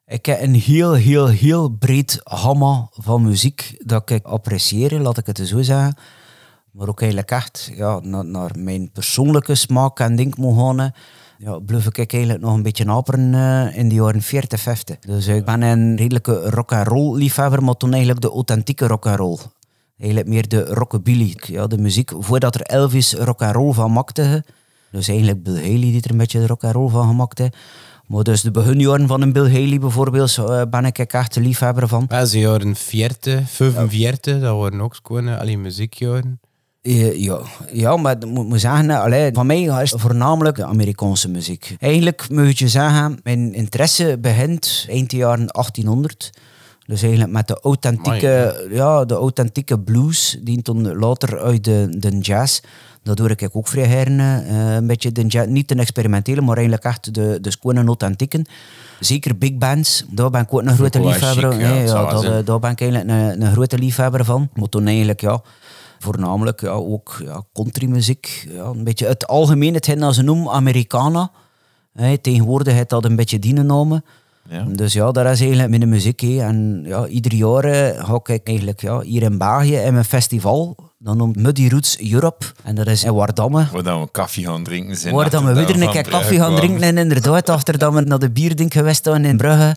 ik 0.09 0.27
heb 0.27 0.41
een 0.41 0.55
heel, 0.55 0.93
heel, 0.93 1.27
heel 1.27 1.69
breed 1.69 2.21
gamma 2.25 2.89
van 2.93 3.23
muziek 3.23 3.75
dat 3.79 4.11
ik 4.11 4.25
apprecieer, 4.25 5.01
laat 5.01 5.19
ik 5.19 5.27
het 5.27 5.39
zo 5.45 5.63
zeggen. 5.63 5.95
Maar 6.71 6.89
ook 6.89 7.01
eigenlijk 7.01 7.31
echt 7.31 7.71
ja, 7.75 8.01
naar, 8.01 8.51
mijn 8.59 8.91
persoonlijke 8.93 9.55
smaak 9.55 10.01
en 10.01 10.33
moet 10.37 10.59
gaan. 10.59 10.93
Ja, 11.39 11.59
bluff 11.59 11.87
ik 11.87 12.13
eigenlijk 12.13 12.43
nog 12.43 12.55
een 12.55 12.63
beetje 12.63 12.91
aperen 12.91 13.35
eh, 13.35 13.79
in 13.79 13.89
de 13.89 13.95
jaren 13.95 14.23
40, 14.23 14.61
50. 14.61 14.99
Dus 14.99 15.27
ik 15.27 15.45
ben 15.45 15.63
een 15.63 15.97
redelijke 15.97 16.51
rock 16.51 16.73
and 16.73 16.87
roll 16.87 17.19
liefhebber, 17.19 17.63
maar 17.63 17.77
toen 17.77 17.91
eigenlijk 17.91 18.21
de 18.21 18.31
authentieke 18.31 18.87
rock 18.87 19.07
and 19.07 19.19
roll. 19.19 19.39
Eigenlijk 19.99 20.29
meer 20.29 20.49
de 20.49 20.65
rockabilly. 20.65 21.37
Ja, 21.47 21.67
de 21.67 21.79
muziek, 21.79 22.13
voordat 22.19 22.55
er 22.55 22.61
Elvis 22.61 23.15
rock 23.15 23.43
and 23.43 23.55
roll 23.55 23.73
van 23.73 23.93
maakte. 23.93 24.45
Dus 24.91 25.09
eigenlijk 25.09 25.43
Bill 25.43 25.55
Haley 25.55 25.81
die 25.81 26.03
er 26.03 26.11
een 26.11 26.17
beetje 26.17 26.41
de 26.41 26.47
rock 26.47 26.65
and 26.65 26.75
roll 26.75 26.91
van 26.91 27.07
gemaakt 27.07 27.39
heeft. 27.39 27.57
Maar 28.09 28.23
dus 28.23 28.41
de 28.41 28.51
beginjaren 28.51 29.07
van 29.07 29.23
een 29.23 29.33
Bill 29.33 29.51
Haley 29.51 29.79
bijvoorbeeld, 29.79 30.37
eh, 30.39 30.63
ben 30.71 30.85
ik 30.85 30.99
echt 30.99 31.35
de 31.35 31.41
liefhebber 31.41 31.89
van. 31.89 32.07
Ja, 32.09 32.25
ze 32.25 32.39
jaren 32.39 32.77
40, 32.77 33.51
45, 33.51 34.41
dat 34.41 34.59
waren 34.59 34.81
ook 34.81 34.99
gewoon 35.03 35.29
eh, 35.29 35.39
alleen 35.39 35.61
muziekjaren. 35.61 36.41
Ja, 36.83 37.41
ja, 37.73 37.97
maar 37.97 38.17
ik 38.17 38.27
moet 38.27 38.49
moet 38.49 38.61
zeggen, 38.61 38.91
eh, 38.91 39.01
allee, 39.01 39.33
van 39.33 39.47
mij 39.47 39.63
is 39.63 39.91
het 39.91 40.01
voornamelijk 40.01 40.57
de 40.57 40.65
Amerikaanse 40.65 41.29
muziek. 41.29 41.77
Eigenlijk 41.79 42.29
moet 42.29 42.59
je 42.59 42.69
zeggen, 42.69 43.21
mijn 43.23 43.55
interesse 43.55 44.19
begint 44.21 44.87
eind 44.89 45.11
de 45.11 45.17
jaren 45.17 45.47
1800. 45.47 46.31
Dus 46.87 47.03
eigenlijk 47.03 47.33
met 47.33 47.47
de 47.47 47.61
authentieke, 47.61 48.67
ja, 48.71 49.05
de 49.05 49.15
authentieke 49.15 49.81
blues, 49.81 50.39
die 50.43 50.63
toen 50.63 50.97
later 50.97 51.39
uit 51.39 51.65
de, 51.65 51.97
de 51.99 52.19
jazz. 52.19 52.61
Dat 53.09 53.17
doe 53.17 53.29
ik 53.29 53.57
ook 53.57 53.69
vrij 53.69 53.87
herne. 53.87 54.43
eh, 54.47 54.75
een 54.75 54.87
beetje 54.87 55.13
de 55.13 55.47
niet 55.49 55.69
de 55.69 55.75
experimentele, 55.75 56.41
maar 56.41 56.57
eigenlijk 56.57 56.85
echt 56.85 57.15
de, 57.15 57.39
de 57.41 57.51
schone 57.51 57.85
authentieken. 57.85 58.47
Zeker 59.01 59.39
big 59.39 59.55
bands, 59.55 60.05
daar 60.11 60.31
ben 60.31 60.41
ik 60.41 60.55
ook 60.55 60.63
een 60.63 60.77
grote 60.77 61.01
liefhebber 61.01 61.53
van. 61.53 61.59
ja, 61.59 62.11
eh, 62.11 62.45
daar 62.45 62.59
ben 62.59 62.71
ik 62.71 62.81
eigenlijk 62.81 63.11
een, 63.11 63.43
een 63.43 63.53
grote 63.53 63.79
liefhebber 63.79 64.25
van. 64.25 64.49
Maar 64.55 64.69
toen 64.69 64.87
eigenlijk, 64.87 65.21
ja, 65.21 65.41
voornamelijk 65.99 66.61
ja, 66.61 66.71
ook 66.71 67.21
ja, 67.25 67.43
countrymuziek. 67.53 68.47
Ja, 68.51 68.65
een 68.65 68.85
beetje 68.85 69.07
het 69.07 69.27
algemeen, 69.27 69.75
hetgeen 69.75 69.99
dat 69.99 70.15
ze 70.15 70.23
noemen 70.23 70.53
Americana. 70.53 71.31
Hè, 71.93 72.19
tegenwoordig 72.19 72.75
heeft 72.75 72.91
dat 72.91 73.05
een 73.05 73.17
beetje 73.17 73.39
die 73.39 73.57
genomen. 73.57 74.05
Ja. 74.51 74.65
Dus 74.69 74.93
ja, 74.93 75.11
dat 75.11 75.27
is 75.27 75.41
eigenlijk 75.41 75.69
mijn 75.71 75.89
muziek. 75.89 76.21
hè. 76.21 76.41
En 76.43 76.83
ja, 76.87 77.07
ieder 77.07 77.35
jaar 77.35 77.65
eh, 77.65 78.05
ga 78.05 78.21
ik 78.25 78.41
eigenlijk 78.49 78.81
ja, 78.81 79.01
hier 79.01 79.23
in 79.23 79.39
België 79.39 79.77
in 79.77 79.95
een 79.95 80.05
festival. 80.05 80.77
Dat 80.99 81.17
noemt 81.17 81.37
Muddy 81.37 81.69
Roots 81.69 81.99
Europe. 82.13 82.45
En 82.65 82.75
dat 82.75 82.87
is 82.87 83.05
in 83.05 83.15
Wardamme. 83.15 83.67
Waar 83.73 83.83
dan 83.83 84.01
we 84.01 84.07
koffie 84.07 84.47
gaan 84.47 84.63
drinken 84.63 84.97
zijn. 84.97 85.15
Waar 85.15 85.31
dan 85.31 85.45
we 85.45 85.53
weer 85.55 85.83
een 85.83 85.91
keer 85.91 86.11
koffie 86.11 86.39
gaan 86.39 86.57
drinken. 86.57 86.83
En 86.83 86.99
inderdaad, 86.99 87.49
achter 87.49 87.79
dat 87.79 87.93
we 87.93 88.01
naar 88.01 88.19
de 88.19 88.31
bierdink 88.31 88.73
geweest 88.73 89.05
zijn 89.05 89.25
in 89.25 89.37
Brugge. 89.37 89.77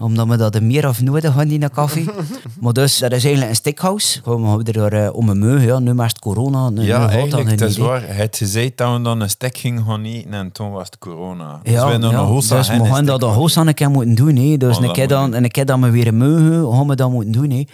Omdat 0.00 0.26
we 0.26 0.36
dat 0.36 0.60
meer 0.60 0.88
of 0.88 1.00
nodig 1.00 1.32
hadden, 1.32 1.60
die 1.60 1.68
koffie. 1.68 2.08
maar 2.60 2.72
dus, 2.72 2.98
dat 2.98 3.12
is 3.12 3.24
eigenlijk 3.24 3.50
een 3.50 3.56
steakhouse. 3.56 4.20
Gewoon 4.22 4.62
we 4.64 4.72
er 4.72 5.04
uh, 5.04 5.14
om 5.14 5.28
een 5.28 5.38
meu. 5.38 5.60
Ja, 5.60 5.78
nu 5.78 5.94
maar 5.94 6.06
is 6.06 6.12
het 6.12 6.20
corona. 6.20 6.70
Nu, 6.70 6.80
nu 6.80 6.86
Ja, 6.86 7.00
dat 7.00 7.10
eigenlijk, 7.10 7.50
het 7.50 7.60
is 7.60 7.76
hè. 7.76 7.82
waar. 7.82 8.02
Het 8.16 8.36
gezegd 8.36 8.76
dat 8.76 8.96
we 8.96 9.02
dan 9.02 9.20
een 9.20 9.30
stek 9.30 9.58
gingen 9.58 9.84
gaan 9.84 10.04
eten 10.04 10.34
en 10.34 10.52
toen 10.52 10.70
was 10.70 10.86
het 10.86 10.98
corona. 10.98 11.60
Dus 11.62 11.72
Ja, 11.72 11.84
we 11.84 11.90
hebben 11.90 12.10
ja, 12.10 12.18
een 12.18 12.34
dus 12.34 12.48
we 12.48 12.74
een 12.74 12.86
gaan 12.86 13.04
dat 13.04 13.20
de 13.20 13.26
gaan 13.26 13.34
host 13.34 13.56
aan 13.56 13.66
een 13.66 13.74
keer 13.74 13.90
moeten 13.90 14.14
doen. 14.14 14.36
Hè. 14.36 14.56
Dus 14.56 14.76
Oh, 14.76 14.84
een 14.84 14.92
keer 14.92 15.08
dan, 15.08 15.34
en 15.34 15.44
een 15.44 15.50
keer 15.50 15.64
dat 15.66 15.80
we 15.80 15.90
weer 15.90 16.14
mogen, 16.14 16.72
gaan 16.72 16.88
we 16.88 16.94
dat 16.94 17.10
moeten 17.10 17.32
doen. 17.32 17.50
Hè. 17.50 17.64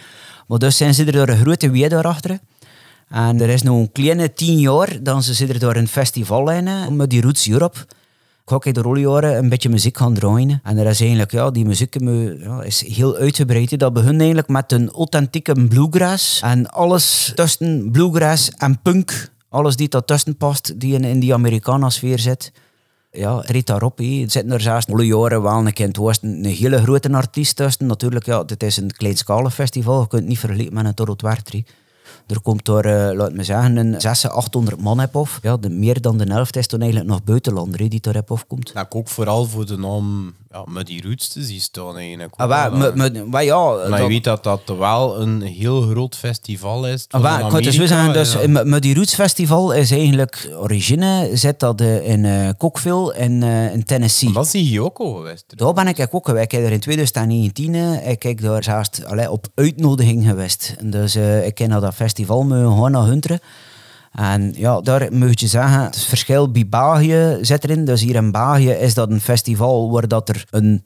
Maar 0.47 0.59
dus 0.59 0.77
zijn 0.77 0.93
ze 0.93 1.05
er 1.05 1.11
door 1.11 1.27
een 1.27 1.37
grote 1.37 1.69
weer 1.69 1.89
daarachter. 1.89 2.39
En 3.09 3.41
er 3.41 3.49
is 3.49 3.61
nog 3.61 3.77
een 3.77 3.91
kleine 3.91 4.33
tien 4.33 4.59
jaar, 4.59 4.97
dan 5.01 5.23
ze 5.23 5.33
zitten 5.33 5.55
er 5.55 5.61
door 5.61 5.75
een 5.75 5.87
festival 5.87 6.51
in, 6.51 6.95
met 6.95 7.09
die 7.09 7.21
Roots 7.21 7.49
Europe. 7.49 7.77
Ga 8.49 8.71
de 8.71 8.81
roljaren 8.81 9.37
een 9.37 9.49
beetje 9.49 9.69
muziek 9.69 9.97
gaan 9.97 10.13
draaien. 10.13 10.59
En 10.63 10.77
er 10.77 10.85
is 10.85 10.99
eigenlijk, 10.99 11.31
ja, 11.31 11.51
die 11.51 11.65
muziek 11.65 11.95
eh, 11.95 12.59
is 12.63 12.95
heel 12.95 13.15
uitgebreid. 13.15 13.79
Dat 13.79 13.93
begint 13.93 14.19
eigenlijk 14.19 14.47
met 14.47 14.71
een 14.71 14.91
authentieke 14.91 15.67
bluegrass. 15.67 16.41
En 16.41 16.69
alles 16.69 17.31
tussen 17.35 17.91
bluegrass 17.91 18.49
en 18.49 18.81
punk, 18.81 19.31
alles 19.49 19.75
die 19.75 19.89
daartussen 19.89 20.37
past, 20.37 20.79
die 20.79 20.93
in, 20.93 21.03
in 21.03 21.19
die 21.19 21.33
Americana-sfeer 21.33 22.19
zit. 22.19 22.51
Ja, 23.11 23.39
treedt 23.39 23.67
daarop. 23.67 23.97
hè. 23.97 24.21
Er 24.23 24.31
zitten 24.31 24.51
er 24.51 24.61
zelfs 24.61 24.87
alle 24.87 25.05
jaren 25.05 25.41
wel 25.41 25.67
een 25.67 25.99
Oosten 25.99 26.29
een 26.29 26.45
hele 26.45 26.81
grote 26.81 27.11
artiest 27.11 27.55
tussen. 27.55 27.87
Natuurlijk, 27.87 28.25
ja, 28.25 28.43
dit 28.43 28.63
is 28.63 28.77
een 28.77 28.91
kleinschalig 28.91 29.53
festival. 29.53 29.99
Je 29.99 30.07
kunt 30.07 30.21
het 30.21 30.29
niet 30.29 30.39
vergelijken 30.39 30.73
met 30.73 30.85
een 30.85 30.93
Torot. 30.93 31.21
Er 32.27 32.41
komt 32.41 32.65
daar, 32.65 32.85
eh, 32.85 33.17
laat 33.17 33.33
me 33.33 33.43
zeggen, 33.43 33.75
een 33.75 34.01
600, 34.01 34.39
800 34.39 34.81
man 34.81 34.99
heb. 34.99 35.15
Ja, 35.41 35.57
de, 35.57 35.69
meer 35.69 36.01
dan 36.01 36.17
de 36.17 36.33
helft 36.33 36.55
is 36.55 36.67
toen 36.67 36.81
eigenlijk 36.81 37.09
nog 37.09 37.23
buitenlander 37.23 37.89
die 37.89 38.01
daar 38.01 38.13
heb 38.13 38.31
of 38.31 38.47
komt. 38.47 38.73
Dat 38.73 38.85
ik 38.85 38.95
ook 38.95 39.07
vooral 39.07 39.45
voor 39.45 39.65
de 39.65 39.77
naam 39.77 40.33
ja, 40.57 40.71
met 40.71 40.85
die 40.87 41.01
roots 41.01 41.27
te 41.27 41.43
zien 41.43 41.61
staan 41.61 41.97
eigenlijk. 41.97 42.33
Ah, 42.35 42.47
waar, 42.47 42.77
maar, 42.77 42.97
maar, 42.97 43.11
maar 43.27 43.43
ja, 43.43 43.87
maar 43.89 44.01
je 44.01 44.07
weet 44.07 44.23
dat 44.23 44.43
dat 44.43 44.61
wel 44.77 45.21
een 45.21 45.41
heel 45.41 45.81
groot 45.81 46.15
festival 46.15 46.87
is. 46.87 47.05
Ah, 47.09 47.21
waar, 47.21 47.39
ik 47.39 47.49
kan 47.49 47.63
het 47.63 47.73
zo 47.73 47.85
zeggen, 47.85 48.13
dus 48.13 48.33
ja. 48.33 48.47
met, 48.47 48.65
met 48.65 48.81
die 48.81 48.95
Roots 48.95 49.15
Festival 49.15 49.73
is 49.73 49.91
eigenlijk 49.91 50.49
origine, 50.55 51.29
zit 51.33 51.59
dat 51.59 51.81
eh, 51.81 52.09
in 52.09 52.25
eh 52.25 52.49
Cookville 52.57 53.15
in, 53.17 53.43
eh, 53.43 53.73
in 53.73 53.83
Tennessee. 53.83 54.31
Dat 54.31 54.45
is 54.45 54.51
hier 54.51 54.83
ook 54.83 54.97
al 54.97 55.13
geweest. 55.13 55.57
Daar 55.57 55.73
ben 55.73 55.87
ik 55.87 56.07
ook 56.11 56.25
geweest. 56.25 56.45
Ik 56.45 56.51
heb 56.51 56.63
er 56.63 56.71
in 56.71 56.79
2019 56.79 57.75
eh, 57.75 58.09
ik 58.09 58.23
heb 58.23 58.41
daar 58.41 58.63
zelfs 58.63 59.03
allee, 59.03 59.31
op 59.31 59.47
uitnodiging 59.55 60.25
geweest. 60.25 60.75
Dus 60.83 61.15
eh, 61.15 61.45
ik 61.45 61.55
ken 61.55 61.69
naar 61.69 61.81
dat 61.81 61.93
festival 61.93 62.43
mogen 62.43 62.83
gaan 62.83 62.91
naar 62.91 63.05
Hunteren. 63.05 63.39
En 64.17 64.53
ja, 64.55 64.81
daar 64.81 65.07
moet 65.11 65.39
je 65.39 65.47
zeggen, 65.47 65.83
het 65.83 65.97
verschil 65.97 66.51
bij 66.51 66.67
België 66.69 67.37
zit 67.41 67.63
erin. 67.63 67.85
Dus 67.85 68.01
hier 68.01 68.15
in 68.15 68.31
België 68.31 68.69
is 68.69 68.93
dat 68.93 69.11
een 69.11 69.21
festival 69.21 69.91
waar 69.91 70.07
dat 70.07 70.29
er 70.29 70.45
een 70.49 70.83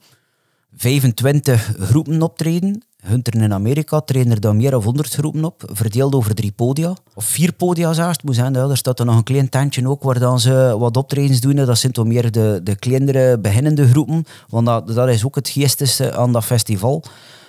25 0.76 1.74
groepen 1.80 2.22
optreden. 2.22 2.82
Hunter 3.02 3.34
in 3.34 3.52
Amerika 3.52 4.00
treden 4.00 4.32
er 4.32 4.40
dan 4.40 4.56
meer 4.56 4.70
dan 4.70 4.82
100 4.82 5.14
groepen 5.14 5.44
op, 5.44 5.62
verdeeld 5.72 6.14
over 6.14 6.34
drie 6.34 6.52
podia. 6.52 6.94
Of 7.14 7.24
vier 7.24 7.52
podia 7.52 7.92
zelfs, 7.92 8.16
het 8.16 8.22
moet 8.24 8.34
zijn. 8.34 8.54
Ja, 8.54 8.68
er 8.68 8.76
staat 8.76 8.98
er 8.98 9.06
nog 9.06 9.16
een 9.16 9.22
klein 9.22 9.48
tentje 9.48 9.88
ook 9.88 10.02
waar 10.02 10.18
dan 10.18 10.40
ze 10.40 10.76
wat 10.78 10.96
optredens 10.96 11.40
doen. 11.40 11.54
Dat 11.54 11.78
zijn 11.78 11.92
toch 11.92 12.06
meer 12.06 12.30
de, 12.30 12.60
de 12.62 12.76
kleinere, 12.76 13.38
beginnende 13.38 13.88
groepen. 13.88 14.24
Want 14.48 14.66
dat, 14.66 14.86
dat 14.86 15.08
is 15.08 15.24
ook 15.24 15.34
het 15.34 15.48
geestigste 15.48 16.16
aan 16.16 16.32
dat 16.32 16.44
festival. 16.44 17.04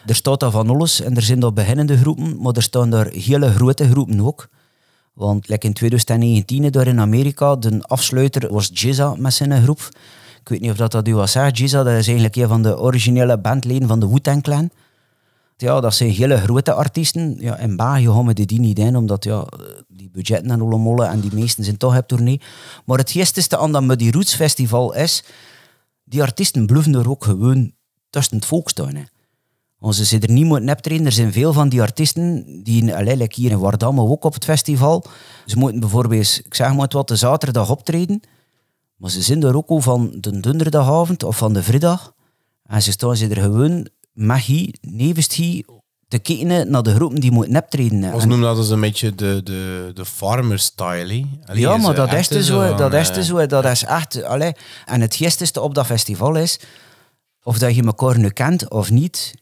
Er 0.05 0.15
staat 0.15 0.39
daar 0.39 0.51
van 0.51 0.69
alles 0.69 1.01
en 1.01 1.15
er 1.15 1.21
zijn 1.21 1.39
daar 1.39 1.53
beginnende 1.53 1.97
groepen, 1.97 2.41
maar 2.41 2.53
er 2.53 2.61
staan 2.61 2.89
daar 2.89 3.07
hele 3.07 3.51
grote 3.51 3.89
groepen 3.89 4.21
ook. 4.21 4.47
Want 5.13 5.47
like 5.47 5.67
in 5.67 5.73
2019 5.73 6.71
daar 6.71 6.87
in 6.87 6.99
Amerika, 6.99 7.55
de 7.55 7.81
afsluiter 7.81 8.53
was 8.53 8.69
Jizza 8.73 9.15
met 9.17 9.33
zijn 9.33 9.63
groep. 9.63 9.89
Ik 10.39 10.49
weet 10.49 10.61
niet 10.61 10.71
of 10.71 10.77
dat, 10.77 10.91
dat 10.91 11.07
u 11.07 11.15
was. 11.15 11.33
Jizza 11.33 11.83
dat 11.83 11.93
is 11.93 12.05
eigenlijk 12.05 12.35
een 12.35 12.47
van 12.47 12.63
de 12.63 12.79
originele 12.79 13.37
bandleden 13.37 13.87
van 13.87 13.99
de 13.99 14.07
Wu-Tang 14.07 14.43
Clan. 14.43 14.69
Ja, 15.57 15.79
dat 15.79 15.93
zijn 15.93 16.09
hele 16.09 16.37
grote 16.37 16.73
artiesten. 16.73 17.35
Ja, 17.39 17.57
in 17.57 17.75
België 17.75 18.05
gaan 18.05 18.33
die 18.33 18.59
niet 18.59 18.79
in, 18.79 18.95
omdat 18.95 19.23
ja, 19.23 19.47
die 19.87 20.09
budgetten 20.09 20.51
en 20.51 20.61
alle 20.61 21.05
en 21.05 21.19
die 21.19 21.33
meesten 21.33 21.63
zijn 21.63 21.77
toch 21.77 21.97
op 21.97 22.07
tournee. 22.07 22.41
Maar 22.85 22.97
het 22.97 23.11
geestigste 23.11 23.57
aan 23.57 23.71
dat 23.71 23.83
Muddy 23.83 24.09
Roots 24.09 24.35
Festival 24.35 24.93
is, 24.93 25.23
die 26.03 26.21
artiesten 26.21 26.65
bluffen 26.65 26.95
er 26.95 27.09
ook 27.09 27.23
gewoon 27.23 27.71
tussen 28.09 28.35
het 28.35 28.45
volk. 28.45 28.69
Want 29.83 29.95
ze 29.95 30.03
zitten 30.03 30.29
er 30.29 30.35
niet 30.35 30.45
moeten 30.45 30.69
optreden. 30.69 31.05
Er 31.05 31.11
zijn 31.11 31.31
veel 31.31 31.53
van 31.53 31.69
die 31.69 31.81
artiesten, 31.81 32.45
die 32.63 32.95
allee, 32.95 33.17
like 33.17 33.41
hier 33.41 33.51
in 33.51 33.59
Wardamme 33.59 34.01
ook 34.01 34.23
op 34.23 34.33
het 34.33 34.43
festival. 34.43 35.05
Ze 35.45 35.57
moeten 35.57 35.79
bijvoorbeeld, 35.79 36.41
ik 36.43 36.53
zeg 36.53 36.73
maar 36.73 36.81
het 36.81 36.93
wat, 36.93 37.07
de 37.07 37.15
zaterdag 37.15 37.69
optreden. 37.69 38.21
Maar 38.97 39.09
ze 39.09 39.21
zijn 39.21 39.43
er 39.43 39.55
ook 39.55 39.69
al 39.69 39.81
van 39.81 40.11
de 40.19 40.39
donderdagavond 40.39 41.23
of 41.23 41.37
van 41.37 41.53
de 41.53 41.63
vrijdag. 41.63 42.13
En 42.65 42.81
ze 42.81 42.91
staan 42.91 43.17
ze 43.17 43.27
er 43.27 43.41
gewoon 43.41 43.87
magie, 44.13 44.77
nevenstie, 44.81 45.65
te 46.07 46.19
kijken 46.19 46.71
naar 46.71 46.83
de 46.83 46.93
groepen 46.93 47.19
die 47.19 47.31
moeten 47.31 47.57
optreden. 47.57 48.13
Ons 48.13 48.23
En- 48.23 48.29
noemen 48.29 48.47
dat 48.47 48.57
dus 48.57 48.69
een 48.69 48.81
beetje 48.81 49.15
de, 49.15 49.41
de, 49.43 49.91
de 49.93 50.05
farmer 50.05 50.59
style. 50.59 51.25
Allee, 51.45 51.61
ja, 51.61 51.77
maar 51.77 51.91
eh, 51.91 51.97
dat 51.97 52.13
is 52.13 52.27
te 52.27 52.43
zo. 52.43 52.75
Dat 52.75 52.93
is 52.93 53.09
te 53.09 53.23
zo. 53.23 53.45
Dat 53.45 53.65
is 53.65 53.83
echt... 53.83 54.23
Allee. 54.23 54.53
En 54.85 55.01
het 55.01 55.15
gisteste 55.15 55.61
op 55.61 55.75
dat 55.75 55.85
festival 55.85 56.35
is... 56.35 56.59
Of 57.43 57.57
dat 57.57 57.75
je 57.75 57.83
elkaar 57.83 58.19
nu 58.19 58.29
kent 58.29 58.69
of 58.69 58.91
niet... 58.91 59.41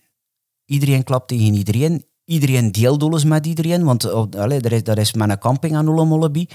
Iedereen 0.71 1.03
klapt 1.03 1.27
tegen 1.27 1.53
iedereen. 1.53 2.05
Iedereen 2.25 2.71
deelt 2.71 3.23
met 3.23 3.45
iedereen. 3.45 3.83
Want 3.83 4.35
allee, 4.35 4.59
er 4.59 4.71
is, 4.71 4.83
dat 4.83 4.97
is 4.97 5.13
een 5.17 5.39
camping 5.39 5.75
aan 5.75 5.87
Ullamollaby. 5.87 6.45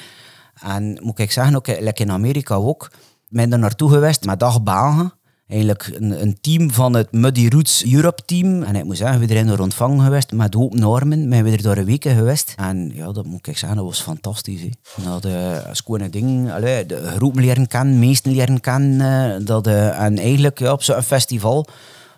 En 0.62 0.98
moet 1.02 1.18
ik 1.18 1.30
zeggen, 1.30 1.56
ook 1.56 1.66
like 1.66 2.02
in 2.02 2.10
Amerika 2.10 2.54
ook... 2.54 2.90
Ik 3.28 3.36
ben 3.36 3.52
er 3.52 3.58
naartoe 3.58 3.90
geweest 3.90 4.24
met 4.24 4.40
dagbagen. 4.40 5.12
Eigenlijk 5.48 5.90
een, 5.94 6.22
een 6.22 6.38
team 6.40 6.70
van 6.70 6.94
het 6.94 7.12
Muddy 7.12 7.48
Roots 7.48 7.84
Europe 7.92 8.22
team. 8.24 8.62
En 8.62 8.76
ik 8.76 8.84
moet 8.84 8.96
zeggen, 8.96 9.20
we 9.20 9.26
zijn 9.26 9.48
er 9.48 9.60
ontvangen 9.60 10.04
geweest 10.04 10.32
met 10.32 10.56
open 10.56 10.82
armen. 10.82 11.28
We 11.28 11.34
zijn 11.34 11.46
er 11.46 11.62
door 11.62 11.76
een 11.76 11.84
week 11.84 12.02
geweest. 12.02 12.54
En 12.56 12.90
ja, 12.94 13.12
dat 13.12 13.24
moet 13.24 13.46
ik 13.46 13.58
zeggen, 13.58 13.78
dat 13.78 13.86
was 13.86 14.00
fantastisch. 14.00 14.60
Hè. 14.60 14.68
Dat 15.04 15.24
is 15.70 15.80
gewoon 15.84 16.00
een 16.00 16.10
ding. 16.10 16.54
De 16.86 17.12
groepen 17.16 17.42
leren 17.42 17.66
kennen, 17.66 17.98
meesten 17.98 18.32
leren 18.32 18.60
kennen. 18.60 19.34
eh, 19.40 19.46
dat, 19.46 19.66
eh, 19.66 20.00
en 20.00 20.18
eigenlijk 20.18 20.58
ja, 20.58 20.72
op 20.72 20.82
zo'n 20.82 21.02
festival 21.02 21.66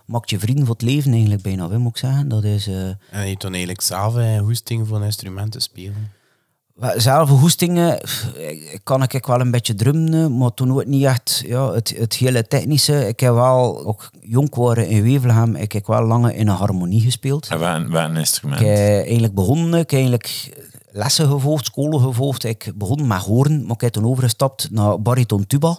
maakt 0.09 0.31
je 0.31 0.39
vrienden 0.39 0.67
voor 0.67 0.75
het 0.75 0.85
leven 0.85 1.13
eigenlijk 1.13 1.43
bijna, 1.43 1.71
hè, 1.71 1.79
moet 1.79 1.91
ik 1.91 1.97
zeggen. 1.97 2.29
Dat 2.29 2.45
is... 2.45 2.67
eh, 2.67 2.89
En 3.11 3.29
je 3.29 3.37
toen 3.37 3.51
eigenlijk 3.51 3.83
zelf 3.83 4.15
een 4.15 4.39
hoesting 4.39 4.87
van 4.89 5.03
instrumenten 5.05 5.61
spelen. 5.61 6.11
Zelf 6.97 7.29
hoestingen 7.29 8.01
kan 8.83 9.03
ik 9.03 9.27
wel 9.27 9.41
een 9.41 9.51
beetje 9.51 9.75
drummen, 9.75 10.39
maar 10.39 10.55
toen 10.55 10.73
ook 10.73 10.87
niet 10.87 11.05
echt 11.05 11.43
ja, 11.47 11.73
het, 11.73 11.95
het 11.99 12.15
hele 12.15 12.47
technische. 12.47 13.09
Ik 13.09 13.21
heb 13.21 13.33
wel, 13.33 13.87
ook 13.87 14.11
jong 14.21 14.49
geworden 14.53 14.89
in 14.89 15.03
Wevelgem, 15.03 15.55
ik 15.57 15.73
heb 15.73 15.87
wel 15.87 16.03
lange 16.07 16.35
in 16.35 16.49
een 16.49 16.55
harmonie 16.57 17.01
gespeeld. 17.01 17.49
En 17.49 17.59
wat, 17.59 17.75
een- 17.77 17.91
wat 17.91 18.05
een 18.09 18.17
instrument. 18.17 18.61
Ik 18.61 18.67
heb 18.67 18.77
eigenlijk 19.05 19.35
begonnen, 19.35 19.81
ik 19.81 19.91
heb 19.91 20.01
eigenlijk 20.01 20.51
lessen 20.93 21.29
gevolgd, 21.29 21.65
scholen 21.67 22.01
gevolgd. 22.01 22.45
Ik 22.45 22.73
begon 22.75 23.07
met 23.07 23.19
horen, 23.23 23.63
maar 23.63 23.75
ik 23.75 23.81
heb 23.81 23.93
toen 23.93 24.07
overgestapt 24.07 24.71
naar 24.71 25.03
bariton 25.03 25.47
tuba. 25.47 25.79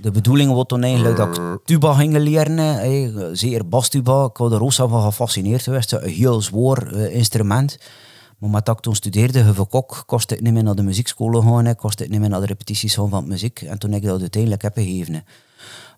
De 0.00 0.10
bedoeling 0.10 0.52
was 0.52 0.64
toen 0.66 0.82
eigenlijk 0.82 1.16
dat 1.16 1.36
ik 1.36 1.58
tuba 1.64 1.94
ging 1.94 2.16
leren, 2.16 3.36
zeer 3.36 3.68
bastuba. 3.68 4.24
Ik 4.24 4.36
was 4.36 4.52
er 4.52 4.72
zo 4.72 4.88
van 4.88 5.02
gefascineerd 5.02 5.62
geweest. 5.62 5.92
Een 5.92 6.08
heel 6.08 6.40
zwaar 6.40 6.92
eh, 6.92 7.14
instrument. 7.14 7.78
Maar 8.38 8.50
met 8.50 8.66
dat 8.66 8.76
ik 8.76 8.82
toen 8.82 8.94
studeerde, 8.94 9.44
gevekok, 9.44 10.02
kost 10.06 10.30
het 10.30 10.40
niet 10.40 10.52
meer 10.52 10.62
naar 10.62 10.74
de 10.74 10.82
muziekschool 10.82 11.40
gaan, 11.42 11.64
hè, 11.64 11.74
kost 11.74 11.98
het 11.98 12.08
niet 12.08 12.20
meer 12.20 12.28
naar 12.28 12.40
de 12.40 12.46
repetities 12.46 12.94
gaan 12.94 13.08
van 13.08 13.28
muziek. 13.28 13.60
En 13.60 13.78
toen 13.78 13.92
heb 13.92 14.02
ik 14.02 14.08
dat 14.08 14.20
uiteindelijk 14.20 14.62
heb 14.62 14.74
gegeven. 14.74 15.24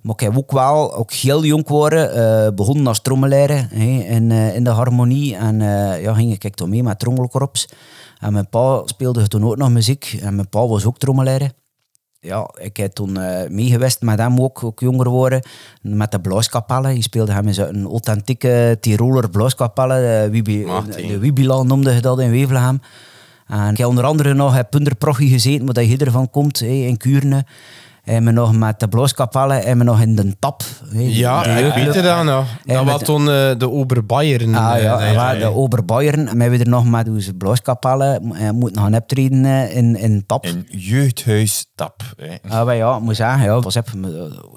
Maar 0.03 0.15
ik 0.15 0.21
heb 0.21 0.37
ook 0.37 0.53
wel, 0.53 0.95
ook 0.95 1.13
heel 1.13 1.45
jong 1.45 1.67
geworden, 1.67 2.15
eh, 2.15 2.55
begonnen 2.55 2.87
als 2.87 3.03
trommeleren 3.03 3.69
hè, 3.69 3.85
in, 3.85 4.31
eh, 4.31 4.55
in 4.55 4.65
de 4.65 4.71
harmonie. 4.71 5.37
En 5.37 5.61
eh, 5.61 6.03
ja, 6.03 6.15
ging 6.15 6.43
ik 6.43 6.55
toen 6.55 6.71
mee 6.71 6.83
met 6.83 6.99
trommelkorps. 6.99 7.69
En 8.19 8.33
mijn 8.33 8.49
pa 8.49 8.83
speelde 8.85 9.29
toen 9.29 9.45
ook 9.45 9.57
nog 9.57 9.71
muziek. 9.71 10.19
En 10.21 10.35
mijn 10.35 10.49
pa 10.49 10.67
was 10.67 10.85
ook 10.85 10.99
trommeleren 10.99 11.64
ja, 12.25 12.51
ik 12.55 12.77
heb 12.77 12.93
toen 12.93 13.17
eh 13.17 13.51
meegeweest 13.51 14.03
met 14.03 14.19
hem 14.19 14.41
ook, 14.41 14.65
ook 14.65 14.81
jonger 14.81 15.09
worden, 15.09 15.43
met 15.81 16.11
de 16.11 16.21
Blauskapelle. 16.21 16.95
Je 16.95 17.03
speelde 17.03 17.33
hem 17.33 17.47
in 17.47 17.55
zo'n 17.55 17.87
authentieke 17.87 18.77
Tiroler 18.81 19.31
Blauskapelle, 19.31 19.95
de, 19.95 20.29
Wibi, 20.31 20.67
de 20.97 21.19
Wibilan 21.19 21.67
noemde 21.67 21.93
je 21.93 22.01
dat 22.01 22.21
in 22.21 22.31
Wevelgem. 22.31 22.81
En 23.47 23.71
ik 23.71 23.79
heb 23.79 23.87
onder 23.87 24.05
andere 24.05 24.35
nog 24.35 24.69
Punderprochie 24.69 25.29
gezeten, 25.29 25.75
waar 25.75 25.85
je 25.85 25.97
ervan 25.97 26.31
komt, 26.31 26.61
in 26.61 26.97
Kuurne. 26.97 27.45
En 28.05 28.25
we 28.25 28.31
nog 28.31 28.57
met 28.57 28.81
de 28.81 28.89
Blauskapelle 28.89 29.55
en 29.55 29.79
we 29.79 29.85
nog 29.85 30.01
in 30.01 30.15
de 30.17 30.37
Tap. 30.39 30.63
Ja, 30.93 31.43
die 31.43 31.67
ik 31.67 31.75
weet 31.75 31.95
het 31.95 32.05
dan 32.05 32.27
nog. 32.27 32.47
Dat 32.65 32.85
was 32.85 33.03
toen 33.03 33.21
eh, 33.31 33.51
de 33.59 33.71
Oberbayern. 33.71 34.55
Ah 34.55 34.77
eh, 34.77 34.83
ja, 34.83 35.05
je- 35.07 35.15
waar 35.17 35.39
de 35.39 35.45
Oberbayern. 35.55 36.29
En 36.29 36.37
we 36.37 36.43
hebben 36.43 36.61
er 36.61 36.69
nog 36.69 36.85
met 36.91 37.09
onze 37.09 37.35
Blauskapelle 37.35 38.21
eh, 38.35 38.51
moeten 38.51 38.83
gaan 38.83 38.95
optreden 38.95 39.45
eh, 39.45 39.77
in, 39.77 39.97
in 39.97 40.27
Tap. 40.27 40.45
Een 40.45 40.67
jeugdhuis 40.71 41.67
tap. 41.75 42.03
Hè. 42.17 42.35
Ah, 42.49 42.65
maar 42.65 42.77
ja, 42.77 42.97
ik 42.97 43.03
moet 43.03 43.17
zeggen, 43.17 43.43
ja, 43.45 43.61
was 43.61 43.75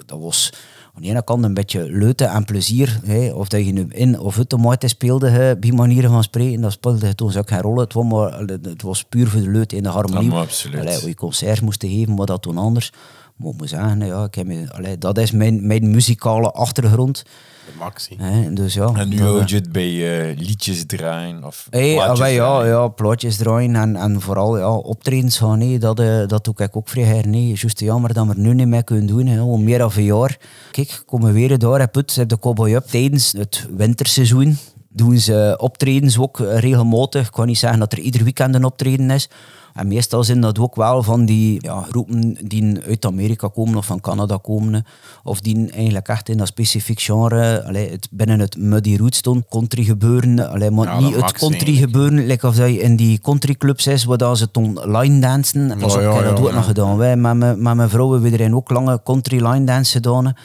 dat 0.05 0.19
was 0.19 0.53
aan 0.95 1.01
de 1.01 1.07
ene 1.10 1.23
kant 1.23 1.43
een 1.43 1.53
beetje 1.53 1.91
leute 1.91 2.25
en 2.25 2.45
plezier. 2.45 2.99
Hè. 3.05 3.29
Of 3.33 3.47
dat 3.47 3.65
je 3.65 3.71
nu 3.71 3.86
in 3.89 4.19
of 4.19 4.38
uit 4.38 4.49
de 4.49 4.57
moeite 4.57 4.88
speelde, 4.88 5.29
hè, 5.29 5.57
bij 5.57 5.71
manieren 5.71 6.10
van 6.12 6.23
spreken, 6.23 6.62
dat 6.62 6.71
speelde 6.71 7.15
toen 7.15 7.38
ook 7.38 7.49
geen 7.49 7.62
rol. 7.62 7.77
Het 7.79 7.93
was, 7.93 8.05
maar, 8.05 8.39
het 8.62 8.81
was 8.81 9.03
puur 9.03 9.27
voor 9.27 9.41
de 9.41 9.49
leute 9.51 9.75
in 9.75 9.83
de 9.83 9.89
harmonie. 9.89 10.31
Ja, 10.31 10.39
absoluut. 10.39 10.79
Allee, 10.79 10.99
hoe 10.99 11.10
je 11.10 11.15
concerts 11.15 11.60
moesten 11.62 11.89
geven, 11.89 12.13
maar 12.15 12.25
dat 12.25 12.41
toen 12.41 12.57
anders. 12.57 12.91
Moet 13.38 13.69
zeggen, 13.69 14.06
ja, 14.06 14.23
ik 14.23 14.36
heb 14.36 14.45
me, 14.45 14.65
allee, 14.71 14.97
dat 14.97 15.17
is 15.17 15.32
mijn, 15.32 15.67
mijn 15.67 15.89
muzikale 15.91 16.52
achtergrond. 16.52 17.23
De 17.65 17.73
maxi. 17.80 18.17
Dus, 18.54 18.73
ja, 18.73 18.91
En 18.95 19.10
nu 19.10 19.21
houd 19.21 19.50
je 19.50 19.56
het 19.56 19.71
bij 19.71 20.30
eh, 20.30 20.38
liedjes 20.38 20.86
draaien 20.86 21.43
of 21.43 21.67
Hey, 21.69 21.93
plaatjes 21.93 22.12
ah, 22.13 22.17
wij, 22.17 22.34
ja, 22.34 22.47
draaien. 22.58 22.67
ja, 22.71 22.88
plaatjes 22.88 23.36
draaien 23.38 23.76
en, 23.76 23.95
en 23.95 24.21
vooral 24.21 24.58
ja, 24.58 24.71
optredens 24.76 25.38
gaan. 25.38 25.58
Nee, 25.58 25.80
dat, 25.80 26.00
eh, 26.00 26.28
dat 26.28 26.43
doe 26.43 26.54
ik 26.58 26.76
ook 26.76 26.89
vrij 26.89 27.04
her. 27.04 27.28
Nee, 27.28 27.47
juist 27.47 27.80
jammer 27.80 28.13
dat 28.13 28.28
we 28.28 28.34
er 28.34 28.39
nu 28.39 28.54
niet 28.54 28.67
meer 28.67 28.84
kunnen 28.84 29.06
doen. 29.06 29.26
Hè, 29.26 29.39
al 29.39 29.58
meer 29.58 29.78
dan 29.78 29.91
een 29.95 30.04
jaar. 30.04 30.38
Kijk, 30.71 31.04
komen 31.06 31.28
we 31.28 31.34
weer 31.34 31.58
daar. 31.58 31.80
Heb 31.80 31.95
het, 31.95 32.23
de 32.28 32.39
Cowboy 32.39 32.73
Up 32.73 32.86
tijdens 32.86 33.32
het 33.32 33.67
winterseizoen. 33.78 34.58
Doen 34.89 35.17
ze 35.17 35.56
optredens 35.62 36.19
ook 36.19 36.39
eh, 36.39 36.60
regelmatig. 36.60 37.26
Ik 37.26 37.32
kan 37.32 37.47
niet 37.47 37.58
zeggen 37.58 37.80
dat 37.80 37.91
er 37.91 38.00
ieder 38.00 38.23
weekend 38.23 38.56
een 38.56 38.63
optreden 38.63 39.10
is. 39.12 39.30
En 39.77 39.87
meestal 39.87 40.23
zijn 40.23 40.41
dat 40.41 40.59
ook 40.59 40.75
wel 40.75 41.03
van 41.03 41.25
die 41.25 41.57
ja, 41.61 41.81
groepen 41.81 42.37
die 42.43 42.79
uit 42.87 43.05
Amerika 43.05 43.47
komen 43.47 43.75
of 43.77 43.85
van 43.85 43.99
Canada 43.99 44.37
komen. 44.41 44.85
Of 45.23 45.39
die 45.39 45.71
eigenlijk 45.71 46.07
echt 46.07 46.29
in 46.29 46.37
dat 46.37 46.47
specifiek 46.47 46.99
genre, 46.99 47.63
allee, 47.63 47.89
het, 47.89 48.07
binnen 48.11 48.39
het 48.39 48.57
muddy 48.57 48.97
roots 48.97 49.17
stond, 49.17 49.47
country 49.49 49.83
gebeuren. 49.83 50.49
Allee, 50.49 50.71
maar 50.71 50.85
Ja, 50.85 50.99
niet 50.99 51.15
het 51.15 51.31
country 51.31 51.75
gebeuren, 51.75 52.25
like 52.25 52.47
of 52.47 52.55
dat 52.55 52.69
je 52.69 52.79
in 52.79 52.95
die 52.95 53.19
countryclubs 53.19 53.87
is, 53.87 54.03
waar 54.03 54.37
ze 54.37 54.51
toen 54.51 54.79
line 54.83 55.19
dansen. 55.19 55.77
Pas 55.79 55.95
op, 55.95 56.01
ik 56.01 56.13
heb 56.13 56.23
dat 56.23 56.39
ook 56.39 56.53
nog 56.53 56.65
gedaan. 56.65 56.97
Wij 56.97 57.15
met 57.15 57.35
mijn, 57.35 57.61
met 57.61 57.75
mijn 57.75 57.89
vrouwen 57.89 58.23
hebben 58.23 58.53
ook 58.53 58.69
lange 58.69 59.01
country 59.03 59.45
line 59.47 59.65
dance 59.65 59.91
gedaan. 59.91 60.35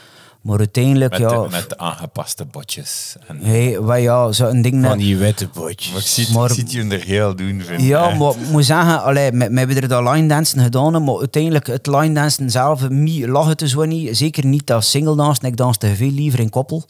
Maar 0.42 0.58
uiteindelijk, 0.58 1.10
Met, 1.10 1.20
ja... 1.20 1.42
de, 1.42 1.48
met 1.50 1.78
aangepaste 1.78 2.44
botjes. 2.44 3.16
En, 3.26 3.38
Hey, 3.40 3.82
wij, 3.82 4.02
ja, 4.02 4.32
zo'n 4.32 4.62
ding... 4.62 4.84
Van 4.84 4.98
die 4.98 5.16
witte 5.16 5.48
potjes. 5.48 5.90
maar 5.92 6.00
ik 6.00 6.06
zie, 6.06 6.32
Maar- 6.34 6.48
ik 6.50 6.54
zie 6.54 6.62
het 6.62 6.72
je 6.72 6.96
er 6.98 7.04
heel 7.04 7.36
doen, 7.36 7.60
vind. 7.60 7.82
Ja, 7.82 8.14
maar 8.14 8.30
ik 8.30 8.48
moet 8.50 8.64
zeggen, 8.64 9.02
allee, 9.02 9.30
we, 9.30 9.36
we 9.50 9.58
hebben 9.58 9.76
er 9.76 9.88
dat 9.88 10.08
line 10.14 10.28
dansen 10.28 10.60
gedaan, 10.62 11.04
maar 11.04 11.18
uiteindelijk 11.18 11.66
het 11.66 11.86
line 11.86 12.14
dansen 12.14 12.50
zelf, 12.50 12.88
mij 12.88 13.26
lag 13.28 13.46
het 13.48 13.58
dus 13.58 13.74
wel 13.74 13.84
niet. 13.84 14.16
Zeker 14.16 14.46
niet 14.46 14.72
als 14.72 14.90
single 14.90 15.16
dansen. 15.16 15.44
Ik 15.44 15.56
danste 15.56 15.94
veel 15.96 16.10
liever 16.10 16.40
in 16.40 16.50
koppel. 16.50 16.84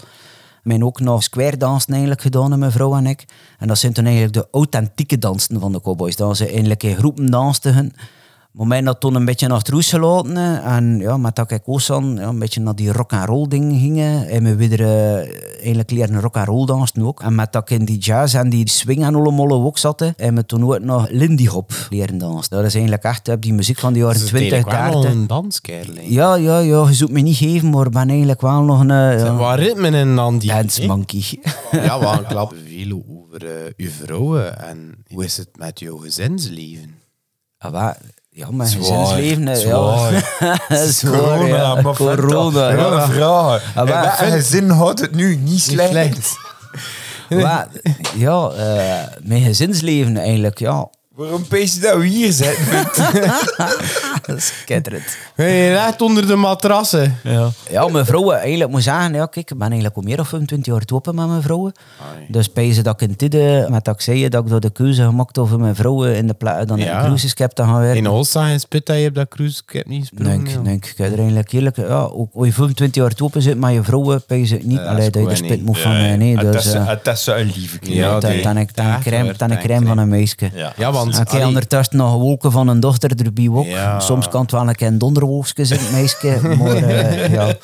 We 0.63 0.71
hebben 0.71 0.87
ook 0.89 1.01
nog 1.01 1.23
square 1.23 1.57
dansen 1.57 1.91
eigenlijk 1.91 2.23
gedaan, 2.23 2.59
mijn 2.59 2.73
vrouw 2.73 2.95
en 2.97 3.07
ik. 3.07 3.25
En 3.59 3.69
dat 3.69 3.79
zijn 3.79 3.93
toen 3.93 4.05
eigenlijk 4.05 4.35
de 4.35 4.49
authentieke 4.53 5.19
dansen 5.19 5.61
van 5.61 5.73
de 5.73 5.81
cowboys. 5.81 6.17
Dat 6.17 6.37
ze 6.37 6.47
eigenlijk 6.47 6.83
in 6.83 6.97
groepen 6.97 7.31
dansten. 7.31 7.93
Mij 8.53 8.81
dat 8.81 9.01
toen 9.01 9.15
een 9.15 9.25
beetje 9.25 9.49
naar 9.49 9.59
het 9.59 9.69
roes. 9.69 9.93
En 9.93 10.99
ja, 10.99 11.17
met 11.17 11.37
dat 11.37 11.51
ik 11.51 11.63
ja, 11.67 11.97
een 12.29 12.39
beetje 12.39 12.61
naar 12.61 12.75
die 12.75 12.93
rock 12.93 13.13
and 13.13 13.29
roll 13.29 13.49
dingen 13.49 13.79
gingen. 13.79 14.29
En 14.29 14.45
we 14.45 14.57
weer 14.57 14.81
eh, 14.81 15.17
eigenlijk 15.59 15.91
leren 15.91 16.21
rock 16.21 16.37
and 16.37 16.47
roll 16.47 16.67
dansen 16.67 17.03
ook. 17.03 17.23
En 17.23 17.35
met 17.35 17.53
dat 17.53 17.71
ik 17.71 17.79
in 17.79 17.85
die 17.85 17.99
jazz 17.99 18.35
en 18.35 18.51
die 18.51 18.69
swing 18.69 19.05
en 19.05 19.15
allemaal 19.15 19.51
ook 19.65 19.79
zaten. 19.79 20.15
En 20.17 20.35
we 20.35 20.47
toen 20.47 20.65
ook 20.65 20.81
nog 20.81 21.09
Lindy 21.11 21.47
Hop 21.47 21.73
leren 21.91 22.19
dansen. 22.19 22.57
Dat 22.57 22.65
is 22.65 22.73
eigenlijk 22.75 23.05
echt 23.05 23.29
eh, 23.29 23.35
die 23.41 23.53
muziek 23.55 23.79
van 23.79 23.93
de 23.93 23.99
jaren 23.99 24.15
Dat 24.15 24.23
is 24.23 24.29
20, 24.29 24.53
eigenlijk 24.53 24.83
wel 24.93 25.01
30. 25.03 25.21
een 25.21 25.27
danskerl. 25.27 25.93
Ja, 26.01 26.35
ja, 26.35 26.59
ja, 26.59 26.87
je 26.89 26.95
zoekt 26.95 27.13
me 27.13 27.21
niet 27.21 27.37
geven, 27.37 27.71
maar 27.71 27.87
ik 27.87 27.93
ben 27.93 28.09
eigenlijk 28.09 28.41
wel 28.41 28.63
nog 28.63 28.81
een 28.81 28.91
eh, 28.91 29.09
Zeg, 29.11 29.23
ja, 29.29 29.35
Wat 29.35 29.59
ritme 29.59 29.89
in 29.91 30.17
dan 30.17 30.39
die? 30.39 30.49
dance 30.51 30.87
monkey. 30.87 31.23
Ja, 31.71 31.99
we 31.99 32.07
gaan 32.07 32.27
klappen 32.27 32.59
veel 32.67 33.03
over 33.07 33.73
uw 33.77 33.91
vrouwen. 33.91 34.59
En 34.63 34.95
hoe 35.09 35.25
is 35.25 35.37
het 35.37 35.49
met 35.59 35.79
jouw 35.81 35.97
gezinsleven? 35.97 36.95
Ah, 37.59 37.73
wa- 37.73 37.97
ja, 38.35 38.51
mijn 38.51 38.69
gezinsleven. 38.71 39.57
zwaar. 39.57 40.13
Ja, 40.69 40.87
zwaar, 40.87 41.47
ja. 41.47 41.75
maar 41.75 41.95
Corona. 42.07 42.71
Ja, 42.71 42.77
ja. 42.77 43.07
vraag. 43.09 43.77
Ah, 43.77 44.21
En 44.21 44.31
gezin 44.33 44.69
houdt 44.71 45.01
het 45.01 45.15
nu 45.15 45.37
niet 45.37 45.61
slecht. 45.61 46.35
Maar, 47.29 47.69
ja, 48.17 48.49
eh, 48.51 49.09
mijn 49.23 49.43
gezinsleven 49.43 50.17
eigenlijk, 50.17 50.59
ja. 50.59 50.89
Waarom 51.15 51.47
pees 51.47 51.75
je 51.75 51.81
dat 51.81 51.97
we 51.99 52.07
hier 52.07 52.33
zijn? 52.33 52.55
Dat 54.27 54.37
is 54.37 54.47
skitterend. 54.63 55.17
Hey, 55.35 55.77
echt 55.77 56.01
onder 56.03 56.27
de 56.27 56.37
matrassen. 56.37 57.19
ja. 57.23 57.51
Ja, 57.71 57.89
mijn 57.89 58.07
vrouwen, 58.07 58.39
eigenlijk 58.41 58.71
moet 58.71 58.83
zeggen, 58.83 59.15
ja, 59.15 59.27
kijk, 59.27 59.51
ik 59.51 59.59
ben 59.59 59.67
eigenlijk 59.67 59.97
al 59.97 60.03
meer 60.03 60.17
dan 60.17 60.27
25 60.27 60.73
jaar 60.75 60.83
open 60.93 61.15
met 61.15 61.27
mijn 61.29 61.43
vrouwen. 61.43 61.73
Dus 62.29 62.49
pezen 62.49 62.85
dat 62.85 63.01
ik 63.03 63.09
in 63.09 63.17
tijden, 63.17 63.71
met 63.73 63.85
dat 63.85 63.95
ik 63.95 64.01
zei, 64.01 64.29
dat 64.29 64.45
ik 64.45 64.51
door 64.51 64.61
de 64.61 64.71
keuze 64.71 65.03
gemaakt 65.03 65.39
over 65.39 65.59
mijn 65.59 65.75
vrouwen 65.75 66.17
in 66.17 66.27
de 66.27 66.35
plaats 66.35 66.67
dan 66.67 66.79
in 66.79 66.85
Ja. 66.85 66.97
een 66.99 67.05
cruiseskip 67.05 67.51
te 67.51 67.63
gaan 67.63 67.79
werken. 67.81 67.97
In 67.97 68.07
Holstein 68.07 68.53
en 68.53 68.61
Spit, 68.61 68.87
dat 68.87 68.97
je 68.97 69.03
hebt 69.03 69.15
dat 69.15 69.29
cruise, 69.29 69.63
ik 69.67 69.73
heb 69.73 69.87
niet 69.87 70.01
gesproken. 70.09 70.45
Denk, 70.45 70.65
denk, 70.65 70.85
ik 70.87 70.95
heb 70.97 71.13
er 71.13 71.19
eigenlijk 71.19 71.53
eerlijk, 71.53 71.77
ja, 71.77 71.99
ook 72.01 72.31
als 72.35 72.47
je 72.47 72.53
25 72.53 73.03
jaar 73.03 73.13
open 73.23 73.43
zit 73.43 73.59
met 73.59 73.73
je 73.73 73.83
vrouwen, 73.83 74.23
pezen 74.27 74.57
het 74.57 74.67
niet. 74.67 74.79
dat 74.79 74.87
Allee, 74.87 74.99
is 75.07 75.11
dat 75.11 75.23
je 75.23 75.29
er 75.29 75.37
gewoon 75.37 75.49
spit 75.51 75.65
moet 75.67 75.79
van, 75.79 75.93
eh, 75.93 76.15
nee, 76.15 76.37
het, 76.39 76.53
dus... 76.53 76.67
is, 76.67 76.73
eh, 76.73 76.87
het 76.89 77.07
is 77.07 77.27
een 77.27 77.53
lieve 77.55 77.79
Ja, 77.81 78.19
kerel. 78.19 78.21
dan 78.21 78.31
dan 78.31 78.43
dan 78.43 78.55
dan 78.75 78.87
een 78.87 79.37
dank 79.37 79.61
crème 79.61 79.81
je. 79.81 79.87
van 79.87 79.99
een 79.99 80.09
meisje. 80.09 80.51
Ja. 80.55 80.73
Ja, 80.77 80.93
want... 81.05 81.31
Allee, 81.31 81.47
ondertussen 81.47 81.97
nog 81.97 82.13
wolken 82.13 82.53
van 82.53 82.69
een 82.69 82.81
dochter 82.81 83.11
erbij 83.25 83.49
ook. 83.49 83.67
Ja. 83.67 84.01
Soms 84.01 84.29
kan 84.29 84.43
het 84.43 84.51
wel 84.51 84.69
een 84.69 84.75
keer 84.75 84.99
donderwolkjes 84.99 85.71
in 85.71 85.79
het 85.79 85.93
meisje, 85.93 86.57
maar 86.59 86.77
eh, 86.77 87.33
ja. 87.33 87.55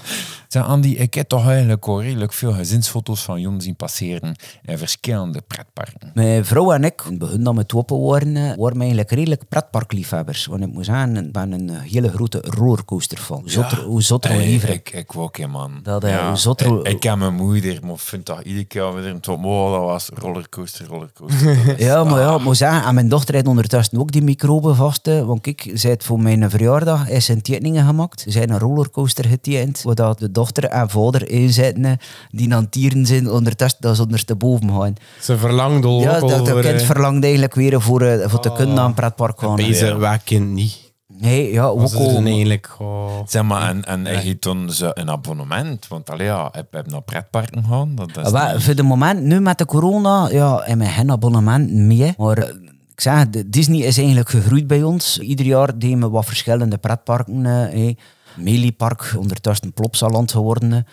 Zeg, 0.48 0.62
Andy, 0.66 0.88
ik 0.88 1.14
heb 1.14 1.28
toch 1.28 1.46
eigenlijk 1.46 1.86
al 1.86 2.02
redelijk 2.02 2.32
veel 2.32 2.52
gezinsfoto's 2.52 3.22
van 3.22 3.40
Jon 3.40 3.60
zien 3.60 3.76
passeren 3.76 4.36
in 4.62 4.78
verschillende 4.78 5.42
pretparken. 5.46 6.10
Mijn 6.14 6.44
vrouw 6.44 6.72
en 6.72 6.84
ik, 6.84 7.02
in 7.04 7.10
het 7.10 7.18
begin 7.18 7.44
dat 7.44 7.54
we 7.54 7.64
open 7.74 8.00
waren, 8.00 8.36
eh, 8.36 8.42
waren 8.42 8.72
we 8.74 8.78
eigenlijk 8.78 9.10
redelijk 9.10 9.48
pretparkliefhebbers. 9.48 10.46
Want 10.46 10.62
ik 10.62 10.72
moet 10.72 10.84
zeggen, 10.84 11.16
ik 11.16 11.32
ben 11.32 11.52
een 11.52 11.70
hele 11.70 12.08
grote 12.10 12.38
rollercoaster 12.46 13.18
van. 13.18 13.40
Hoe 13.40 13.50
zotter, 13.50 13.82
hoe 13.82 14.02
zotter, 14.02 14.30
hoe 14.30 14.40
Hey, 14.40 14.48
liever. 14.50 14.68
ik, 14.68 14.90
ik 14.92 15.16
ook, 15.16 15.46
man. 15.46 15.80
Dat, 15.82 16.04
eh, 16.04 16.26
hoe 16.28 16.36
zotter, 16.36 16.66
hoe- 16.66 16.78
ik, 16.80 16.86
ik 16.88 17.00
ken 17.00 17.18
mijn 17.18 17.34
moeder, 17.34 17.78
maar 17.82 17.92
ik 17.92 17.98
vind 17.98 18.26
dat 18.26 18.40
iedere 18.44 18.64
keer 18.64 18.94
weer 18.94 19.06
een 19.06 19.20
top. 19.20 19.44
Oh, 19.44 19.72
dat 19.72 19.80
was 19.82 20.08
rollercoaster, 20.14 20.86
rollercoaster. 20.86 21.56
Dat 21.66 21.78
Ja, 21.78 22.04
maar 22.04 22.20
ja, 22.20 22.26
ah. 22.28 22.38
ik 22.38 22.44
moet 22.44 22.56
zeggen, 22.56 22.84
en 22.84 22.94
mijn 22.94 23.08
dochter 23.08 23.34
heeft 23.34 23.46
ondertussen 23.46 23.98
ook 23.98 24.12
die 24.12 24.22
microben 24.22 24.76
vast. 24.76 25.06
Want 25.06 25.40
kijk, 25.40 25.70
zij 25.74 25.90
heeft 25.90 26.04
voor 26.04 26.20
mijn 26.20 26.50
verjaardag 26.50 27.08
is 27.08 27.28
een 27.28 27.42
tekeningen 27.42 27.86
gemaakt. 27.86 28.20
Ze 28.20 28.30
zijn 28.30 28.50
een 28.50 28.58
rollercoaster 28.58 29.24
getekend, 29.24 29.82
waar 29.82 29.94
dat 29.94 30.18
de 30.18 30.30
dochter 30.38 30.64
en 30.64 30.90
vader 30.90 31.30
in 31.30 31.52
zitten, 31.52 31.84
hè, 31.84 31.92
die 32.30 32.54
aan 32.54 32.62
het 32.62 32.72
tieren 32.72 33.06
zijn, 33.06 33.30
ondertussen 33.30 33.80
dat 33.80 33.96
ze 33.96 34.02
ondersteboven 34.02 34.70
gaan. 34.70 34.94
Ze 35.20 35.38
verlangt 35.38 35.84
al 35.84 36.00
Ja, 36.00 36.20
dat, 36.20 36.48
voor... 36.48 36.60
kind 36.60 36.80
eh, 36.80 36.86
verlangt 36.86 37.22
eigenlijk 37.24 37.54
weer 37.54 37.80
voor, 37.80 38.02
eh, 38.02 38.28
voor 38.28 38.40
te 38.40 38.52
kunnen 38.52 38.74
naar 38.74 38.84
een 38.84 38.94
pretpark 38.94 39.40
gaan. 39.40 39.56
Deze 39.56 39.86
ja. 39.86 40.16
kind 40.16 40.48
niet. 40.50 40.86
Nee, 41.20 41.52
ja, 41.52 41.64
ook 41.66 41.80
al- 41.94 42.12
dan 42.12 42.26
eigenlijk... 42.26 42.68
Oh. 42.78 43.08
Zeg 43.26 43.42
maar, 43.42 43.68
en, 43.68 43.84
en 43.84 44.36
dan 44.40 44.70
zo 44.72 44.90
een 44.94 45.10
abonnement. 45.10 45.88
Want 45.88 46.10
allee, 46.10 46.26
ja, 46.26 46.46
ik 46.52 46.64
heb 46.70 46.86
naar 46.90 47.02
pretparken 47.02 47.64
gaan. 47.64 47.94
Dat 47.94 48.08
is 48.26 48.32
niet- 48.32 48.62
voor 48.64 48.74
de 48.74 48.82
moment, 48.82 49.22
nu 49.22 49.40
met 49.40 49.58
de 49.58 49.64
corona, 49.66 50.28
ja, 50.30 50.60
hebben 50.64 50.86
we 50.86 50.92
geen 50.92 51.10
abonnement 51.10 51.72
meer. 51.72 52.14
Maar 52.18 52.38
eh, 52.38 52.48
ik 52.94 53.00
zeg, 53.00 53.24
Disney 53.46 53.80
is 53.80 53.96
eigenlijk 53.98 54.28
gegroeid 54.28 54.66
bij 54.66 54.82
ons. 54.82 55.18
Ieder 55.18 55.46
jaar 55.46 55.78
deden 55.78 56.00
we 56.00 56.08
wat 56.08 56.24
verschillende 56.26 56.78
pretparken. 56.78 57.46
eh. 57.72 57.94
Meliepark, 58.38 59.14
ondertussen 59.18 59.72
Plopsaland 59.72 60.32
geworden. 60.32 60.86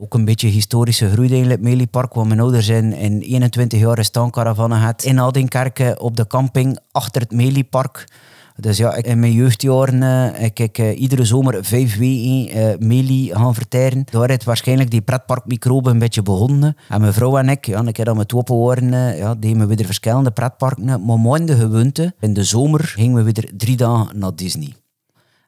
Ook 0.00 0.14
een 0.14 0.24
beetje 0.24 0.48
historische 0.48 1.10
groei 1.10 1.30
eigenlijk, 1.30 1.60
Meliepark. 1.60 2.14
Waar 2.14 2.26
mijn 2.26 2.40
ouders 2.40 2.68
in, 2.68 2.92
in 2.92 3.20
21 3.20 3.78
jaar 3.78 3.98
een 3.98 4.04
staankaravannen 4.04 4.78
had. 4.78 5.02
In 5.02 5.20
Adinkerken 5.20 6.00
op 6.00 6.16
de 6.16 6.26
camping 6.26 6.78
achter 6.92 7.22
het 7.22 7.32
Meliepark. 7.32 8.06
Dus 8.60 8.76
ja, 8.76 8.94
ik, 8.94 9.06
in 9.06 9.20
mijn 9.20 9.32
jeugdjaren 9.32 10.02
eh, 10.02 10.44
ik, 10.44 10.58
ik 10.58 10.78
eh, 10.78 11.00
iedere 11.00 11.24
zomer 11.24 11.64
vijf 11.64 11.96
weken 11.98 12.48
eh 12.48 12.78
melie 12.78 13.34
gaan 13.34 13.54
verteren. 13.54 14.04
Daar 14.10 14.28
heeft 14.28 14.44
waarschijnlijk 14.44 14.90
die 14.90 15.00
pretparkmicrobe 15.00 15.90
een 15.90 15.98
beetje 15.98 16.22
begonnen. 16.22 16.76
En 16.88 17.00
mijn 17.00 17.12
vrouw 17.12 17.36
en 17.36 17.48
ik, 17.48 17.66
ja, 17.66 17.78
een 17.78 17.92
keer 17.92 18.04
dat 18.04 18.14
we 18.14 18.20
het 18.20 18.34
open 18.34 18.58
waren, 18.58 19.16
ja, 19.16 19.34
deden 19.34 19.58
we 19.58 19.74
weer 19.74 19.86
verschillende 19.86 20.30
pretparken. 20.30 21.04
Maar 21.04 21.46
de 21.46 21.56
gewoonte, 21.56 22.14
in 22.20 22.34
de 22.34 22.44
zomer 22.44 22.84
gingen 22.84 23.24
we 23.24 23.32
weer 23.32 23.50
drie 23.56 23.76
dagen 23.76 24.18
naar 24.18 24.34
Disney. 24.34 24.72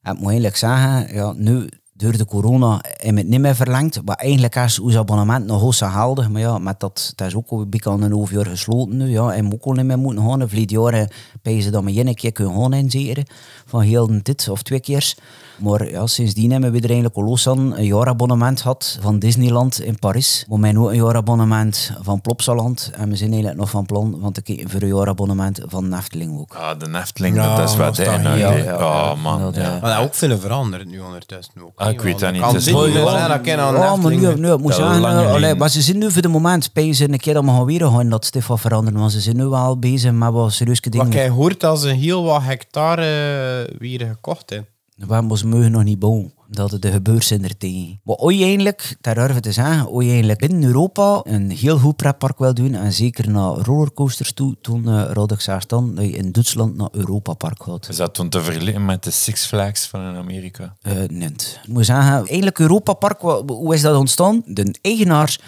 Ik 0.03 0.19
moet 0.19 0.27
eigenlijk 0.27 0.57
zeggen, 0.57 1.15
ja, 1.15 1.33
nu 1.37 1.69
door 2.01 2.17
de 2.17 2.25
corona 2.25 2.83
we 2.83 3.17
het 3.17 3.29
niet 3.29 3.41
meer 3.41 3.55
verlengd. 3.55 4.05
Maar 4.05 4.17
eigenlijk 4.17 4.55
is 4.55 4.79
ons 4.79 4.97
abonnement 4.97 5.47
nog 5.47 5.61
hoog 5.61 5.77
geldig. 5.77 6.29
Maar 6.29 6.41
ja, 6.41 6.59
met 6.59 6.81
dat, 6.81 7.13
dat 7.15 7.27
is 7.27 7.35
ook 7.35 7.49
al 7.49 7.61
een 7.61 7.71
een 8.03 8.13
half 8.13 8.31
jaar 8.31 8.47
gesloten 8.47 8.97
nu. 8.97 9.09
Ja, 9.09 9.33
en 9.35 9.53
ook 9.53 9.65
al 9.65 9.73
niet 9.73 9.85
meer 9.85 9.99
moeten 9.99 10.25
gaan. 10.25 10.49
Vliet 10.49 10.71
jaren 10.71 11.09
pijzen 11.43 11.73
dat 11.73 11.85
we 11.85 11.93
één 11.95 12.15
keer 12.15 12.33
kunnen 12.33 12.55
gaan 12.55 12.73
inzeren. 12.73 13.27
Van 13.71 13.81
heel 13.81 14.07
de 14.07 14.23
tijd, 14.23 14.49
of 14.49 14.63
twee 14.63 14.81
keer. 14.81 15.15
Maar 15.59 15.91
ja, 15.91 16.07
sindsdien 16.07 16.51
hebben 16.51 16.73
we 16.73 16.79
er 16.79 16.85
eigenlijk 16.85 17.17
al 17.17 17.25
los 17.25 17.49
aan 17.49 17.77
een 17.77 17.85
jaarabonnement 17.85 18.61
gehad 18.61 18.99
van 19.01 19.19
Disneyland 19.19 19.81
in 19.81 19.99
Parijs. 19.99 20.45
Maar 20.49 20.59
mijn 20.59 20.79
ook 20.79 20.89
een 20.89 20.97
jaarabonnement 20.97 21.93
van 22.01 22.21
Plopsaland. 22.21 22.91
En 22.95 23.09
we 23.09 23.17
zijn 23.17 23.31
eigenlijk 23.31 23.61
nog 23.61 23.71
van 23.71 23.87
plan 23.87 24.19
van 24.21 24.33
te 24.33 24.43
kijken 24.43 24.71
voor 24.71 24.83
een 24.83 24.97
jaarabonnement 24.97 25.61
van 25.67 25.89
Nefteling 25.89 26.39
ook. 26.39 26.55
Ah, 26.55 26.79
de 26.79 26.87
Efteling, 26.99 27.37
Ja, 27.37 27.57
dat 27.57 27.69
is 27.69 27.77
dat 27.77 27.87
wat 27.87 28.07
hij 28.07 28.19
nou 28.19 28.39
ja, 28.39 28.77
Oh, 28.77 29.23
man. 29.23 29.41
Dat, 29.41 29.55
ja. 29.55 29.79
Maar 29.83 29.97
dat 29.97 30.05
ook 30.05 30.15
veel 30.15 30.39
veranderd 30.39 30.87
nu 30.87 31.01
ondertussen 31.01 31.53
ook. 31.63 31.73
Ah, 31.75 31.91
ik 31.91 32.01
weet 32.01 32.19
dat 32.19 32.33
niet. 32.33 32.41
Kan 32.41 32.55
Het 32.55 32.67
is 32.67 32.73
dat 32.73 33.07
aan 33.07 33.45
Ja, 33.45 33.97
maar 33.97 34.11
nu, 34.11 34.35
nu, 34.35 34.53
ik 34.53 34.59
moet 34.59 34.73
Dat 34.73 34.75
zeggen, 34.75 35.01
lange 35.01 35.25
eh, 35.25 35.33
allee, 35.33 35.55
maar 35.55 35.69
ze 35.69 35.83
zijn 35.83 35.99
nu 35.99 36.11
voor 36.11 36.23
de 36.23 36.29
moment, 36.29 36.65
spijzen 36.65 37.13
een 37.13 37.19
keer 37.19 37.35
dat 37.35 37.45
we 37.45 37.51
gaan 37.51 37.65
weer 37.65 37.87
gaan, 37.87 38.09
dat 38.09 38.25
Stef 38.25 38.47
wat 38.47 38.61
veranderen, 38.61 39.01
want 39.01 39.13
ze 39.13 39.21
zijn 39.21 39.37
nu 39.37 39.45
wel 39.45 39.79
bezig 39.79 40.13
met 40.13 40.33
wat 40.33 40.53
serieuze 40.53 40.91
dingen. 40.91 41.07
Wat 41.07 41.15
jij 41.15 41.29
hoort 41.29 41.65
als 41.65 41.83
een 41.83 41.97
heel 41.97 42.25
wat 42.25 42.43
hectare 42.43 43.60
weer 43.79 44.07
gekocht 44.07 44.51
hè. 44.51 44.61
We 45.07 45.21
mogen 45.21 45.49
mogen 45.49 45.71
nog 45.71 45.85
niet 45.85 45.99
bouwen. 45.99 46.33
Dat 46.49 46.71
het 46.71 46.83
de 46.83 46.93
gebeurt 46.93 47.25
zijn 47.25 47.45
er 47.45 47.57
tegen. 47.57 48.01
Maar 48.05 48.17
ooit 48.17 48.41
eigenlijk, 48.41 48.97
daar 49.01 49.41
te 49.41 49.53
zeggen, 49.53 49.89
ooit 49.89 50.09
eigenlijk 50.09 50.39
binnen 50.39 50.63
Europa 50.63 51.21
een 51.23 51.51
heel 51.51 51.79
goed 51.79 51.97
pretpark 51.97 52.39
wil 52.39 52.55
doen. 52.55 52.75
En 52.75 52.93
zeker 52.93 53.31
naar 53.31 53.53
rollercoasters 53.53 54.33
toe. 54.33 54.57
Toen 54.61 54.89
uh, 54.89 55.11
raad 55.13 55.33
ik 55.33 55.41
zelfs 55.41 55.67
dan 55.67 55.95
dat 55.95 56.05
je 56.05 56.11
in 56.11 56.33
Duitsland 56.33 56.77
naar 56.77 56.89
Europa 56.93 57.35
Park 57.35 57.63
gaat. 57.63 57.89
Is 57.89 57.97
dat 57.97 58.15
toen 58.15 58.29
te 58.29 58.43
vergelijken 58.43 58.85
met 58.85 59.05
de 59.05 59.11
Six 59.11 59.47
Flags 59.47 59.87
van 59.87 60.01
in 60.01 60.17
Amerika? 60.17 60.77
Eh 60.81 60.93
niet. 61.09 61.61
Ik 61.63 61.73
moet 61.73 61.87
zeggen, 61.87 62.13
eigenlijk 62.13 62.59
Europa 62.59 62.93
Park, 62.93 63.21
hoe 63.47 63.75
is 63.75 63.81
dat 63.81 63.97
ontstaan? 63.97 64.43
De 64.47 64.75
eigenaars 64.81 65.39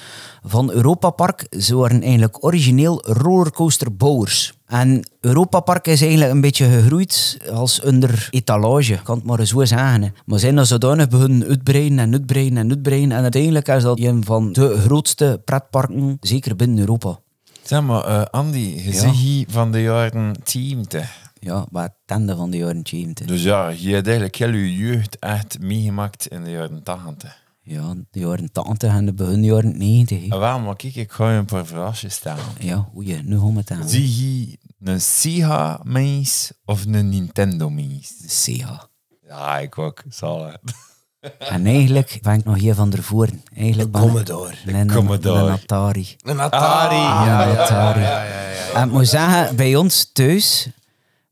van 0.42 0.70
Europa 0.70 1.10
Park, 1.10 1.46
ze 1.58 1.76
waren 1.76 2.02
eigenlijk 2.02 2.44
origineel 2.44 3.06
rollercoasterbouwers. 3.06 4.52
En 4.72 5.02
Europa 5.20 5.60
Park 5.60 5.86
is 5.86 6.00
eigenlijk 6.02 6.32
een 6.32 6.40
beetje 6.40 6.66
gegroeid 6.66 7.38
als 7.52 7.80
onder 7.80 8.28
etalage, 8.30 8.98
kan 9.02 9.16
het 9.16 9.24
maar 9.24 9.46
zo 9.46 9.64
zeggen. 9.64 10.14
Maar 10.24 10.38
zijn 10.38 10.54
dan 10.56 10.66
zodanig 10.66 11.08
begonnen 11.08 11.48
uitbreiden 11.48 11.98
en 11.98 12.12
uitbreiden 12.12 12.58
en 12.58 12.68
uitbreiden. 12.70 13.12
En 13.12 13.22
uiteindelijk 13.22 13.68
is 13.68 13.82
dat 13.82 13.98
een 14.00 14.24
van 14.24 14.52
de 14.52 14.78
grootste 14.78 15.40
pretparken, 15.44 16.16
zeker 16.20 16.56
binnen 16.56 16.78
Europa. 16.78 17.18
Zeg 17.62 17.82
maar, 17.82 18.04
eh, 18.04 18.22
Andy, 18.30 18.58
je 18.58 18.84
Ja. 18.84 18.98
zegt 19.00 19.14
hier 19.14 19.46
van 19.48 19.72
de 19.72 19.82
jaren 19.82 20.34
70. 20.44 21.30
Ja, 21.40 21.66
wat 21.70 21.92
tanden 22.06 22.36
van 22.36 22.50
de 22.50 22.56
jaren 22.56 22.80
70. 22.84 23.26
Dus 23.26 23.42
ja, 23.42 23.68
je 23.68 23.92
hebt 23.94 24.06
eigenlijk 24.06 24.36
heel 24.36 24.52
je 24.52 24.76
jeugd 24.76 25.18
echt 25.18 25.58
meegemaakt 25.60 26.26
in 26.26 26.44
de 26.44 26.50
jaren 26.50 26.82
80. 26.82 27.40
Ja, 27.64 27.94
de 28.10 28.20
jaren 28.20 28.52
80 28.52 28.90
en 28.92 29.06
de 29.06 29.12
begin 29.12 29.44
jaren 29.44 29.78
90. 29.78 30.20
hè. 30.20 30.28
En 30.28 30.38
waarom? 30.38 30.62
Maar 30.62 30.76
kijk, 30.76 30.94
ik 30.94 31.12
ga 31.12 31.30
je 31.30 31.38
een 31.38 31.44
paar 31.44 31.66
verhaaltjes 31.66 32.14
stellen. 32.14 32.44
Ja, 32.58 32.88
oei, 32.96 33.22
nu 33.24 33.38
gaan 33.38 33.52
we 33.52 33.58
het 33.58 33.70
aan. 33.70 33.88
Zie 33.88 34.46
je 34.48 34.58
een 34.80 35.00
Sega-mees 35.00 36.52
of 36.64 36.84
een 36.86 37.08
Nintendo-mees? 37.08 38.12
Sega. 38.26 38.88
Ja, 39.28 39.58
ik 39.58 39.78
ook. 39.78 40.02
Zal 40.08 40.46
het. 40.46 40.60
En 41.38 41.66
eigenlijk 41.66 42.18
ben 42.22 42.38
ik 42.38 42.44
nog 42.44 42.56
hier 42.58 42.74
van 42.74 42.92
ervoor. 42.92 43.28
Eigenlijk 43.56 43.94
ik- 43.96 44.00
Commodore. 44.02 44.54
Een- 44.66 44.90
Commodore. 44.92 45.40
Een 45.40 45.50
Atari. 45.50 46.16
Een 46.22 46.40
Atari. 46.40 46.94
Ja, 46.96 47.48
een 47.50 47.58
Atari. 47.58 48.02
En 48.74 48.86
ik 48.88 48.92
moet 48.92 49.08
zeggen, 49.08 49.56
bij 49.56 49.76
ons 49.76 50.10
thuis, 50.12 50.68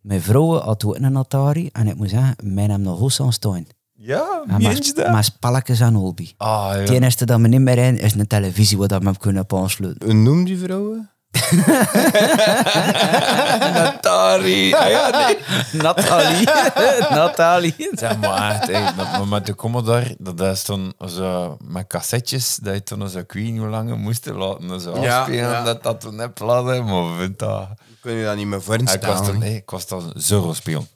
mijn 0.01 0.20
vrouw 0.22 0.59
had 0.59 0.85
ook 0.85 0.97
een 0.97 1.16
Atari. 1.16 1.68
En 1.72 1.87
ik 1.89 1.97
moet 1.97 2.11
zeggen, 2.11 2.37
mijn 2.43 2.70
hem 2.70 2.81
nog 2.81 3.20
aan 3.20 3.33
staan. 3.33 3.66
Ja, 4.03 4.42
je 4.59 4.92
dat? 4.94 5.24
spelletjes 5.24 5.80
en 5.80 5.94
hobby. 5.94 6.32
Ah, 6.36 6.70
Het 6.72 6.88
ja. 6.88 6.94
enige 6.94 7.24
dat 7.24 7.38
me 7.38 7.48
niet 7.48 7.61
meer 7.61 7.78
in 7.78 7.98
is 7.98 8.14
een 8.14 8.26
televisie 8.26 8.78
waar 8.78 8.88
dat 8.88 9.03
me 9.03 9.09
op 9.11 9.18
kunnen 9.18 9.42
op 9.42 9.55
aansluiten. 9.55 10.07
Hoe 10.07 10.14
noem 10.14 10.44
die 10.44 10.59
vrouwen? 10.59 11.11
Atari. 13.86 14.72
Ah, 14.74 14.88
ja, 14.90 15.26
nee. 15.26 15.38
Nathalie. 15.82 16.46
Nathalie. 17.18 17.74
Zeg 17.92 18.16
maar 18.18 18.51
echt, 18.55 18.66
hey, 18.66 18.84
dat, 18.96 18.96
maar 18.96 19.28
met 19.28 19.46
de 19.46 19.55
Commodore, 19.55 20.16
dat 20.18 20.40
is 20.40 20.64
dan 20.64 20.92
zo 21.09 21.57
met 21.64 21.86
cassettes, 21.86 22.57
dat 22.62 22.74
je 22.74 22.82
toen 22.82 23.09
zo, 23.09 23.18
ik 23.18 23.32
weet 23.32 23.44
niet 23.44 23.59
hoe 23.59 23.68
lang 23.68 23.96
moesten 23.96 24.34
laten 24.36 24.80
zo 24.80 25.01
Ja, 25.01 25.18
afspelen, 25.18 25.51
ja. 25.51 25.62
dat 25.64 25.82
dat 25.82 26.01
toen 26.01 26.14
net 26.16 26.34
platte, 26.34 26.80
maar 26.82 27.16
vind 27.18 27.38
dat... 27.38 27.68
Kun 28.01 28.12
je 28.12 28.24
dat 28.24 28.36
niet 28.36 28.46
meer 28.46 28.59
Ik 28.59 28.64
was 28.66 28.76
voorstellen? 28.76 29.24
toen, 29.24 29.40
hey, 29.40 29.55
ik 29.55 29.70
was 29.70 29.86
dan 29.86 30.12
Zorro 30.14 30.53
spelen. 30.53 30.88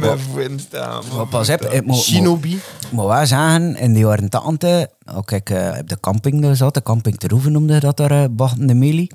Kan 0.00 0.18
voorstellen. 0.18 1.02
Maar 1.16 1.26
pas 1.26 1.48
op, 1.50 1.60
ik 1.60 1.84
moet, 1.86 1.96
Shinobi. 2.02 2.50
moet, 2.50 2.92
moet 2.92 3.06
wel 3.06 3.26
zeggen, 3.26 3.76
in 3.76 3.92
de 3.92 3.98
jaren 3.98 4.28
80, 4.28 4.86
ook 5.14 5.30
ik 5.30 5.50
eh, 5.50 5.78
op 5.80 5.88
de 5.88 6.00
camping 6.00 6.42
daar 6.42 6.56
zat, 6.56 6.74
de 6.74 6.82
camping 6.82 7.18
te 7.18 7.28
Roeven 7.28 7.52
noemde 7.52 7.80
dat 7.80 7.96
daar, 7.96 8.12
uh, 8.12 8.52
de 8.58 8.74
Meli. 8.74 9.08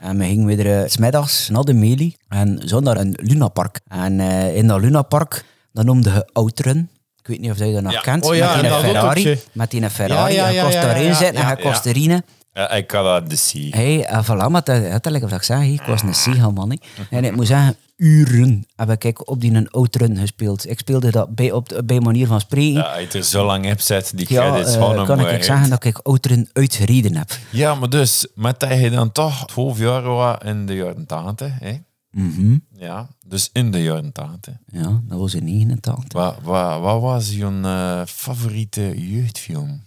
En 0.00 0.18
we 0.18 0.24
gingen 0.24 0.46
weer 0.46 0.90
smiddags 0.90 1.48
naar 1.48 1.64
de 1.64 1.72
Meli 1.72 2.16
en 2.28 2.62
zo 2.64 2.80
naar 2.80 2.96
een 2.96 3.18
lunapark. 3.22 3.80
En 3.88 4.20
eh, 4.20 4.56
in 4.56 4.66
dat 4.66 4.80
lunapark, 4.80 5.44
dat 5.72 5.84
noemde 5.84 6.10
je 6.10 6.28
Outrun. 6.32 6.88
Ik 7.20 7.26
weet 7.26 7.40
niet 7.40 7.50
of 7.50 7.58
je 7.58 7.72
dat 7.72 7.82
nog 7.82 7.92
Ja. 7.92 8.00
kent. 8.00 8.24
Oh 8.26 8.34
ja, 8.34 8.54
met 8.54 8.62
die 8.62 8.70
Ferrari. 8.70 9.40
Met 9.52 9.70
die 9.70 9.90
Ferrari. 9.90 10.34
Ja, 10.34 10.48
ja, 10.48 10.62
kost 10.62 10.74
ja, 10.74 10.82
daarin 10.82 11.04
ja, 11.06 11.14
zitten 11.14 11.42
en 11.42 11.48
je 11.48 11.62
kost 11.62 11.86
erin. 11.86 12.22
Ja, 12.52 12.70
ik 12.70 12.90
had 12.90 13.04
dat 13.04 13.30
de 13.30 13.36
zie. 13.36 13.74
Hey, 13.76 14.04
en 14.04 14.24
voilà, 14.24 14.50
maar 14.50 14.64
dat, 14.64 15.02
dat, 15.02 15.02
dat, 15.02 15.32
ik 15.32 15.42
zei, 15.42 15.72
ik 15.72 15.82
was 15.82 16.02
een 16.02 16.14
Sega 16.14 16.50
man. 16.50 16.70
hè. 16.70 16.76
En 17.16 17.24
ik 17.24 17.36
moet 17.36 17.46
zeggen, 17.46 17.76
uren 18.00 18.66
heb 18.76 19.04
ik 19.04 19.28
op 19.28 19.40
die 19.40 19.52
een 19.52 19.70
outrun 19.70 20.16
gespeeld. 20.16 20.70
Ik 20.70 20.78
speelde 20.78 21.10
dat 21.10 21.34
bij, 21.34 21.52
op, 21.52 21.82
bij 21.84 22.00
manier 22.00 22.26
van 22.26 22.40
spreken. 22.40 22.72
Ja, 22.72 22.98
het 22.98 23.14
er 23.14 23.24
zo 23.24 23.44
lang 23.44 23.80
zet, 23.82 24.12
die 24.14 24.26
Ja, 24.32 24.50
credits 24.50 24.74
eh, 24.74 24.80
van 24.80 24.96
hem 24.96 25.06
kan 25.06 25.28
ik 25.28 25.42
zeggen 25.42 25.70
dat 25.70 25.84
ik 25.84 25.98
outrun 25.98 26.48
uitgereden 26.52 27.16
heb. 27.16 27.38
Ja, 27.50 27.74
maar 27.74 27.90
dus, 27.90 28.26
met 28.34 28.60
dat 28.60 28.78
je 28.78 28.90
dan 28.90 29.12
toch 29.12 29.46
12 29.46 29.78
jaar 29.78 30.02
was 30.02 30.36
in 30.44 30.66
de 30.66 30.74
jaren 30.74 31.06
80, 31.06 31.52
hè? 31.58 31.78
Mhm. 32.10 32.58
Ja, 32.76 33.08
dus 33.26 33.50
in 33.52 33.70
de 33.70 33.82
jaren 33.82 34.12
80. 34.12 34.54
Ja, 34.66 35.00
dat 35.04 35.18
was 35.18 35.34
in 35.34 35.44
89. 35.44 36.12
Wat, 36.12 36.36
wat, 36.42 36.80
wat 36.80 37.00
was 37.00 37.30
je 37.30 37.60
eh, 37.62 38.02
favoriete 38.06 39.10
jeugdfilm? 39.10 39.82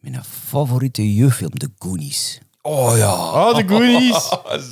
Mijn 0.00 0.24
favoriete 0.24 1.14
jeugdfilm, 1.14 1.50
The 1.50 1.70
Goonies. 1.78 2.40
Oh 2.62 2.96
ja. 2.96 3.14
Oh, 3.40 3.56
de 3.56 3.68
Goonies. 3.68 4.28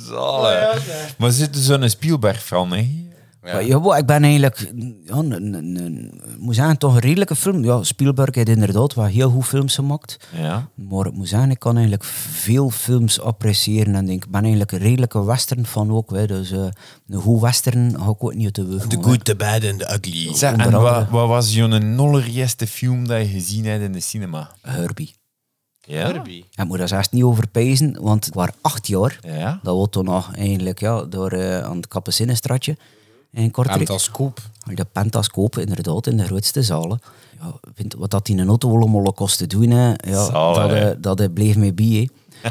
Zalig. 0.07 1.15
Maar 1.17 1.31
zit 1.31 1.55
er 1.55 1.61
zo'n 1.61 1.89
Spielberg 1.89 2.45
van, 2.45 2.71
hè? 2.71 3.07
Ja. 3.43 3.97
Ik 3.97 4.05
ben 4.05 4.23
eigenlijk, 4.23 4.71
ja, 5.05 5.15
een, 5.15 5.31
een, 5.31 5.75
een, 5.75 6.21
ik 6.25 6.39
moet 6.39 6.55
zeggen, 6.55 6.77
toch 6.77 6.93
een 6.93 6.99
redelijke 6.99 7.35
film. 7.35 7.63
Ja, 7.63 7.83
Spielberg 7.83 8.35
heeft 8.35 8.49
inderdaad 8.49 8.93
wel 8.93 9.05
heel 9.05 9.29
goed 9.29 9.45
films 9.45 9.75
gemaakt. 9.75 10.17
Ja. 10.37 10.69
Maar 10.75 11.05
ik 11.05 11.13
moet 11.13 11.27
zeggen, 11.27 11.51
ik 11.51 11.59
kan 11.59 11.73
eigenlijk 11.73 12.03
veel 12.31 12.69
films 12.69 13.21
appreciëren. 13.21 13.95
En 13.95 14.05
denk, 14.05 14.23
ik 14.23 14.31
ben 14.31 14.41
eigenlijk 14.41 14.71
een 14.71 14.79
redelijke 14.79 15.25
western 15.25 15.65
van 15.65 15.91
ook. 15.91 16.11
Hè. 16.11 16.27
Dus 16.27 16.51
eh, 16.51 16.67
een 17.07 17.21
goed 17.21 17.41
western 17.41 17.95
ga 17.99 18.09
ik 18.09 18.23
ook 18.23 18.33
niet 18.33 18.45
uit 18.45 18.55
de 18.55 18.65
weg 18.65 18.87
The 18.87 18.97
Good, 19.01 19.25
The 19.25 19.35
Bad 19.35 19.65
and 19.65 19.79
The 19.79 19.93
Ugly. 19.93 20.35
Zeg, 20.35 20.55
en 20.55 20.71
wat, 20.71 21.09
wat 21.09 21.27
was 21.27 21.53
je 21.53 21.95
allereerste 21.97 22.67
film 22.67 23.07
dat 23.07 23.21
je 23.21 23.27
gezien 23.27 23.65
hebt 23.65 23.83
in 23.83 23.91
de 23.91 23.99
cinema? 23.99 24.51
Herbie. 24.61 25.18
Ja? 25.89 26.23
Moet 26.65 26.77
daar 26.77 26.87
zelfs 26.87 27.09
niet 27.09 27.23
over 27.23 27.47
pijzen, 27.47 28.01
want 28.01 28.27
ik 28.27 28.33
was 28.33 28.47
acht 28.61 28.87
jaar. 28.87 29.19
Ja? 29.21 29.59
Dat 29.63 29.75
was 29.75 29.87
toen 29.89 30.05
nog 30.05 30.35
eigenlijk 30.35 30.79
ja, 30.79 31.03
door 31.03 31.31
eh, 31.31 31.63
aan 31.63 31.75
het 31.75 31.87
Kapucinenstratje. 31.87 32.77
In 33.31 33.51
Kortrijk. 33.51 33.77
Pentascoop. 33.77 34.39
De 34.73 34.85
Pentascoop, 34.91 35.57
inderdaad, 35.57 36.07
in 36.07 36.17
de 36.17 36.25
grootste 36.25 36.63
zalen. 36.63 36.99
Ja, 37.39 37.53
vind, 37.73 37.93
wat 37.93 38.11
dat 38.11 38.27
in 38.27 38.39
een 38.39 38.47
auto 38.47 38.75
allemaal 38.75 39.13
kost 39.13 39.37
te 39.37 39.47
doen, 39.47 39.69
hè, 39.69 39.89
ja, 39.89 40.29
dat, 40.29 40.69
hè. 40.69 40.89
eh, 40.89 40.95
dat 41.01 41.19
eh, 41.19 41.27
bleef 41.33 41.55
mij 41.55 41.73
bij. 41.73 42.09
hè. 42.41 42.49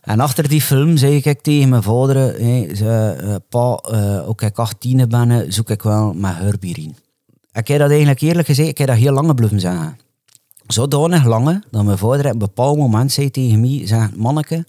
en 0.12 0.20
achter 0.20 0.48
die 0.48 0.60
film 0.60 0.96
zei 0.96 1.16
ik 1.16 1.40
tegen 1.40 1.68
mijn 1.68 1.82
vader, 1.82 2.16
hè, 2.16 2.74
zei, 2.74 3.16
eh, 3.16 3.34
pa, 3.48 3.80
ook 4.26 4.42
ik 4.42 4.58
18 4.58 5.08
ben, 5.08 5.52
zoek 5.52 5.70
ik 5.70 5.82
wel 5.82 6.12
met 6.12 6.34
Herbie 6.34 6.76
in. 6.76 6.96
Ik 7.52 7.68
heb 7.68 7.78
dat 7.78 7.88
eigenlijk 7.88 8.20
eerlijk 8.20 8.46
gezegd, 8.46 8.68
ik 8.68 8.78
heb 8.78 8.88
dat 8.88 8.96
heel 8.96 9.12
lang 9.12 9.34
blijven 9.34 9.60
zeggen. 9.60 9.98
Zodanig 10.66 11.24
lange, 11.24 11.62
dat 11.70 11.84
mijn 11.84 11.98
vader 11.98 12.26
op 12.26 12.32
een 12.32 12.38
bepaald 12.38 12.76
moment 12.76 13.12
zei 13.12 13.30
tegen 13.30 13.60
mij, 13.60 13.86
zei, 13.86 14.08
manneke, 14.16 14.64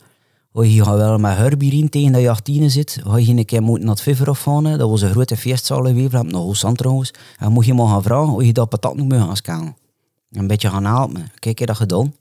je 0.63 0.83
gaat 0.83 0.97
wel 0.97 1.17
met 1.17 1.37
Herbie 1.37 1.81
in 1.81 1.89
tegen 1.89 2.11
dat 2.11 2.21
je 2.21 2.29
18 2.29 2.71
zit. 2.71 2.99
Ga 3.03 3.17
je 3.17 3.33
een 3.33 3.45
keer 3.45 3.63
moeten 3.63 3.85
naar 3.85 3.95
het 3.95 4.17
hè. 4.65 4.77
Dat 4.77 4.89
was 4.89 5.01
een 5.01 5.09
grote 5.09 5.37
feestzaal 5.37 5.85
in 5.85 5.95
Weverland, 5.95 6.31
nog 6.31 6.43
Hoogzand 6.43 6.77
trouwens. 6.77 7.13
En 7.37 7.51
moet 7.51 7.65
je 7.65 7.73
maar 7.73 7.87
gaan 7.87 8.03
vragen 8.03 8.33
of 8.33 8.43
je 8.43 8.53
dat 8.53 8.69
patat 8.69 8.95
moet 8.95 9.13
gaan 9.13 9.35
scannen. 9.35 9.75
Een 10.31 10.47
beetje 10.47 10.69
gaan 10.69 10.85
helpen. 10.85 11.31
Kijk, 11.39 11.59
heb 11.59 11.67
dat 11.67 11.77
gedaan. 11.77 12.13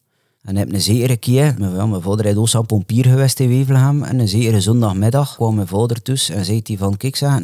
En 0.42 0.56
heb 0.56 0.72
een 0.72 0.80
zekere 0.80 1.16
keer, 1.16 1.54
mijn, 1.58 2.02
vader 2.02 2.26
is 2.26 2.36
ook 2.36 2.54
aan 2.54 2.66
pompier 2.66 3.04
geweest 3.04 3.40
in 3.40 3.48
Wevelgem. 3.48 4.02
En 4.02 4.18
een 4.18 4.28
zekere 4.28 4.60
zondagmiddag 4.60 5.34
kwam 5.34 5.54
mijn 5.54 5.66
vader 5.66 6.02
tussen 6.02 6.34
en 6.34 6.44
zei 6.44 6.60
hij 6.64 6.76
van, 6.76 6.96
kijk, 6.96 7.16
zeg 7.16 7.40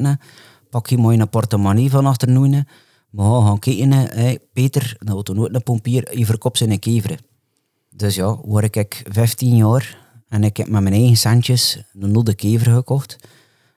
pak 0.71 0.87
je 0.87 0.99
maar 0.99 1.15
een 1.15 1.29
portemonnee 1.29 1.91
van 1.91 2.07
achternoen. 2.07 2.65
Hè. 3.17 3.23
We 3.23 3.23
gaan 3.23 3.59
kijken, 3.59 4.41
Peter, 4.53 4.97
dat 4.99 5.25
toen 5.25 5.39
ook 5.39 5.49
een 5.53 5.63
pompier, 5.63 6.19
je 6.19 6.27
verkoopt 6.27 6.59
zijn 6.59 6.79
keveren. 6.79 7.19
Dus 7.91 8.15
ja, 8.15 8.37
word 8.37 8.77
ik 8.77 9.03
15 9.09 9.57
jaar 9.57 9.99
en 10.29 10.45
ik 10.45 10.57
heb 10.57 10.69
met 10.69 10.83
mijn 10.83 10.95
eigen 10.95 11.17
centjes 11.17 11.83
een 11.93 12.15
oude 12.15 12.35
kever 12.35 12.73
gekocht. 12.73 13.17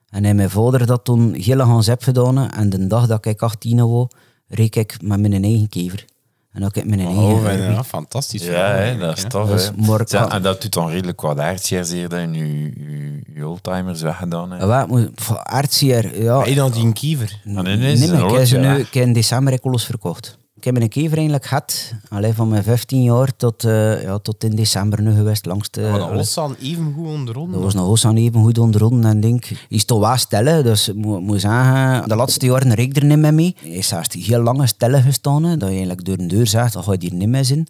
En 0.09 0.23
hij 0.23 0.34
mijn 0.34 0.49
vader 0.49 0.86
dat 0.86 1.03
toen 1.03 1.34
heel 1.34 1.57
gaan 1.57 1.84
zep 1.84 2.03
gedaan. 2.03 2.51
En 2.51 2.69
de 2.69 2.88
dag 2.88 3.07
dat 3.07 3.25
ik 3.25 3.41
18 3.41 3.88
was, 3.88 4.07
reek 4.47 4.75
ik 4.75 5.01
met 5.01 5.19
mijn 5.19 5.43
eigen 5.43 5.69
kever. 5.69 6.05
En 6.54 6.62
ik 6.66 6.86
mijn 6.86 6.99
eigen 6.99 7.24
Oh, 7.24 7.43
ja, 7.58 7.84
fantastisch. 7.84 8.45
Ja, 8.45 8.74
hè, 8.74 8.97
dat 8.97 9.18
is 9.18 9.24
tof. 9.28 9.49
Dus 9.49 9.72
en 10.30 10.41
dat 10.41 10.62
doet 10.62 10.74
dan 10.74 10.89
redelijk 10.89 11.22
wat 11.22 11.39
aardseers 11.39 11.91
hier 11.91 12.10
dat 12.10 12.20
je 12.20 12.28
je, 12.32 13.22
je 13.34 13.47
oldtimers 13.47 14.01
weggedaan 14.01 14.49
hebt. 14.51 14.62
Ja, 14.62 14.68
wat 14.68 14.88
moet- 14.88 15.10
voor 15.16 15.38
artsier, 15.38 16.24
ja. 16.24 16.38
Heb 16.38 16.47
je 16.47 16.56
dan 16.56 16.72
die 16.72 16.84
een 16.86 16.93
kiever? 16.93 17.39
Ah, 17.47 17.54
nee, 17.54 17.64
nee, 17.64 17.97
Nee, 17.97 18.24
ik 18.24 18.32
heb 18.32 18.45
ze 18.45 18.58
nu 18.58 18.86
in 18.91 19.14
december 19.14 19.60
verkocht. 19.86 20.38
Ik 20.64 20.70
heb 20.70 20.78
mijn 20.78 20.89
kever 20.89 21.18
eigenlijk 21.18 21.45
gehad, 21.45 21.93
alleen 22.09 22.34
van 22.34 22.47
mijn 22.47 22.64
15 22.64 23.03
jaar 23.03 23.36
tot, 23.36 23.64
eh, 23.64 24.03
ja, 24.03 24.18
tot 24.18 24.43
in 24.43 24.55
december 24.55 25.01
nu 25.01 25.16
geweest 25.16 25.45
langs 25.45 25.70
de... 25.70 25.82
Dan 25.82 26.16
was 26.16 26.34
dan 26.34 26.55
even 26.61 26.93
goed 26.93 27.07
onder 27.07 27.34
Dat 27.34 27.61
was 27.61 27.74
nog 27.74 28.05
aan 28.05 28.16
even 28.16 28.41
goed 28.41 28.57
onderronden 28.57 29.09
en 29.09 29.20
denk, 29.20 29.45
is 29.70 29.86
toch 29.86 29.99
wel 29.99 30.18
stellen, 30.18 30.64
dus 30.64 30.91
moet, 30.95 31.22
moet 31.22 31.41
zeggen, 31.41 32.09
de 32.09 32.16
laatste 32.16 32.45
jaren 32.45 32.74
reek 32.74 32.95
er 32.95 33.05
niet 33.05 33.18
meer 33.18 33.34
mee. 33.34 33.55
Is 33.61 33.91
eerst 33.91 34.14
heel 34.14 34.41
lange 34.41 34.68
stellen 34.68 35.01
gestaan, 35.01 35.43
hè, 35.43 35.57
dat 35.57 35.68
je 35.68 35.76
eigenlijk 35.76 36.05
door 36.05 36.18
een 36.18 36.28
deur 36.28 36.47
zegt, 36.47 36.74
dan 36.74 36.84
ga 36.84 36.91
je 36.91 36.97
hier 36.99 37.14
niet 37.14 37.30
meer 37.30 37.51
in. 37.51 37.68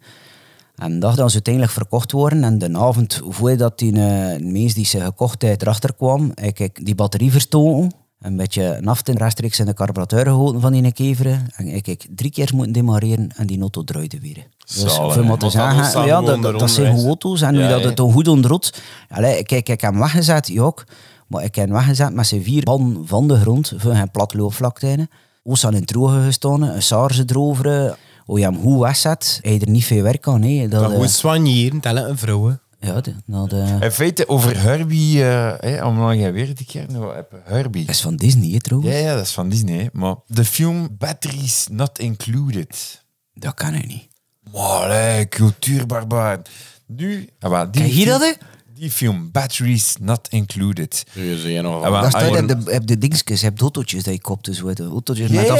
En 0.76 1.00
dat 1.00 1.16
dan 1.16 1.28
ze 1.28 1.34
uiteindelijk 1.34 1.74
verkocht 1.74 2.12
worden 2.12 2.44
en 2.44 2.58
de 2.58 2.78
avond 2.78 3.20
voordat 3.28 3.78
die 3.78 3.92
uh, 3.92 4.36
mens 4.40 4.74
die 4.74 4.86
ze 4.86 5.00
gekocht 5.00 5.42
heeft 5.42 5.62
erachter 5.62 5.94
kwam, 5.94 6.32
ik 6.34 6.84
die 6.84 6.94
batterie 6.94 7.30
verstoken. 7.30 7.92
Een 8.24 8.36
beetje 8.36 8.78
naft 8.80 9.08
in 9.08 9.16
rechtstreeks 9.16 9.58
in 9.58 9.66
de 9.66 9.74
carburateur 9.74 10.24
van 10.60 10.72
die 10.72 10.92
keveren. 10.92 11.46
En 11.56 11.66
ik 11.66 11.86
heb 11.86 12.02
drie 12.14 12.30
keer 12.30 12.50
moeten 12.54 12.72
demareren 12.72 13.32
en 13.36 13.46
die 13.46 13.60
auto 13.60 13.84
draaide 13.84 14.20
weer. 14.20 14.46
Dus 14.64 14.76
dat 14.76 14.96
was 14.96 15.52
zeggen, 15.52 16.06
ja, 16.06 16.20
dat, 16.20 16.70
zijn 16.70 16.96
goed 16.96 17.06
auto's 17.06 17.40
en 17.42 17.52
nu 17.52 17.60
Ja, 17.60 17.68
dat 17.68 17.84
het 17.84 17.96
dan 17.96 18.12
goed 18.12 18.28
onderrot. 18.28 18.80
Allee, 19.08 19.42
kijk, 19.42 19.68
ik 19.68 19.80
heb 19.80 19.92
hem 19.92 20.00
weggezet, 20.00 20.46
ja 20.48 20.62
ook. 20.62 20.84
Maar 21.26 21.44
ik 21.44 21.54
heb 21.54 21.64
hem 21.64 21.74
weggezet 21.74 22.14
met 22.14 22.26
zijn 22.26 22.42
vier 22.42 22.62
ban 22.62 23.02
van 23.06 23.28
de 23.28 23.40
grond 23.40 23.72
voor 23.76 23.94
geen 23.94 24.10
platloopvlakte. 24.10 25.08
Oos 25.42 25.66
aan 25.66 25.74
een 25.74 25.84
droge 25.84 26.20
gestaan, 26.20 26.62
een 26.62 26.82
sarze 26.82 27.24
erover. 27.26 27.96
Hoe 28.24 28.38
je 28.38 28.44
hem 28.44 28.60
goed 28.60 28.80
wegzet, 28.80 29.38
je 29.42 29.58
er 29.58 29.70
niet 29.70 29.84
veel 29.84 30.02
werk 30.02 30.28
aan. 30.28 30.42
Hè. 30.42 30.68
Dat, 30.68 30.80
Dat 30.80 30.92
eh, 30.92 30.98
moet 30.98 31.10
soigneren, 31.10 31.80
tellen 31.80 32.08
een 32.08 32.18
vrouw. 32.18 32.56
Ja, 32.84 33.00
dat, 33.00 33.50
dat, 33.50 33.82
In 33.82 33.90
feite, 33.90 34.28
over 34.28 34.60
Herbie, 34.60 35.24
eh 35.24 35.52
hè, 35.58 35.84
om 35.84 35.96
nog 35.96 36.12
weer 36.32 36.54
te 36.54 36.64
keer 36.64 36.86
nou, 36.92 37.14
heb 37.14 37.32
Herbie. 37.44 37.84
dat 37.84 37.94
is 37.94 38.00
van 38.00 38.16
Disney, 38.16 38.50
hè, 38.50 38.60
trouwens. 38.60 38.92
Ja, 38.92 38.98
ja, 38.98 39.14
dat 39.14 39.24
is 39.24 39.32
van 39.32 39.48
Disney. 39.48 39.78
hè. 39.78 39.86
Maar 39.92 40.14
de 40.26 40.44
film 40.44 40.88
Batteries 40.98 41.66
Not 41.70 41.98
Included. 41.98 43.02
Dat 43.34 43.54
kan 43.54 43.74
ik 43.74 43.86
niet. 43.86 44.08
Maar 44.52 44.62
allee, 44.62 45.28
cultuurbarbaar. 45.28 46.38
Nu, 46.86 47.28
ah, 47.40 47.50
wel, 47.50 47.70
die, 47.70 47.82
Kijk 47.82 47.92
film- 47.94 48.18
dat, 48.18 48.20
hè? 48.20 48.32
Die 48.74 48.90
film 48.90 49.30
Batteries 49.32 49.94
Not 50.00 50.28
Included. 50.30 51.04
Je 51.12 51.60
nog 51.62 51.74
Ah, 51.84 51.90
wel, 51.90 52.02
Dat 52.02 52.14
ah, 52.14 52.20
staat 52.20 52.34
je- 52.34 52.46
de, 52.64 52.76
op 52.76 52.86
de 52.86 52.98
dingetjes, 52.98 53.40
je 53.40 53.46
hebt 53.46 53.60
autootjes 53.60 54.02
dat 54.02 54.14
je 54.14 54.20
koopt, 54.20 54.44
dus 54.44 54.60
autootjes 54.60 55.30
Ja, 55.30 55.40
met 55.40 55.50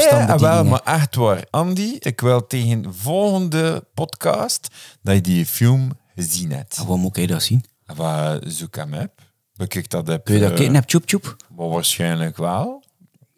ah, 0.43 0.69
maar 0.69 0.81
echt 0.83 1.15
waar. 1.15 1.45
Andy, 1.49 1.95
ik 1.99 2.21
wil 2.21 2.47
tegen 2.47 2.81
de 2.81 2.93
volgende 2.93 3.83
podcast 3.93 4.67
dat 5.01 5.15
je 5.15 5.21
die 5.21 5.45
film 5.45 5.91
gezien 6.15 6.51
hebt. 6.51 6.77
Ah, 6.79 6.87
Waar 6.87 6.97
moet 6.97 7.17
ik 7.17 7.27
dat 7.27 7.43
zien? 7.43 7.63
Ah, 7.85 7.97
wel, 7.97 8.39
zoek 8.45 8.75
hem 8.75 8.93
op. 8.93 9.11
Bekijk 9.55 9.89
dat 9.89 10.09
op. 10.09 10.23
Kun 10.23 10.33
je 10.33 10.39
dat 10.41 10.51
eh, 10.51 10.55
kijken 10.57 10.75
op 10.75 10.85
Tjoep 10.85 11.05
Tjoep? 11.05 11.35
maar 11.55 11.67
waarschijnlijk 11.69 12.37
wel. 12.37 12.83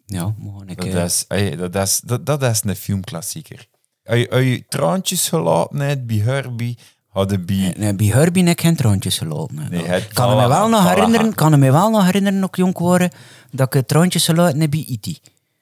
Ja, 0.06 0.34
maar 0.38 0.62
ik... 0.66 0.92
Dat 0.92 1.10
is, 1.10 1.24
ey, 1.28 1.56
dat, 1.56 1.74
is, 1.74 2.00
dat, 2.04 2.26
dat 2.26 2.42
is 2.42 2.62
een 2.64 2.76
filmklassieker. 2.76 3.66
Als 4.04 4.18
je, 4.18 4.30
als 4.30 4.42
je 4.42 4.64
traantjes 4.68 5.28
gelaten 5.28 5.80
hebt 5.80 6.06
bij 6.06 6.16
Herbie, 6.16 6.78
hadden 7.08 7.46
bij... 7.46 7.74
Nee, 7.78 7.94
bij 7.94 8.06
Herbie 8.06 8.42
heb 8.44 8.52
ik 8.52 8.60
geen 8.60 8.76
traantjes 8.76 9.18
gelopen. 9.18 9.66
Nee, 9.70 9.84
het- 9.84 10.12
kan 10.12 10.36
me 10.36 10.48
wel 10.48 10.68
nog 10.68 10.88
herinneren, 10.88 11.34
kan 11.34 11.58
me 11.58 11.70
wel 11.70 11.90
nog 11.90 12.04
herinneren, 12.04 12.44
ook 12.44 12.56
jong 12.56 12.78
worden, 12.78 13.10
dat 13.50 13.74
ik 13.74 13.86
traantjes 13.86 14.24
gelopen 14.24 14.60
heb 14.60 14.70
bij 14.70 14.84
E 14.88 14.92
E.T. 15.02 15.20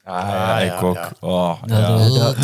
Ah, 0.09 0.29
ja, 0.29 0.59
ik 0.59 0.83
ook. 0.83 1.09
Oh, 1.21 1.63
Dat, 1.65 1.79
ja. 1.79 1.87
dat, 1.87 2.37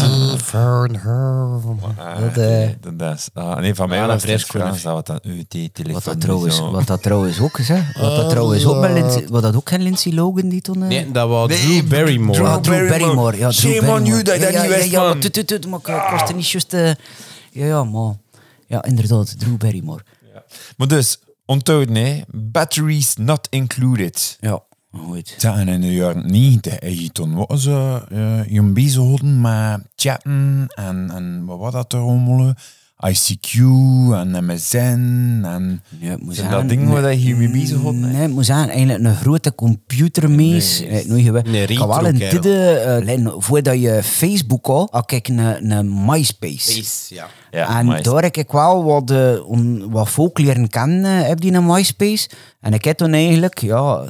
Ah, 1.98 2.34
dat, 2.80 2.98
dat. 2.98 3.30
Ah, 3.34 3.56
nee, 3.58 3.74
van 3.74 3.88
mij 3.88 3.98
Ja, 3.98 4.06
was 4.06 4.22
een 4.22 4.30
het 4.30 4.42
fris 4.44 4.60
dat 4.82 4.82
wat 4.94 5.06
dan 5.06 5.18
UT-telefoon. 5.22 5.92
wat, 5.92 6.04
dat 6.04 6.20
trouwens, 6.20 6.60
wat 6.60 6.86
dat 6.86 7.02
trouwens 7.02 7.40
ook 7.40 7.58
is, 7.58 7.68
hè. 7.68 7.80
Wat 8.00 8.16
dat 8.16 8.30
trouwens 8.30 8.64
ook 8.66 8.80
met 8.80 8.90
Lindsay, 8.92 9.26
wat 9.28 9.42
dat 9.42 9.56
ook 9.56 9.68
geen 9.68 9.82
Lindsay 9.82 10.12
Logan 10.12 10.48
die 10.48 10.60
toen... 10.60 10.82
eh, 10.82 10.88
Nee, 10.88 11.10
dat 11.10 11.28
was 11.28 11.48
Nee, 11.48 11.58
Drew 11.58 11.88
Barrymore. 11.88 12.32
Drew 12.38 12.46
Ah, 12.46 12.60
Drew 12.60 12.88
Barrymore. 12.88 13.36
Ja, 13.36 13.48
Drew 13.48 13.72
Shame 13.72 13.74
on 13.80 13.86
Barrymore. 13.86 14.10
you 14.10 14.22
dat 14.22 14.34
je 14.34 14.40
dat 14.40 14.52
ja, 14.52 14.62
niet 14.62 14.70
ja, 14.70 14.76
wist, 14.76 14.90
ja, 14.90 15.02
man. 15.02 15.18
tut, 15.18 15.66
maar 15.66 15.78
ik 15.80 16.10
was 16.20 16.28
er 16.28 16.34
niet 16.34 16.48
juist... 16.50 16.74
eh, 16.74 16.86
ja, 17.50 17.66
ja, 17.66 17.84
maar... 17.84 18.14
Ja, 18.66 18.84
inderdaad, 18.84 19.38
Drew 19.38 19.56
Barrymore. 19.56 20.02
Maar 20.76 20.88
dus, 20.88 21.18
onthoud 21.46 21.88
nee, 21.88 22.24
batteries 22.28 23.14
not 23.16 23.46
included. 23.50 24.36
Ja, 24.40 24.60
goed. 24.93 25.34
Ja, 25.38 25.57
en 25.59 25.68
in 25.68 25.80
de 25.80 25.95
jaren 25.95 26.30
90 26.30 26.72
heb 26.72 26.82
je 26.93 27.11
toen 27.12 27.34
wat 27.34 27.61
ze 27.61 28.03
uh, 28.12 28.47
je 28.49 28.62
bezig 28.62 29.03
houden 29.03 29.40
met 29.40 29.80
chatten 29.97 30.64
en, 30.68 31.11
en 31.14 31.45
wat 31.45 31.59
was 31.59 31.72
dat 31.72 31.93
er 31.93 31.99
allemaal. 32.01 32.55
ICQ 33.09 33.53
en 34.12 34.45
MSN 34.45 35.40
en... 35.45 35.82
Ja, 35.99 36.16
Zijn 36.28 36.51
dat 36.51 36.68
dingen 36.68 36.88
waar 36.88 37.14
je 37.14 37.22
je 37.26 37.34
mee 37.36 37.49
nee, 37.49 37.61
bezig 37.61 37.80
houdt, 37.80 37.97
nee? 37.97 38.11
Nee, 38.12 38.20
het 38.22 38.30
moet 38.30 38.47
zeggen, 38.47 38.68
eigenlijk 38.68 39.05
een 39.05 39.14
grote 39.16 39.55
computermees. 39.55 40.80
Nee, 40.80 40.88
Nee, 40.88 41.62
een 41.62 41.68
Ik 41.68 41.78
had 41.78 41.88
wel 41.88 42.07
een 42.07 42.18
tidde, 42.18 42.68
eh, 43.05 43.26
voordat 43.36 43.80
je 43.80 44.03
Facebook 44.03 44.66
had, 44.66 44.90
had 44.90 45.12
ik 45.12 45.28
een, 45.28 45.70
een 45.70 46.05
MySpace. 46.05 46.82
ja. 47.14 47.28
Ja, 47.51 47.78
en 47.78 48.03
daar 48.03 48.22
heb 48.22 48.36
ik 48.36 48.51
wel 48.53 48.84
wat, 48.84 49.11
eh, 49.11 49.49
on- 49.49 49.90
wat 49.90 50.11
volk 50.11 50.38
leren 50.38 50.68
kennen, 50.68 51.26
heb 51.26 51.40
die 51.40 51.53
een 51.53 51.66
MySpace. 51.66 52.28
En 52.61 52.72
ik 52.72 52.84
heb 52.84 52.97
toen 52.97 53.12
eigenlijk, 53.12 53.61
ja, 53.61 54.05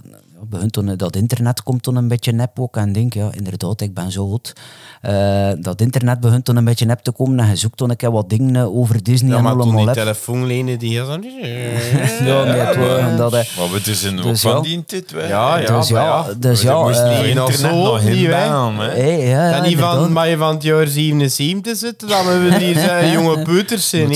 begint 0.49 0.72
toen, 0.72 0.97
dat 0.97 1.16
internet 1.16 1.62
komt 1.62 1.82
toen 1.82 1.97
een 1.97 2.09
beetje 2.09 2.32
nep 2.32 2.61
ook. 2.61 2.76
En 2.76 2.93
denk, 2.93 3.14
ja, 3.14 3.30
inderdaad, 3.32 3.80
ik 3.80 3.95
ben 3.95 4.12
zo 4.12 4.30
oud. 4.30 4.53
Eh, 5.01 5.51
dat 5.61 5.80
internet 5.80 6.20
begint 6.20 6.45
toen 6.45 6.57
een 6.57 6.64
beetje 6.64 6.84
nep 6.84 6.99
te 6.99 7.12
komen. 7.12 7.38
En 7.38 7.49
je 7.49 7.57
zoekt 7.57 7.76
toen 7.76 7.90
een 7.90 7.97
keer 7.97 8.11
wat 8.11 8.30
dingen 8.30 8.74
over 8.74 9.03
Disney 9.03 9.30
Ja, 9.30 9.36
en 9.36 9.43
maar 9.43 9.53
toen 9.53 9.62
allemaal. 9.62 9.78
die 9.78 9.88
heb. 9.88 9.97
telefoonlijnen 9.97 10.78
die 10.78 10.90
heel 10.90 11.07
zo... 11.07 11.20
Ja, 12.24 12.45
nee, 12.45 12.61
het 12.61 13.16
dat, 13.16 13.32
eh, 13.32 13.57
Maar 13.59 13.70
we 13.70 13.95
zijn 13.95 14.18
ook 14.18 14.24
Dus 14.24 14.40
van 14.40 14.62
die 14.62 14.84
hè. 15.14 15.28
Ja, 15.28 15.57
ja, 15.57 15.76
Dus 15.76 15.90
maar 15.90 16.03
ja, 16.03 16.24
ja. 16.26 16.34
dus 16.38 16.62
ja, 16.62 16.82
moesten 16.82 17.11
eh, 17.11 17.22
die 17.22 17.34
nog 17.34 17.51
internet 17.51 17.76
nog 17.76 18.05
niet, 18.05 18.26
hè. 18.26 18.32
Hey, 18.32 19.18
ja, 19.26 19.49
ja, 19.49 19.57
En 19.57 19.62
niet 19.62 19.78
van, 19.78 20.12
maar 20.12 20.28
je 20.28 20.36
van 20.36 20.55
het 20.55 20.62
jaar 20.62 20.86
77 20.86 21.76
zitten, 21.76 22.09
dan 22.09 22.26
hebben 22.26 22.49
we 22.49 22.64
hier 22.64 22.78
zijn 22.78 23.11
jonge 23.18 23.43
peuters 23.43 23.88
zijn. 23.88 24.09
We 24.09 24.14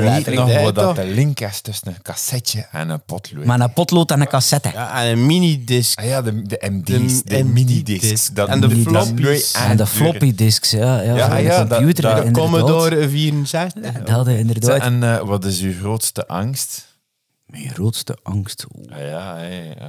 weten 0.00 0.34
nog 0.34 0.62
wat 0.62 0.74
dat 0.74 0.96
de 0.96 1.04
link 1.04 1.40
is 1.40 1.60
tussen 1.60 1.88
een 1.88 2.02
cassetje 2.02 2.66
en 2.72 2.88
een 2.88 3.02
potlood. 3.06 3.44
Maar 3.44 3.60
een 3.60 3.72
potlood 3.72 4.10
en 4.10 4.20
een 4.20 4.28
cassette. 4.28 4.68
Ja, 5.04 5.10
een 5.10 5.26
minidisc. 5.26 5.98
Ah 5.98 6.04
ja, 6.04 6.22
de, 6.22 6.42
de 6.42 6.66
MD's, 6.70 7.22
de, 7.22 7.44
De. 7.44 8.30
Dat- 8.32 8.48
En 8.48 8.60
de 8.60 8.68
dat 8.68 8.76
floppies. 8.78 9.52
En 9.52 9.76
de 9.76 9.86
floppy 9.86 10.34
disks, 10.34 10.70
ja. 10.70 11.00
Ja, 11.00 11.16
Ja, 11.16 11.36
de 11.36 11.42
ja, 11.42 11.64
dat- 11.64 11.68
computer, 11.78 12.02
dat- 12.02 12.16
De 12.16 12.24
inderdaad. 12.24 12.50
Commodore 12.50 13.08
64. 13.08 13.92
Dat 14.04 14.28
inderdaad. 14.28 14.80
En 14.80 15.02
eh, 15.02 15.20
wat 15.22 15.44
is 15.44 15.60
uw 15.60 15.72
grootste 15.72 16.26
angst? 16.28 16.98
Mijn 17.46 17.68
grootste 17.70 18.16
angst. 18.22 18.66
Oeh, 18.76 18.92
Ah 18.92 18.98
ja, 19.08 19.36
hey, 19.36 19.76
uh, 19.80 19.84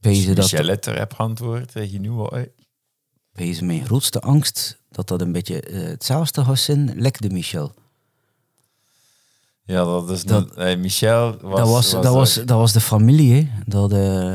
Pezen 0.00 0.34
dat, 0.34 0.44
Michel 0.52 0.68
heeft 0.68 0.86
er 0.86 1.06
antwoord. 1.18 1.70
Zeg 1.72 1.90
je 1.90 2.00
nu 2.00 2.10
wat 2.10 2.32
uit? 2.32 2.50
pezen 3.32 3.66
mijn 3.66 3.84
grootste 3.84 4.20
angst 4.20 4.78
dat 4.90 5.08
dat 5.08 5.20
een 5.20 5.32
beetje 5.32 5.60
eh, 5.60 5.82
hetzelfde 5.82 6.44
gaat 6.44 6.58
zijn, 6.58 6.92
lek 6.96 7.20
de 7.20 7.30
Michel. 7.30 7.74
Ja, 9.64 9.84
dat 9.84 10.10
is... 10.10 10.24
Dat- 10.24 10.56
eh, 10.56 10.78
Michel 10.78 11.36
was... 11.40 11.58
dat, 11.58 11.68
was, 11.68 11.90
dat, 11.90 12.14
was, 12.14 12.34
dat 12.34 12.58
was 12.58 12.72
de 12.72 12.80
familie, 12.80 13.32
hè. 13.34 13.48
Dat, 13.66 13.92
eh 13.92 14.34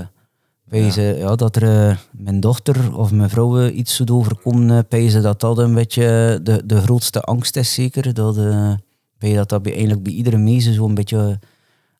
pezen, 0.69 1.17
ja. 1.17 1.35
dat 1.35 1.55
er 1.55 1.89
eh, 1.89 1.97
mijn 2.11 2.39
dochter 2.39 2.97
of 2.97 3.11
mijn 3.11 3.29
vrouw 3.29 3.59
eh, 3.59 3.77
iets 3.77 3.95
zou 3.95 4.11
overkomen, 4.11 4.87
pezen 4.87 5.21
dat 5.21 5.39
dat 5.39 5.57
een 5.57 5.73
beetje 5.73 6.39
de, 6.43 6.61
de 6.65 6.81
grootste 6.81 7.21
angst 7.21 7.55
is, 7.55 7.73
zeker. 7.73 8.13
Dat, 8.13 8.37
eh 8.37 8.73
pezen 9.17 9.37
dat 9.37 9.49
dat 9.49 9.61
bij, 9.61 9.71
eigenlijk 9.71 10.03
bij 10.03 10.13
iedere 10.13 10.37
meisje 10.37 10.73
zo'n 10.73 10.93
beetje... 10.95 11.39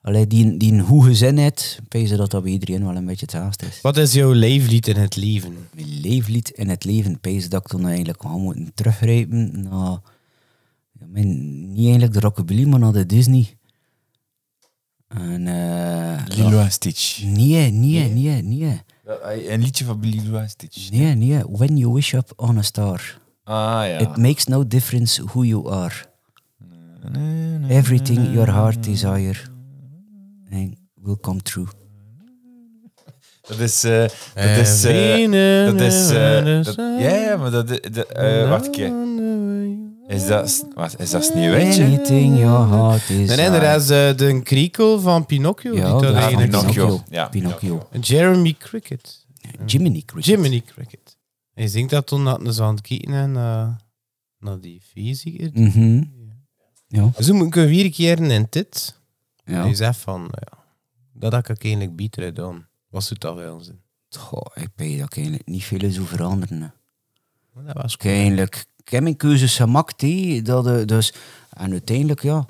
Allee, 0.01 0.27
die, 0.27 0.57
die 0.57 0.73
een 0.73 0.81
goede 0.83 1.07
gezin 1.07 1.37
heeft, 1.37 1.79
pezen 1.87 2.17
dat 2.17 2.31
dat 2.31 2.43
bij 2.43 2.51
iedereen 2.51 2.85
wel 2.85 2.95
een 2.95 3.05
beetje 3.05 3.25
hetzelfde 3.25 3.65
is. 3.65 3.81
Wat 3.81 3.97
is 3.97 4.13
jouw 4.13 4.31
leeflied 4.31 4.87
in 4.87 4.95
het 4.95 5.15
leven? 5.15 5.57
mijn 5.75 5.99
leeflied 6.01 6.49
in 6.49 6.69
het 6.69 6.83
leven 6.83 7.19
pees 7.19 7.49
dat 7.49 7.61
ik 7.63 7.71
dan 7.71 7.87
eigenlijk 7.87 8.21
gewoon 8.21 8.41
moeten 8.41 8.71
teruggrijpen 8.73 9.51
naar, 9.69 9.97
ja, 10.99 11.05
mijn, 11.07 11.67
niet 11.67 11.83
eigenlijk 11.83 12.13
de 12.13 12.19
rockabilly, 12.19 12.65
maar 12.65 12.79
naar 12.79 12.91
de 12.93 13.05
Disney. 13.05 13.57
En, 15.07 15.47
eh, 15.47 16.23
Lilo 16.37 16.59
en 16.59 16.71
Stitch. 16.71 17.23
nee, 17.23 17.71
nee, 17.71 18.09
nee, 18.09 18.41
nee, 18.43 18.81
Een 19.51 19.61
liedje 19.61 19.85
van 19.85 19.99
Lilo 20.01 20.37
en 20.37 20.49
Stitch. 20.49 20.91
nee, 20.91 21.15
nee. 21.15 21.43
When 21.47 21.77
you 21.77 21.93
wish 21.93 22.13
up 22.13 22.33
on 22.35 22.57
a 22.57 22.61
star, 22.61 23.21
Ah 23.43 23.87
ja. 23.87 23.97
it 23.99 24.17
makes 24.17 24.45
no 24.45 24.67
difference 24.67 25.23
who 25.23 25.43
you 25.43 25.69
are. 25.71 25.93
Everything 27.67 28.33
your 28.33 28.51
heart 28.51 28.83
desire 28.83 29.39
and 30.51 30.75
will 30.93 31.17
come 31.21 31.41
true. 31.41 31.67
Dat 33.41 33.59
is... 33.59 33.83
eh, 33.83 34.01
dat 34.35 34.57
is... 34.57 34.83
eh, 34.83 35.65
dat 35.65 35.81
is... 35.81 36.07
dat- 36.65 36.75
ja, 36.77 37.15
ja, 37.15 37.37
maar 37.37 37.51
dat... 37.51 37.67
dat 37.67 38.07
wacht 38.49 38.65
een 38.65 38.71
keer. 38.71 38.91
Is 40.09 40.27
dat... 40.27 40.65
Wat, 40.75 40.99
is 40.99 41.09
dat 41.09 41.23
Sneeuwwitje? 41.23 41.83
Anything 41.83 42.37
your 42.37 42.67
heart. 42.67 43.09
Nee, 43.09 43.25
nee, 43.49 43.59
dat 43.59 43.81
is 43.81 43.89
eh, 43.89 44.17
de 44.17 44.41
kriekel 44.43 44.99
van 44.99 45.25
Pinocchio. 45.25 45.75
Ja, 45.75 45.99
die 45.99 46.11
dat 46.11 46.17
is 46.17 46.35
Pinocchio. 46.35 46.71
Pinocchio. 46.71 47.03
Ja, 47.09 47.27
Pinocchio. 47.27 47.87
Jeremy 48.01 48.53
Cricket. 48.59 49.25
Jiminy 49.65 50.01
Cricket. 50.05 50.25
Jiminy 50.25 50.61
Cricket. 50.61 51.17
Ik 51.55 51.71
denk 51.71 51.89
dat 51.89 52.07
toen 52.07 52.23
dat 52.23 52.55
ze 52.55 52.63
aan 52.63 52.75
het 52.75 52.81
kijken 52.87 53.13
en, 53.13 53.35
eh, 53.35 53.67
naar 54.39 54.59
die 54.59 54.81
fysiek. 54.81 55.53
Mhm. 55.55 56.03
Ja. 56.87 57.11
Zo 57.19 57.33
moet 57.33 57.55
ik 57.55 57.67
vier 57.67 57.91
keer 57.91 58.21
in 58.31 58.47
dit. 58.49 58.99
Ja. 59.45 59.61
En 59.61 59.67
je 59.67 59.75
zegt 59.75 59.97
van, 59.99 60.31
ja, 60.31 60.57
dat 61.13 61.33
had 61.33 61.49
ik 61.49 61.63
eigenlijk 61.63 61.95
beter 61.95 62.23
gedaan. 62.23 62.67
Wat 62.89 63.03
zou 63.03 63.19
dat 63.19 63.35
wel 63.35 63.61
zijn? 63.61 63.81
Goh, 64.09 64.45
ik 64.55 64.69
weet 64.75 64.99
dat 64.99 65.05
ik 65.07 65.15
eigenlijk 65.15 65.47
niet 65.47 65.63
veel 65.63 65.91
zou 65.91 66.05
veranderen. 66.05 66.61
hè. 66.61 66.67
Dat 67.63 67.81
was 67.81 67.93
Ik 67.93 68.01
heb 68.01 68.11
eigenlijk 68.13 68.65
ik 68.83 68.89
heb 68.89 69.03
mijn 69.03 69.17
keuzes 69.17 69.55
gemaakt. 69.55 70.05
Dat, 70.45 70.67
eh, 70.67 70.85
dus, 70.85 71.13
en 71.49 71.71
uiteindelijk, 71.71 72.21
ja, 72.21 72.47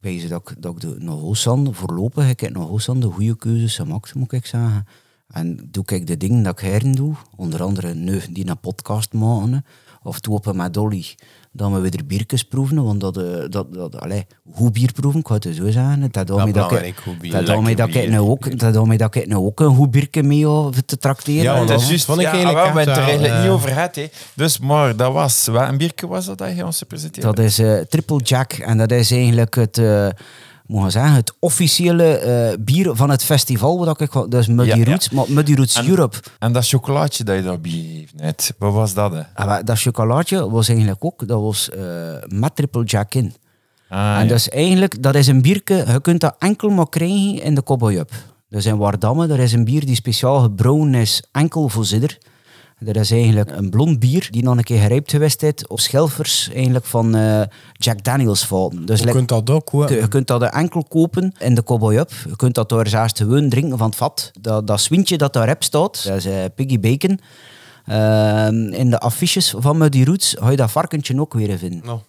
weet 0.00 0.28
dat 0.28 0.50
ik, 0.50 0.62
dat 0.62 0.74
ik 0.74 0.80
de 0.80 0.96
nog 0.98 1.76
voorlopig 1.76 2.28
ik 2.28 2.40
heb 2.40 2.52
nog 2.52 2.68
Hosan 2.68 3.00
de 3.00 3.10
goede 3.10 3.36
keuzes 3.36 3.76
gemaakt, 3.76 4.14
moet 4.14 4.32
ik 4.32 4.46
zeggen. 4.46 4.86
En 5.28 5.68
doe 5.70 5.84
ik 5.86 6.06
de 6.06 6.16
dingen 6.16 6.42
dat 6.42 6.60
ik 6.60 6.68
heren 6.68 6.92
doe, 6.92 7.14
onder 7.36 7.62
andere 7.62 7.94
nu 7.94 8.20
die 8.30 8.48
een 8.48 8.60
podcast 8.60 9.12
maken, 9.12 9.64
of 10.02 10.20
toepen 10.20 10.56
met 10.56 10.74
Dolly, 10.74 11.14
dat 11.52 11.72
we 11.72 11.80
weer 11.80 12.00
biertjes 12.06 12.42
proeven, 12.44 12.84
want 12.84 13.00
dat, 13.00 13.16
eh, 13.16 13.24
dat, 13.48 13.74
dat 13.74 14.00
allee, 14.00 14.26
goed 14.52 14.72
bier 14.72 14.92
proeven, 14.92 15.20
ik 15.20 15.26
ga 15.26 15.34
het 15.34 15.48
zo 15.52 15.70
zeggen. 15.70 16.08
Dat 16.10 16.26
daarmee 16.26 16.52
dat 16.52 16.68
belangrijk, 16.68 17.02
ik, 17.20 17.32
dat 17.32 17.46
daarmee 17.46 17.76
dat 17.76 17.94
ik 17.94 18.08
nou 18.08 18.28
ook, 18.28 18.58
dat 18.58 18.74
daarmee 18.74 18.98
dat 18.98 19.14
ik 19.14 19.26
nou 19.26 19.44
ook 19.44 19.60
een 19.60 19.74
goed 19.74 19.90
biertje 19.90 20.22
mee 20.22 20.44
te 20.86 20.98
trakteren. 20.98 21.42
Ja, 21.42 21.64
dat 21.64 21.80
is 21.80 21.88
juist. 21.88 22.04
vond 22.04 22.20
ik 22.20 22.24
ja, 22.24 22.32
we 22.32 22.58
hebben 22.58 22.76
het 22.76 22.88
er 22.88 22.94
wel, 22.94 23.04
eigenlijk 23.04 23.34
eh, 23.34 23.42
niet 23.42 23.50
over 23.50 23.68
gehad. 23.68 23.94
Hè. 23.94 24.08
Dus, 24.34 24.58
maar 24.58 24.96
dat 24.96 25.12
was... 25.12 25.46
Wat 25.46 25.68
een 25.68 25.76
biertje 25.76 26.06
was 26.06 26.26
dat 26.26 26.38
dat 26.38 26.56
je 26.56 26.64
ons 26.64 26.82
presenteerde? 26.82 27.34
Dat 27.34 27.44
is 27.44 27.58
eh, 27.58 27.78
Triple 27.78 28.20
Jack 28.22 28.52
en 28.52 28.78
dat 28.78 28.90
is 28.90 29.10
eigenlijk 29.10 29.54
het, 29.54 29.78
eh 29.78 30.08
moet 30.70 30.84
ik 30.84 30.90
zeggen, 30.90 31.12
het 31.12 31.32
officiële 31.38 32.04
eh, 32.18 32.56
bier 32.60 32.96
van 32.96 33.10
het 33.10 33.24
festival. 33.24 33.78
Wat 33.84 34.00
ik, 34.00 34.12
dat 34.12 34.34
is 34.34 34.46
Muddy 34.46 34.70
Ja, 34.70 34.76
ja. 34.76 34.84
Roots, 34.84 35.10
maar 35.10 35.24
Muddy 35.28 35.54
Roots 35.54 35.76
En- 35.76 35.88
Europe. 35.88 36.16
En 36.38 36.52
dat 36.52 36.66
chocolaatje 36.68 37.24
dat 37.24 37.36
je 37.36 37.42
daarbij 37.42 37.70
heeft 37.70 38.14
net, 38.14 38.54
wat 38.58 38.72
was 38.72 38.94
dat? 38.94 39.12
Hè? 39.12 39.44
Wa- 39.46 39.62
dat 39.62 39.80
chocolaatje 39.80 40.50
was 40.50 40.68
eigenlijk 40.68 41.04
ook, 41.04 41.28
dat 41.28 41.40
was 41.40 41.70
eh, 41.70 41.82
met 42.28 42.56
Triple 42.56 42.84
Jack 42.84 43.14
in. 43.14 43.34
Ah, 43.88 43.98
en 44.16 44.22
ja. 44.22 44.28
dat 44.28 44.36
is 44.38 44.48
eigenlijk, 44.48 45.02
dat 45.02 45.14
is 45.14 45.26
een 45.26 45.42
bierke, 45.42 45.74
je 45.92 46.00
kunt 46.00 46.20
dat 46.20 46.34
enkel 46.38 46.68
maar 46.70 46.88
krijgen 46.88 47.42
in 47.42 47.54
de 47.54 47.62
Cowboy 47.62 47.94
Up. 47.96 48.10
Dus 48.48 48.66
in 48.66 48.76
Wardamme, 48.76 49.26
dat 49.26 49.38
is 49.38 49.52
een 49.52 49.64
bier 49.64 49.86
die 49.86 49.94
speciaal 49.94 50.40
gebrouwen 50.40 50.94
is, 50.94 51.22
enkel 51.32 51.68
voor 51.68 51.84
zidder. 51.84 52.18
Dat 52.82 52.96
is 52.96 53.10
eigenlijk 53.10 53.50
een 53.50 53.70
blond 53.70 53.98
bier 53.98 54.28
die 54.30 54.42
nog 54.42 54.56
een 54.56 54.62
keer 54.64 54.80
gerijpt 54.80 55.10
geweest 55.10 55.42
is 55.42 55.66
op 55.66 55.80
schelvers 55.80 56.50
eigenlijk 56.54 56.84
van 56.84 57.14
eh, 57.14 57.42
Jack 57.72 58.04
Daniels 58.04 58.46
vaten. 58.46 58.86
Dus 58.86 58.98
Je 58.98 59.04
like- 59.04 59.16
kunt 59.16 59.28
dat 59.28 59.50
ook 59.50 59.68
hoor. 59.68 59.92
Je, 59.92 60.08
kunt 60.08 60.26
dat 60.26 60.42
enkel 60.42 60.84
kopen 60.88 61.32
in 61.38 61.54
de 61.54 61.62
Cowboy 61.62 61.96
Up. 61.96 62.10
Je 62.28 62.36
kunt 62.36 62.54
dat 62.54 62.68
daar 62.68 62.88
zelfs 62.88 63.12
gewoon 63.16 63.48
drinken 63.48 63.78
van 63.78 63.86
het 63.86 63.96
vat. 63.96 64.30
Dat, 64.40 64.66
dat 64.66 64.80
swintje 64.80 65.16
dat 65.18 65.32
daarop 65.32 65.62
staat, 65.62 66.04
dat 66.04 66.16
is 66.16 66.24
eh, 66.24 66.44
Piggy 66.54 66.80
Bacon. 66.80 67.20
Ehm, 67.86 68.72
in 68.72 68.90
de 68.90 68.98
affiches 68.98 69.54
van 69.58 69.78
Muddy 69.78 70.04
Roots 70.04 70.36
ga 70.38 70.50
je 70.50 70.56
dat 70.56 70.70
varkentje 70.70 71.20
ook 71.20 71.34
weer 71.34 71.58
vinden. 71.58 71.80
Nou, 71.84 72.00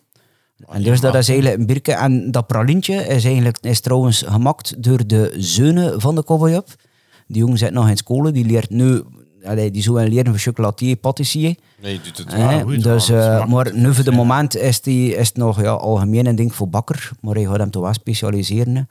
En 0.69 0.84
dus 0.84 0.99
dat 1.01 1.15
is 1.15 1.30
eigenlijk 1.30 1.59
een 1.59 1.65
bierke. 1.65 1.93
En 1.93 2.32
dat 2.32 2.47
pralintje 2.47 2.93
is, 2.95 3.26
eigenlijk, 3.26 3.57
is 3.61 3.80
trouwens 3.80 4.24
gemaakt 4.28 4.84
door 4.84 5.07
de 5.07 5.34
zeunen 5.38 6.01
van 6.01 6.15
de 6.15 6.24
Cowboy 6.24 6.51
Up. 6.51 6.67
Die 7.28 7.38
jongen 7.41 7.57
zit 7.57 7.72
nog 7.74 7.89
in 7.89 7.97
school, 7.97 8.32
die 8.32 8.45
leert 8.45 8.69
nu... 8.69 9.01
Allee, 9.45 9.71
die 9.71 9.81
zou 9.81 9.95
wel 9.95 10.07
leren 10.07 10.25
voor 10.31 10.39
chocolatier, 10.39 10.95
patissier. 10.95 11.55
nee, 11.81 11.93
je 11.93 11.99
doet 12.01 12.17
het 12.17 12.33
Hè, 12.33 12.47
wel 12.47 12.59
goed. 12.59 12.83
dus, 12.83 13.09
eh, 13.09 13.45
maar 13.45 13.75
nu 13.75 13.93
voor 13.93 14.03
de 14.03 14.11
moment 14.11 14.55
is, 14.57 14.81
die, 14.81 15.15
is 15.15 15.27
het 15.27 15.37
nog 15.37 15.61
ja, 15.61 15.69
algemeen 15.71 16.25
een 16.25 16.35
ding 16.35 16.55
voor 16.55 16.69
bakker. 16.69 17.11
Maar 17.21 17.35
hij 17.35 17.43
gaat 17.43 17.57
hem 17.57 17.71
toch 17.71 17.83
wel 17.83 17.93
specialiseren. 17.93 18.89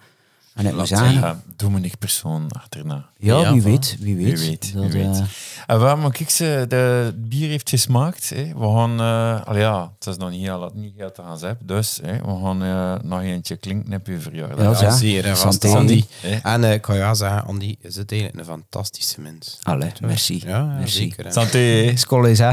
En 0.54 0.66
ik 0.66 0.74
moet 0.74 0.88
zeggen, 0.88 1.12
Ja, 1.12 1.40
Dominic 1.56 1.98
Persoon 1.98 2.46
achterna. 2.52 3.08
ja, 3.18 3.52
wie 3.52 3.62
weet, 3.62 3.96
wie 4.00 4.16
weet. 4.16 4.38
Wie 4.40 4.48
weet, 4.48 4.72
Dat, 4.74 4.82
wie 4.92 5.06
weet. 5.06 5.16
eh, 5.18 5.24
En 5.66 5.80
waar 5.80 5.98
maar 5.98 6.10
kijk, 6.12 6.30
ze, 6.30 6.64
de 6.68 6.76
het 6.76 7.28
bier 7.28 7.48
heeft 7.48 7.68
gesmaakt. 7.68 8.28
Hè. 8.28 8.44
We 8.58 8.74
gaan, 8.74 9.00
eh 9.00 9.46
allee, 9.46 9.60
ja, 9.62 9.92
het 9.98 10.06
is 10.06 10.16
nog 10.16 10.30
niet 10.30 10.40
heel, 10.40 10.70
niet 10.74 10.92
heel 10.96 11.12
te 11.12 11.22
gaan 11.22 11.38
zijn. 11.38 11.56
Dus 11.62 12.00
hè, 12.02 12.12
we 12.18 12.40
gaan 12.42 12.62
eh, 12.62 12.94
nog 13.02 13.20
eentje 13.22 13.56
klinken 13.56 13.94
op 13.94 14.06
uw 14.06 14.20
verjaardag. 14.20 14.80
Ja, 14.80 14.86
Ja, 14.86 14.96
zeer. 14.96 15.36
vast. 15.36 15.64
Andy. 15.64 16.04
En 16.42 16.64
eh, 16.64 16.72
ik 16.72 16.82
kan 16.82 16.96
ja 16.96 17.14
zeggen, 17.14 17.44
Andy 17.46 17.76
is 17.80 17.96
het 17.96 18.10
eigenlijk 18.12 18.40
een 18.40 18.52
fantastische 18.52 19.20
mens. 19.20 19.58
allee, 19.62 19.92
merci. 20.00 20.42
Ja, 20.46 20.64
merci. 20.64 20.96
zeker. 20.98 21.32
Santé. 21.32 21.92
School 21.96 22.24
is 22.24 22.38
hè. 22.38 22.52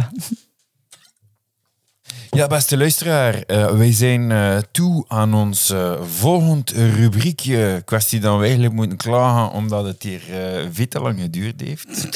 Ja, 2.38 2.48
beste 2.48 2.78
luisteraar, 2.78 3.42
eh, 3.42 3.72
wij 3.72 3.94
zijn 3.94 4.32
eh, 4.32 4.58
toe 4.72 5.06
aan 5.08 5.34
ons 5.34 5.70
eh, 5.70 5.94
volgend 6.18 6.72
rubriekje. 6.72 7.82
Kwestie 7.86 8.20
dat 8.20 8.38
we 8.38 8.44
eigenlijk 8.44 8.74
moeten 8.74 8.98
klagen 8.98 9.52
omdat 9.52 9.86
het 9.86 10.04
hier 10.04 10.22
eh 10.32 10.66
veel 10.72 10.88
te 10.88 11.00
lang 11.00 11.20
geduurd 11.20 11.62
heeft. 11.62 12.08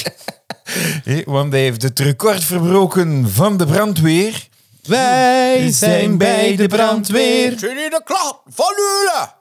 Hé, 1.04 1.22
want 1.24 1.52
hij 1.52 1.62
heeft 1.62 1.82
het 1.82 1.98
record 1.98 2.44
verbroken 2.44 3.30
van 3.30 3.56
de 3.56 3.66
brandweer. 3.66 4.48
Wij 4.82 5.72
zijn 5.72 6.18
bij 6.18 6.56
de 6.56 6.66
brandweer. 6.66 7.58
Zijn 7.58 7.76
hier 7.76 7.90
de 7.90 8.02
klachten? 8.04 8.52
Van! 8.52 9.40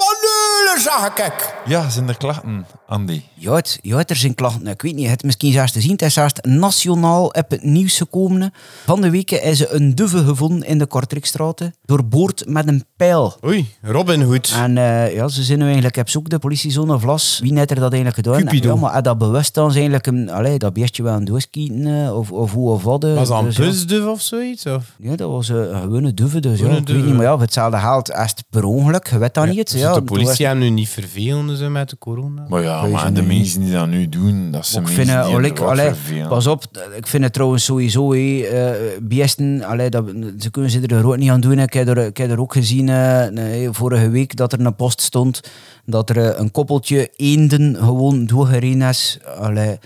Van 0.00 0.16
Eulen, 0.20 0.80
zag 0.80 1.26
ik. 1.26 1.54
Ja, 1.64 1.88
zijn 1.90 2.08
er 2.08 2.16
klachten, 2.16 2.66
Andy? 2.86 3.22
Ja, 3.34 3.62
er 4.06 4.16
zijn 4.16 4.34
klachten. 4.34 4.66
Ik 4.66 4.82
weet 4.82 4.94
niet, 4.94 5.08
het 5.08 5.18
is 5.18 5.24
misschien 5.24 5.52
zelfs 5.52 5.72
te 5.72 5.80
zien. 5.80 5.90
Het 5.90 6.02
is 6.02 6.12
zelfs 6.12 6.34
nationaal 6.42 7.26
op 7.26 7.44
het 7.48 7.62
nieuws 7.62 7.96
gekomen. 7.96 8.52
Van 8.84 9.00
de 9.00 9.10
week 9.10 9.30
is 9.30 9.68
een 9.68 9.94
duve 9.94 10.24
gevonden 10.24 10.68
in 10.68 10.78
de 10.78 10.86
Kortrikstraat. 10.86 11.70
Doorboord 11.84 12.44
met 12.46 12.68
een 12.68 12.84
pijl. 13.06 13.34
Oei, 13.44 13.66
Robin 13.82 14.22
Hood. 14.22 14.54
En 14.56 14.78
eh, 14.78 15.14
ja, 15.14 15.28
ze 15.28 15.42
zijn 15.42 15.58
nu 15.58 15.64
eigenlijk 15.64 15.96
op 15.96 16.08
zoek, 16.08 16.28
de 16.28 16.38
politiezone 16.38 16.98
Vlas. 16.98 17.38
Wie 17.42 17.52
net 17.52 17.70
er 17.70 17.76
dat 17.80 17.92
eigenlijk 17.92 18.14
gedaan? 18.26 18.40
Cupido. 18.44 18.68
Ja, 18.68 18.80
maar 18.80 18.92
had 18.92 19.04
dat 19.04 19.18
bewust 19.18 19.54
dan 19.54 19.68
ze 19.70 19.74
eigenlijk 19.76 20.06
een, 20.06 20.30
allee, 20.30 20.58
dat 20.58 20.72
beestje 20.72 21.02
wel 21.02 21.14
een 21.14 21.24
doorskieten 21.24 21.86
eh, 22.04 22.16
of, 22.16 22.32
of 22.32 22.52
hoe 22.52 22.70
of 22.70 22.82
wat. 22.82 23.04
eh. 23.04 23.14
Was 23.14 23.28
dat 23.28 23.38
een 23.38 23.44
Dus 23.44 23.56
ja. 23.56 23.64
busduf 23.64 24.06
of 24.06 24.20
zoiets? 24.20 24.66
Of? 24.66 24.84
Ja, 24.98 25.16
dat 25.16 25.30
was 25.30 25.48
een 25.48 25.80
gewone 25.82 26.14
duve. 26.14 26.40
Dus 26.40 26.58
ja, 26.60 26.68
ik 26.68 26.88
weet 26.88 27.04
niet, 27.04 27.14
maar 27.14 27.22
ja, 27.24 27.38
hetzelfde 27.38 27.76
haalt 27.76 28.14
als 28.14 28.30
het 28.30 28.44
per 28.50 28.64
ongeluk. 28.64 29.06
Je 29.10 29.18
weet 29.18 29.34
dat 29.34 29.46
niet. 29.48 29.70
Dus 29.72 29.80
Ja, 29.80 29.92
de 29.94 30.00
was- 30.00 30.04
politie 30.04 30.46
hebben 30.46 30.64
nu 30.64 30.70
niet 30.70 30.88
vervelend 30.88 31.58
zo 31.58 31.68
met 31.70 31.90
de 31.90 31.98
corona. 31.98 32.44
Maar 32.48 32.62
ja, 32.62 32.86
maar 32.86 33.12
de 33.12 33.20
niet. 33.22 33.28
mensen 33.38 33.60
die 33.60 33.72
dat 33.72 33.88
nu 33.88 34.08
doen, 34.08 34.50
dat 34.50 34.66
zijn 34.66 34.82
ik 34.82 34.88
mensen 34.88 35.04
vind, 35.06 35.26
die 35.26 35.48
het, 35.50 35.58
hem 35.58 35.68
allee, 35.68 35.92
pas 36.28 36.46
op, 36.46 36.64
ik 36.96 37.06
vind 37.06 37.22
het 37.24 37.32
trouwens 37.32 37.64
sowieso, 37.64 38.12
hé, 38.12 38.40
eh 38.42 38.98
beesten, 39.02 39.62
allee, 39.64 39.90
dat, 39.90 40.04
ze 40.38 40.50
kunnen 40.50 40.70
ze 40.70 40.80
er 40.86 41.06
ook 41.06 41.16
niet 41.16 41.30
aan 41.30 41.40
doen. 41.40 41.58
Ik 41.58 41.72
heb 41.72 41.88
er, 41.88 41.98
ik 41.98 42.16
heb 42.16 42.30
er 42.30 42.40
ook 42.40 42.52
gezien 42.52 42.88
eh, 42.90 43.68
vorige 43.72 44.08
week 44.10 44.36
dat 44.36 44.52
er 44.52 44.60
een 44.60 44.74
post 44.76 45.00
stond 45.00 45.40
dat 45.84 46.10
er 46.10 46.16
eh, 46.30 46.38
een 46.38 46.50
koppeltje 46.50 47.10
eenden 47.16 47.76
gewoon 47.76 48.26
doorgereden 48.26 48.88
is. 48.88 49.18
Allee. 49.38 49.78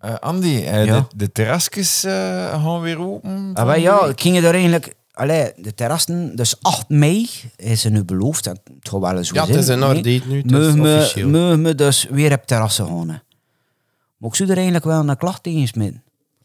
Eh, 0.00 0.14
Andy, 0.14 0.46
Ja. 0.46 0.84
de, 0.84 1.02
de 1.16 1.32
terrasjes 1.32 2.00
gaan 2.50 2.80
weer 2.80 3.00
open. 3.00 3.50
Ah, 3.54 3.76
ja, 3.80 4.12
er 4.44 4.52
eigenlijk... 4.54 4.96
Allee, 5.12 5.52
de 5.56 5.74
terrassen, 5.74 6.36
dus 6.36 6.62
8 6.62 6.88
mei 6.88 7.28
is 7.56 7.84
er 7.84 7.90
nu 7.90 8.04
beloofd. 8.04 8.46
en 8.46 8.60
Het 8.78 8.88
gaat 8.88 9.00
wel 9.00 9.16
eens 9.16 9.28
zo 9.28 9.34
Ja, 9.34 9.46
het 9.46 9.54
is 9.54 9.68
een 9.68 9.80
date 9.80 10.22
nu, 10.26 10.42
we- 10.80 10.96
officieel. 10.96 11.30
we 11.30 11.74
dus 11.74 12.06
weer 12.10 12.32
op 12.32 12.46
terrassen 12.46 12.86
gaan. 12.86 13.06
Maar 14.16 14.30
ik 14.30 14.34
zou 14.34 14.48
er 14.48 14.54
eigenlijk 14.54 14.84
wel 14.84 15.08
een 15.08 15.16
klacht 15.16 15.42
tegen 15.42 15.66
smitten. 15.66 16.02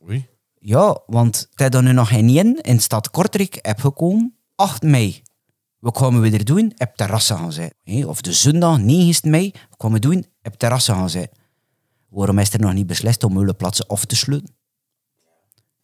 Oei. 0.08 0.28
Ja, 0.60 1.00
want 1.06 1.48
het 1.50 1.62
is 1.62 1.70
dan 1.70 1.84
nu 1.84 1.92
nog 1.92 2.08
geen 2.08 2.30
één 2.38 2.62
in 2.62 2.80
stad 2.80 3.10
Kortrijk 3.10 3.60
heb 3.62 3.80
gekomen. 3.80 4.34
8 4.56 4.82
mei. 4.84 5.22
Wat 5.84 5.98
gaan 5.98 6.22
we 6.22 6.30
weer 6.30 6.46
doen? 6.46 6.74
Op 6.78 6.92
terrassen 6.96 7.38
gaan 7.38 7.52
zijn. 7.52 7.74
Of 8.08 8.22
de 8.22 8.34
zondag 8.34 8.80
9 8.80 9.30
mei. 9.30 9.52
Wat 9.70 9.82
gaan 9.82 9.92
we 9.92 10.00
doen? 10.00 10.26
Op 10.44 10.58
terrassen 10.58 10.96
gaan 10.96 11.10
zijn. 11.10 11.30
Waarom 12.10 12.40
is 12.40 12.54
er 12.54 12.60
nog 12.60 12.74
niet 12.74 12.88
beslist 12.88 13.24
om 13.24 13.34
Meulenplaatsen 13.34 13.88
af 13.88 14.06
te 14.06 14.16
sluiten? 14.16 14.56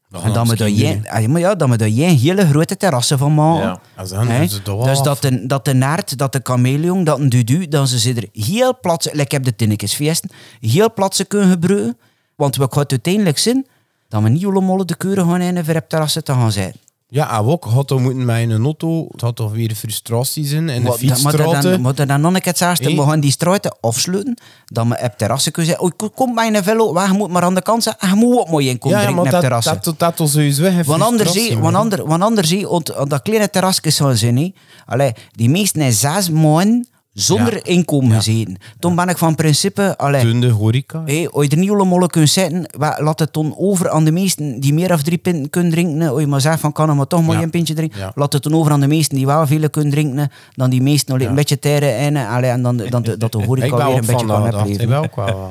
En 0.09 0.33
dan 0.33 0.45
moet 0.45 0.57
je, 0.57 1.01
ah, 1.05 1.25
maar 1.25 1.39
ja, 1.39 1.55
dan 1.55 1.77
je 1.77 2.03
een 2.03 2.17
hele 2.17 2.47
grote 2.47 2.77
terrassen 2.77 3.17
van 3.17 3.33
maken. 3.33 3.67
Ja. 3.67 3.81
Als 3.95 4.09
dan 4.09 4.49
ze 4.49 4.61
Dus 4.83 5.01
dat 5.01 5.21
de, 5.21 5.45
dat 5.45 5.65
de 5.65 5.73
naert, 5.73 6.17
dat 6.17 6.31
de 6.31 6.39
chameleon, 6.43 7.03
dat 7.03 7.19
een 7.19 7.29
dudu, 7.29 7.67
dat 7.67 7.89
ze 7.89 7.99
ze 7.99 8.13
er 8.13 8.29
heel 8.43 8.79
plat, 8.79 9.17
ik 9.17 9.31
heb 9.31 9.43
de 9.43 9.55
tinnekesfeesten, 9.55 10.29
heel 10.59 10.93
plat 10.93 11.25
kunnen 11.27 11.49
gebruiken. 11.49 11.97
Want 12.35 12.55
we 12.55 12.67
gaan 12.69 12.85
uiteindelijk 12.87 13.37
zien 13.37 13.67
dat 14.07 14.23
we 14.23 14.29
niet 14.29 14.45
allemaal 14.45 14.85
de 14.85 14.95
keuren 14.95 15.25
gaan 15.25 15.41
in 15.41 15.65
voor 15.65 15.75
op 15.75 15.89
terrassen 15.89 16.23
te 16.23 16.31
gaan 16.31 16.51
zijn. 16.51 16.73
Ja, 17.11 17.37
en 17.39 17.45
ook 17.45 17.63
had 17.63 17.87
dan 17.87 18.01
moeten 18.01 18.25
met 18.25 18.49
een 18.49 18.63
auto. 18.63 19.07
Het 19.11 19.21
had 19.21 19.35
toch 19.35 19.51
weer 19.51 19.75
frustraties 19.75 20.51
in. 20.51 20.69
En 20.69 20.81
de 20.81 20.87
dat- 20.87 20.97
fietsstraten. 20.97 21.71
dan, 21.71 21.81
maar 21.81 22.07
dan 22.07 22.21
nog 22.21 22.33
een 22.33 22.41
keer 22.41 22.53
zeggen, 22.55 22.85
Hé? 22.85 22.95
we 22.95 23.09
gaan 23.09 23.19
die 23.19 23.31
straten 23.31 23.77
afsluiten, 23.81 24.37
dat 24.65 24.87
we 24.87 24.99
op 25.03 25.17
terrassen 25.17 25.51
kunnen 25.51 25.71
zeggen, 25.71 25.91
oh, 25.99 26.09
kom 26.15 26.35
bij 26.35 26.55
een 26.55 26.63
velo, 26.63 26.93
maar 26.93 27.07
je 27.11 27.17
moet 27.17 27.29
maar 27.29 27.43
aan 27.43 27.55
de 27.55 27.61
kant 27.61 27.83
zijn, 27.83 27.95
en 27.99 28.09
je 28.09 28.15
moet 28.15 28.37
ook 28.37 28.49
mooi 28.49 28.69
in 28.69 28.77
komen 28.77 28.97
ja, 28.97 29.03
drinken 29.03 29.25
op 29.25 29.31
dat, 29.31 29.41
terrassen. 29.41 29.73
dat, 29.73 29.83
dat, 29.83 29.99
dat 29.99 30.15
toch 30.15 30.29
sowieso 30.29 30.63
geen 30.63 30.83
Want 30.83 31.01
anders, 31.01 31.31
zie, 31.31 31.57
want 31.57 31.75
ander, 31.75 32.07
want 32.07 32.23
anders 32.23 32.47
zie, 32.47 32.67
dat 33.07 33.21
kleine 33.21 33.49
terrasje 33.49 33.91
gaan 33.91 34.17
zijn, 34.17 34.37
hè. 34.37 34.53
Allee, 34.85 35.13
die 35.31 35.49
meesten 35.49 35.93
zijn 35.93 36.13
zes 36.15 36.29
maanden 36.29 36.87
zonder 37.21 37.53
Ja. 37.53 37.59
inkomen 37.63 38.11
gezeten. 38.15 38.57
Toen 38.79 38.95
ben 38.95 39.09
ik 39.09 39.17
van 39.17 39.35
principe, 39.35 39.97
allee, 39.97 40.21
Dunde 40.23 40.49
horeca. 40.49 41.01
Hé, 41.05 41.27
als 41.31 41.45
je 41.45 41.51
er 41.51 41.57
niet 41.57 41.69
allemaal 41.69 42.07
kunt 42.07 42.29
zitten, 42.29 42.65
wa- 42.77 42.97
laat 43.01 43.19
het 43.19 43.33
dan 43.33 43.53
over 43.57 43.89
aan 43.89 44.03
de 44.05 44.11
meesten 44.11 44.59
die 44.59 44.73
meer 44.73 44.93
of 44.93 45.01
drie 45.01 45.17
pinten 45.17 45.49
kunnen 45.49 45.71
drinken. 45.71 46.09
Als 46.09 46.19
je 46.21 46.27
maar 46.27 46.41
zegt 46.41 46.59
van 46.59 46.71
kan 46.71 46.87
hem 46.87 46.97
maar 46.97 47.07
toch 47.07 47.25
maar 47.25 47.41
een 47.43 47.49
pintje 47.49 47.73
drinken. 47.73 48.11
Laat 48.15 48.33
het 48.33 48.43
dan 48.43 48.53
over 48.55 48.71
aan 48.71 48.79
de 48.79 48.87
meesten 48.87 49.15
die 49.17 49.25
wel 49.25 49.47
veel 49.47 49.69
kunnen 49.69 49.91
drinken. 49.91 50.31
Dan 50.55 50.69
die 50.69 50.81
meesten 50.81 51.17
nog 51.19 51.27
een 51.27 51.35
beetje 51.35 51.59
tijden 51.59 51.95
en, 51.97 52.15
allee, 52.27 52.49
en 52.49 52.61
dan, 52.61 52.77
dan, 52.77 53.01
de- 53.03 53.17
dat 53.17 53.31
de 53.31 53.39
ik 53.39 53.45
horeca 53.45 53.75
weer 53.75 53.85
een 53.85 54.05
beetje 54.05 54.25
kan 54.25 54.27
dat. 54.27 54.51
dat. 54.51 54.53
Ik 54.53 54.59
opleven. 54.59 54.87
ben 54.89 54.97
ook 54.97 55.15
wel 55.15 55.49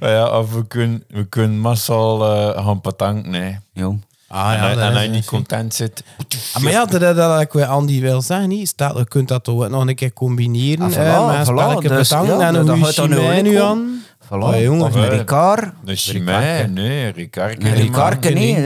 ja, 0.10 0.38
of 0.38 0.52
we 0.52 0.66
kunnen, 0.66 1.02
we 1.08 1.24
kunnen 1.24 1.58
massaal 1.60 2.24
eh, 2.54 2.64
gaan 2.64 2.80
patanken. 2.80 3.62
Jo. 3.72 3.98
Ah, 4.34 4.52
en 4.52 4.56
ja, 4.58 4.70
en 4.70 4.78
dat 4.78 4.92
is- 4.96 5.02
je 5.02 5.08
niet 5.08 5.24
content 5.24 5.74
zit... 5.74 6.02
Ah, 6.54 6.62
maar 6.62 6.72
ja, 6.72 6.84
dat, 6.84 7.00
dat, 7.00 7.16
dat 7.16 7.40
ik 7.40 7.52
wel 7.52 7.66
Andy 7.66 8.00
wil 8.00 8.22
zeggen, 8.22 8.48
niet? 8.48 8.68
Staat, 8.68 8.96
je 8.96 9.08
kunt 9.08 9.28
dat 9.28 9.44
toch 9.44 9.68
nog 9.68 9.86
een 9.88 9.94
keer 9.94 10.12
combineren. 10.12 10.84
Ah, 10.84 10.92
voilà, 10.92 10.96
eh, 10.96 11.38
met 11.38 11.48
voilà, 11.48 11.88
dus, 11.88 12.08
ja, 12.08 12.40
en 12.40 12.52
dat 12.54 12.68
een 12.68 12.84
gaat 12.84 12.94
dan 12.94 13.42
nu 13.42 13.56
aan. 13.60 14.02
Voilà. 14.24 14.28
Oh, 14.28 14.60
jongen. 14.60 14.86
of 14.86 14.94
een 14.94 15.02
Ja. 15.02 15.08
Ricard. 15.08 15.72
De 15.84 15.96
chimay, 15.96 16.64
nee, 16.66 17.08
Ricard. 17.10 17.64
Een 17.64 17.74
Ricard, 17.74 18.34
nee. 18.34 18.62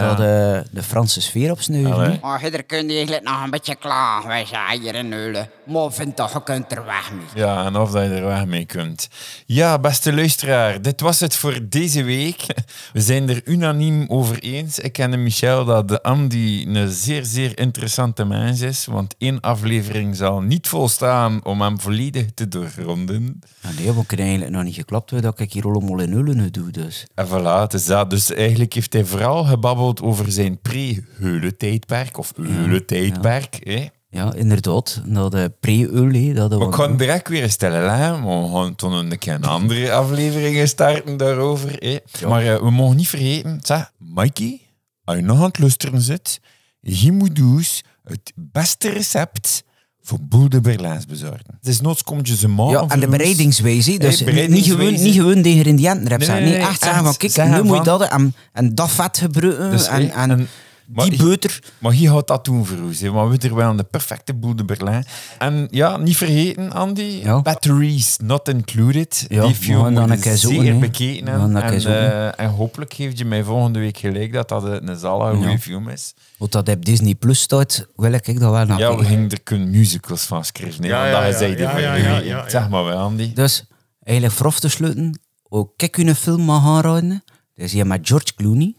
Dat 0.00 0.16
de, 0.16 0.64
de 0.70 0.82
Franse 0.82 1.20
sfeer. 1.20 1.54
Allee. 1.68 2.10
hè. 2.10 2.18
Maar 2.22 2.42
er 2.42 2.64
kun 2.64 2.88
je 2.88 2.94
eigenlijk 2.94 3.24
nog 3.24 3.42
een 3.44 3.50
beetje 3.50 3.74
klagen. 3.74 4.28
Wij 4.28 4.44
zijn 4.46 4.80
hier 4.80 4.94
in 4.94 5.12
Eulen. 5.12 5.48
Maar 5.64 5.92
vind 5.92 6.16
toch, 6.16 6.32
je 6.32 6.42
kunt 6.42 6.72
er 6.72 6.84
weg 6.84 7.12
mee. 7.12 7.44
Ja, 7.44 7.64
en 7.64 7.76
of 7.76 7.90
dat 7.90 8.02
je 8.02 8.08
er 8.08 8.24
weg 8.26 8.44
mee 8.46 8.64
kunt. 8.64 9.08
Ja, 9.46 9.78
beste 9.78 10.12
luisteraar, 10.14 10.82
dit 10.82 11.00
was 11.00 11.20
het 11.20 11.36
voor 11.36 11.58
deze 11.68 12.02
week. 12.02 12.46
We 12.92 13.00
zijn 13.00 13.28
er 13.28 13.40
unaniem 13.44 14.04
over 14.08 14.38
eens. 14.38 14.78
Ik 14.78 14.98
en 14.98 15.22
Michel 15.22 15.64
dat 15.64 15.88
de 15.88 16.02
Andy 16.02 16.64
een 16.68 16.88
zeer, 16.88 17.24
zeer 17.24 17.58
interessante 17.58 18.24
mens 18.24 18.60
is. 18.60 18.86
Want 18.86 19.14
één 19.18 19.40
aflevering 19.40 20.16
zal 20.16 20.40
niet 20.40 20.68
volstaan 20.68 21.44
om 21.44 21.60
hem 21.60 21.80
volledig 21.80 22.26
te 22.34 22.48
doorgronden. 22.48 23.40
Ah, 23.62 23.70
nee, 23.78 23.92
we 23.92 24.06
kunnen 24.06 24.26
eigenlijk 24.26 24.56
nog 24.56 24.64
niet 24.66 24.74
geklapt 24.74 25.22
dat 25.22 25.40
ik 25.40 25.52
hier 25.52 25.64
allemaal 25.64 26.00
in 26.00 26.36
nu 26.36 26.50
doe. 26.50 26.70
Dus. 26.70 27.06
En 27.14 27.26
voilà, 27.26 27.60
het 27.60 27.74
is 27.74 27.84
dat. 27.84 28.10
Dus 28.10 28.32
eigenlijk 28.32 28.72
heeft 28.72 28.92
hij 28.92 29.04
vooral 29.04 29.44
gebabbeld 29.44 30.02
over 30.02 30.32
zijn 30.32 30.60
pre-Heulen-tijdperk. 30.60 32.18
Of 32.18 32.32
Heulen-tijdperk. 32.36 33.58
hè. 33.62 33.88
Ja, 34.08 34.34
inderdaad. 34.34 35.02
Dat 35.06 35.32
de 35.32 35.52
pre-ul, 35.60 36.12
hè, 36.12 36.32
dat 36.32 36.50
de 36.50 36.56
Maar 36.56 36.68
ik 36.68 36.74
ga 36.74 36.88
het 36.88 36.98
direct 36.98 37.28
weer 37.28 37.50
stellen, 37.50 37.98
hè. 37.98 38.20
we 38.20 38.50
gaan 38.52 38.74
toen 38.74 38.92
een 38.92 39.18
keer 39.18 39.34
een 39.34 39.44
andere 39.44 39.92
afleveringen 40.02 40.68
starten 40.68 41.16
daarover. 41.16 41.76
Hè. 41.78 41.98
Maar 42.28 42.46
eh, 42.46 42.58
we 42.60 42.70
mogen 42.70 42.96
niet 42.96 43.08
vergeten, 43.08 43.60
zeg, 43.62 43.90
Mikey, 43.98 44.60
als 45.04 45.16
je 45.16 45.22
nog 45.22 45.36
aan 45.38 45.44
het 45.44 45.58
luisteren 45.58 46.00
zit, 46.00 46.40
je 46.80 47.12
moet 47.12 47.36
dus 47.36 47.84
het 48.04 48.32
beste 48.34 48.88
recept 48.88 49.64
voor 50.06 50.18
boel 50.22 50.48
de 50.48 50.60
Berlijns 50.60 51.06
bezorgen. 51.06 51.44
Het 51.60 51.68
is 51.68 51.80
noods 51.80 52.02
komt 52.02 52.28
je 52.28 52.36
ze 52.36 52.48
maken. 52.48 52.72
Ja, 52.72 52.86
en 52.88 53.00
de 53.00 53.08
bereidingswijze. 53.08 53.98
Dus 53.98 54.20
Hey, 54.20 54.32
niet- 54.32 54.48
niet, 54.48 54.62
gewoon, 54.64 54.76
bereidingswijze. 54.76 55.04
niet 55.04 55.14
gewoon 55.14 55.42
de 55.42 55.48
ingrediënten 55.48 56.06
erop 56.06 56.18
Nee, 56.18 56.28
nee, 56.28 56.40
Nee, 56.40 56.52
nee, 56.52 56.68
echt 56.68 56.82
zeggen 56.82 57.04
van, 57.04 57.16
kijk, 57.16 57.48
nu 57.50 57.62
moet 57.62 57.76
je 57.76 57.82
dat 57.82 58.02
en, 58.08 58.34
en 58.52 58.74
dat 58.74 58.90
vet 58.90 59.18
gebruiken 59.18 59.70
Dus, 59.70 59.86
en, 59.86 60.10
en, 60.10 60.30
en- 60.30 60.48
maar 60.86 61.08
die 61.10 61.18
boter. 61.22 61.62
Maar 61.78 61.92
hier 61.92 62.10
gaat 62.10 62.26
dat 62.28 62.44
doen 62.44 62.66
voor 62.66 62.78
ons. 62.78 63.00
hè. 63.00 63.10
Maar 63.10 63.28
we 63.30 63.36
hebben 63.40 63.54
wel 63.58 63.76
de 63.76 63.84
perfecte 63.84 64.34
boel 64.34 64.56
de 64.56 64.64
Berlijn. 64.64 65.04
En 65.38 65.68
ja, 65.70 65.96
niet 65.96 66.16
vergeten, 66.16 66.72
Andy. 66.72 67.20
Ja. 67.22 67.42
Batteries 67.42 68.16
not 68.22 68.48
included. 68.48 69.24
Ja, 69.28 69.46
Die 69.46 69.54
film 69.54 69.94
dan 69.94 70.02
moet 70.02 70.10
een 70.10 70.20
keer 70.20 70.36
zeer 70.36 70.78
bekeken 70.78 71.28
En, 71.28 71.56
eh, 71.56 72.40
en 72.40 72.48
hopelijk 72.50 72.94
geeft 72.94 73.18
je 73.18 73.24
mij 73.24 73.42
volgende 73.42 73.78
week 73.78 73.98
gelijk 73.98 74.32
dat 74.32 74.48
dat 74.48 74.64
een 74.64 74.96
zalige 74.96 75.34
goede 75.36 75.50
Ja. 75.50 75.58
film 75.58 75.88
is. 75.88 76.14
Wat 76.38 76.52
dat 76.52 76.68
op 76.68 76.84
Disney 76.84 77.14
Plus 77.14 77.40
staat, 77.40 77.86
wil 77.96 78.12
ik 78.12 78.24
dat 78.26 78.50
wel 78.50 78.64
naar 78.66 78.78
Ja, 78.78 78.96
we 78.96 79.04
gingen 79.04 79.30
er 79.30 79.42
kunnen 79.42 79.70
musicals 79.70 80.22
van 80.22 80.44
schrijven. 80.44 80.84
Ja, 80.84 80.98
want 80.98 81.10
ja, 81.10 81.20
dat 81.20 81.32
ja, 81.32 81.38
zei 81.38 81.52
ja, 81.52 81.58
ja, 81.58 81.70
vorige 81.70 81.86
ja, 81.88 81.92
week. 81.92 82.02
ja, 82.04 82.18
ja. 82.36 82.48
Zeg 82.48 82.68
maar 82.68 82.84
wel, 82.84 82.98
Andy. 82.98 83.32
Dus, 83.34 83.64
eigenlijk 84.02 84.40
af 84.40 84.60
te 84.60 84.68
sluiten, 84.68 85.20
ook 85.48 85.72
kijk 85.76 85.96
een 85.96 86.14
film 86.14 86.40
mag 86.42 86.64
aanraden. 86.64 87.22
Dat 87.54 87.64
is 87.66 87.72
hier 87.72 87.86
met 87.86 88.08
George 88.08 88.34
Clooney. 88.34 88.74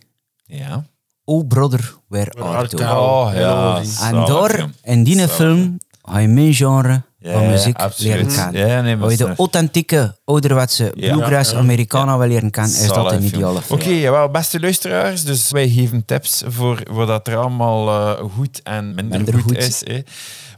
Ja. 0.45 0.85
Oh 1.29 1.47
Brother, 1.47 1.93
Where 2.07 2.31
Art 2.31 2.69
Thou? 2.77 2.97
Oh, 2.99 3.31
ja. 3.35 3.81
En 4.01 4.25
film. 4.49 4.73
in 4.83 5.03
die 5.03 5.15
Zalig. 5.15 5.31
film, 5.35 5.77
ga 6.03 6.19
je 6.19 6.27
mijn 6.27 6.53
genre 6.53 7.01
Ja, 7.19 7.31
van 7.33 7.47
muziek 7.49 7.77
absoluut. 7.77 8.13
leren 8.13 8.27
kennen. 8.27 8.67
Ja, 8.67 8.81
nee, 8.81 8.95
maar 8.95 9.03
Als 9.09 9.17
je 9.17 9.25
de 9.25 9.35
authentieke, 9.37 10.15
ouderwetse 10.25 10.93
bluegrass 10.95 11.53
Americana 11.53 12.17
wil 12.17 12.27
leren 12.27 12.51
kennen, 12.51 12.71
is 12.81 12.87
dat 12.87 13.11
een 13.11 13.23
ideale 13.23 13.61
film. 13.61 13.79
Oké, 13.79 13.89
jawel, 13.89 14.29
beste 14.29 14.59
luisteraars. 14.59 15.23
Dus 15.23 15.51
wij 15.51 15.69
geven 15.69 16.05
tips 16.05 16.43
voor 16.47 16.83
wat 16.91 17.07
dat 17.07 17.27
er 17.27 17.37
allemaal 17.37 17.87
eh, 18.17 18.23
goed 18.37 18.61
en 18.63 18.85
minder, 18.95 19.05
Minder 19.17 19.33
goed, 19.33 19.43
goed. 19.43 19.57
is. 19.57 19.81
Hè. 19.83 19.99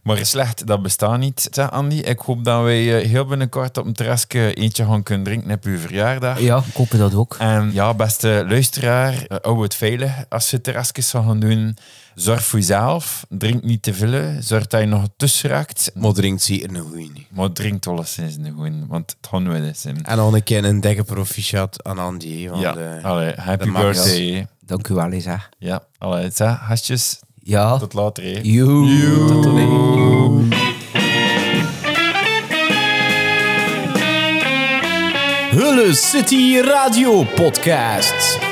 Maar 0.03 0.25
slecht, 0.25 0.67
dat 0.67 0.81
bestaat 0.81 1.19
niet. 1.19 1.47
Zeg, 1.51 1.71
Andy, 1.71 1.95
ik 1.95 2.19
hoop 2.19 2.43
dat 2.43 2.63
wij 2.63 3.01
eh, 3.01 3.07
heel 3.09 3.25
binnenkort 3.25 3.77
op 3.77 3.85
een 3.85 3.93
terrasje 3.93 4.53
eentje 4.53 4.85
gaan 4.85 5.03
kunnen 5.03 5.23
drinken 5.25 5.51
op 5.51 5.63
uw 5.63 5.77
verjaardag. 5.77 6.39
Ja, 6.39 6.57
ik 6.67 6.73
hoop 6.73 6.91
dat 6.91 7.13
ook. 7.13 7.35
En 7.39 7.73
ja, 7.73 7.93
beste 7.93 8.45
luisteraar, 8.47 9.13
eh, 9.13 9.37
hou 9.41 9.63
het 9.63 9.75
veilig 9.75 10.11
als 10.29 10.49
je 10.49 10.61
terrasjes 10.61 11.09
gaan 11.09 11.39
doen. 11.39 11.77
Zorg 12.15 12.43
voor 12.43 12.59
jezelf. 12.59 13.25
Drink 13.29 13.63
niet 13.63 13.81
te 13.83 13.93
veel. 13.93 14.41
Zorg 14.41 14.67
dat 14.67 14.79
je 14.79 14.85
nog 14.87 15.07
tussen 15.17 15.49
raakt. 15.49 15.91
Maar 15.95 16.13
drinkt 16.13 16.41
zeker 16.41 16.69
een 16.69 16.81
goeie 16.81 17.11
niet. 17.13 17.25
Maar 17.29 17.51
drink 17.51 17.85
alleszins 17.85 18.35
een 18.35 18.53
goeie, 18.55 18.85
want 18.87 19.15
het 19.19 19.29
gaan 19.29 19.51
we 19.51 19.59
dus 19.61 19.85
in. 19.85 20.05
En 20.05 20.17
dan 20.17 20.33
een 20.33 20.43
keer 20.43 20.65
een 20.65 20.81
dikke 20.81 21.03
proficiat 21.03 21.83
aan 21.83 21.99
Andy. 21.99 22.49
Want, 22.49 22.61
Ja, 22.61 22.75
eh, 22.75 23.03
Allee, 23.03 23.33
happy 23.35 23.71
birthday. 23.71 24.47
Dank 24.65 24.87
u 24.87 24.93
wel, 24.93 25.11
Isa. 25.11 25.43
Ja, 25.57 25.83
allee, 25.97 26.29
zeg, 26.33 26.59
Ja. 27.49 27.77
tot 27.77 27.93
later. 27.93 28.23
hè. 28.23 28.39
Joe. 28.41 29.25
Tot 29.27 29.43
de 29.43 29.49
Hulle 35.51 35.93
City 35.93 36.59
Radio 36.61 37.23
Podcast. 37.35 38.48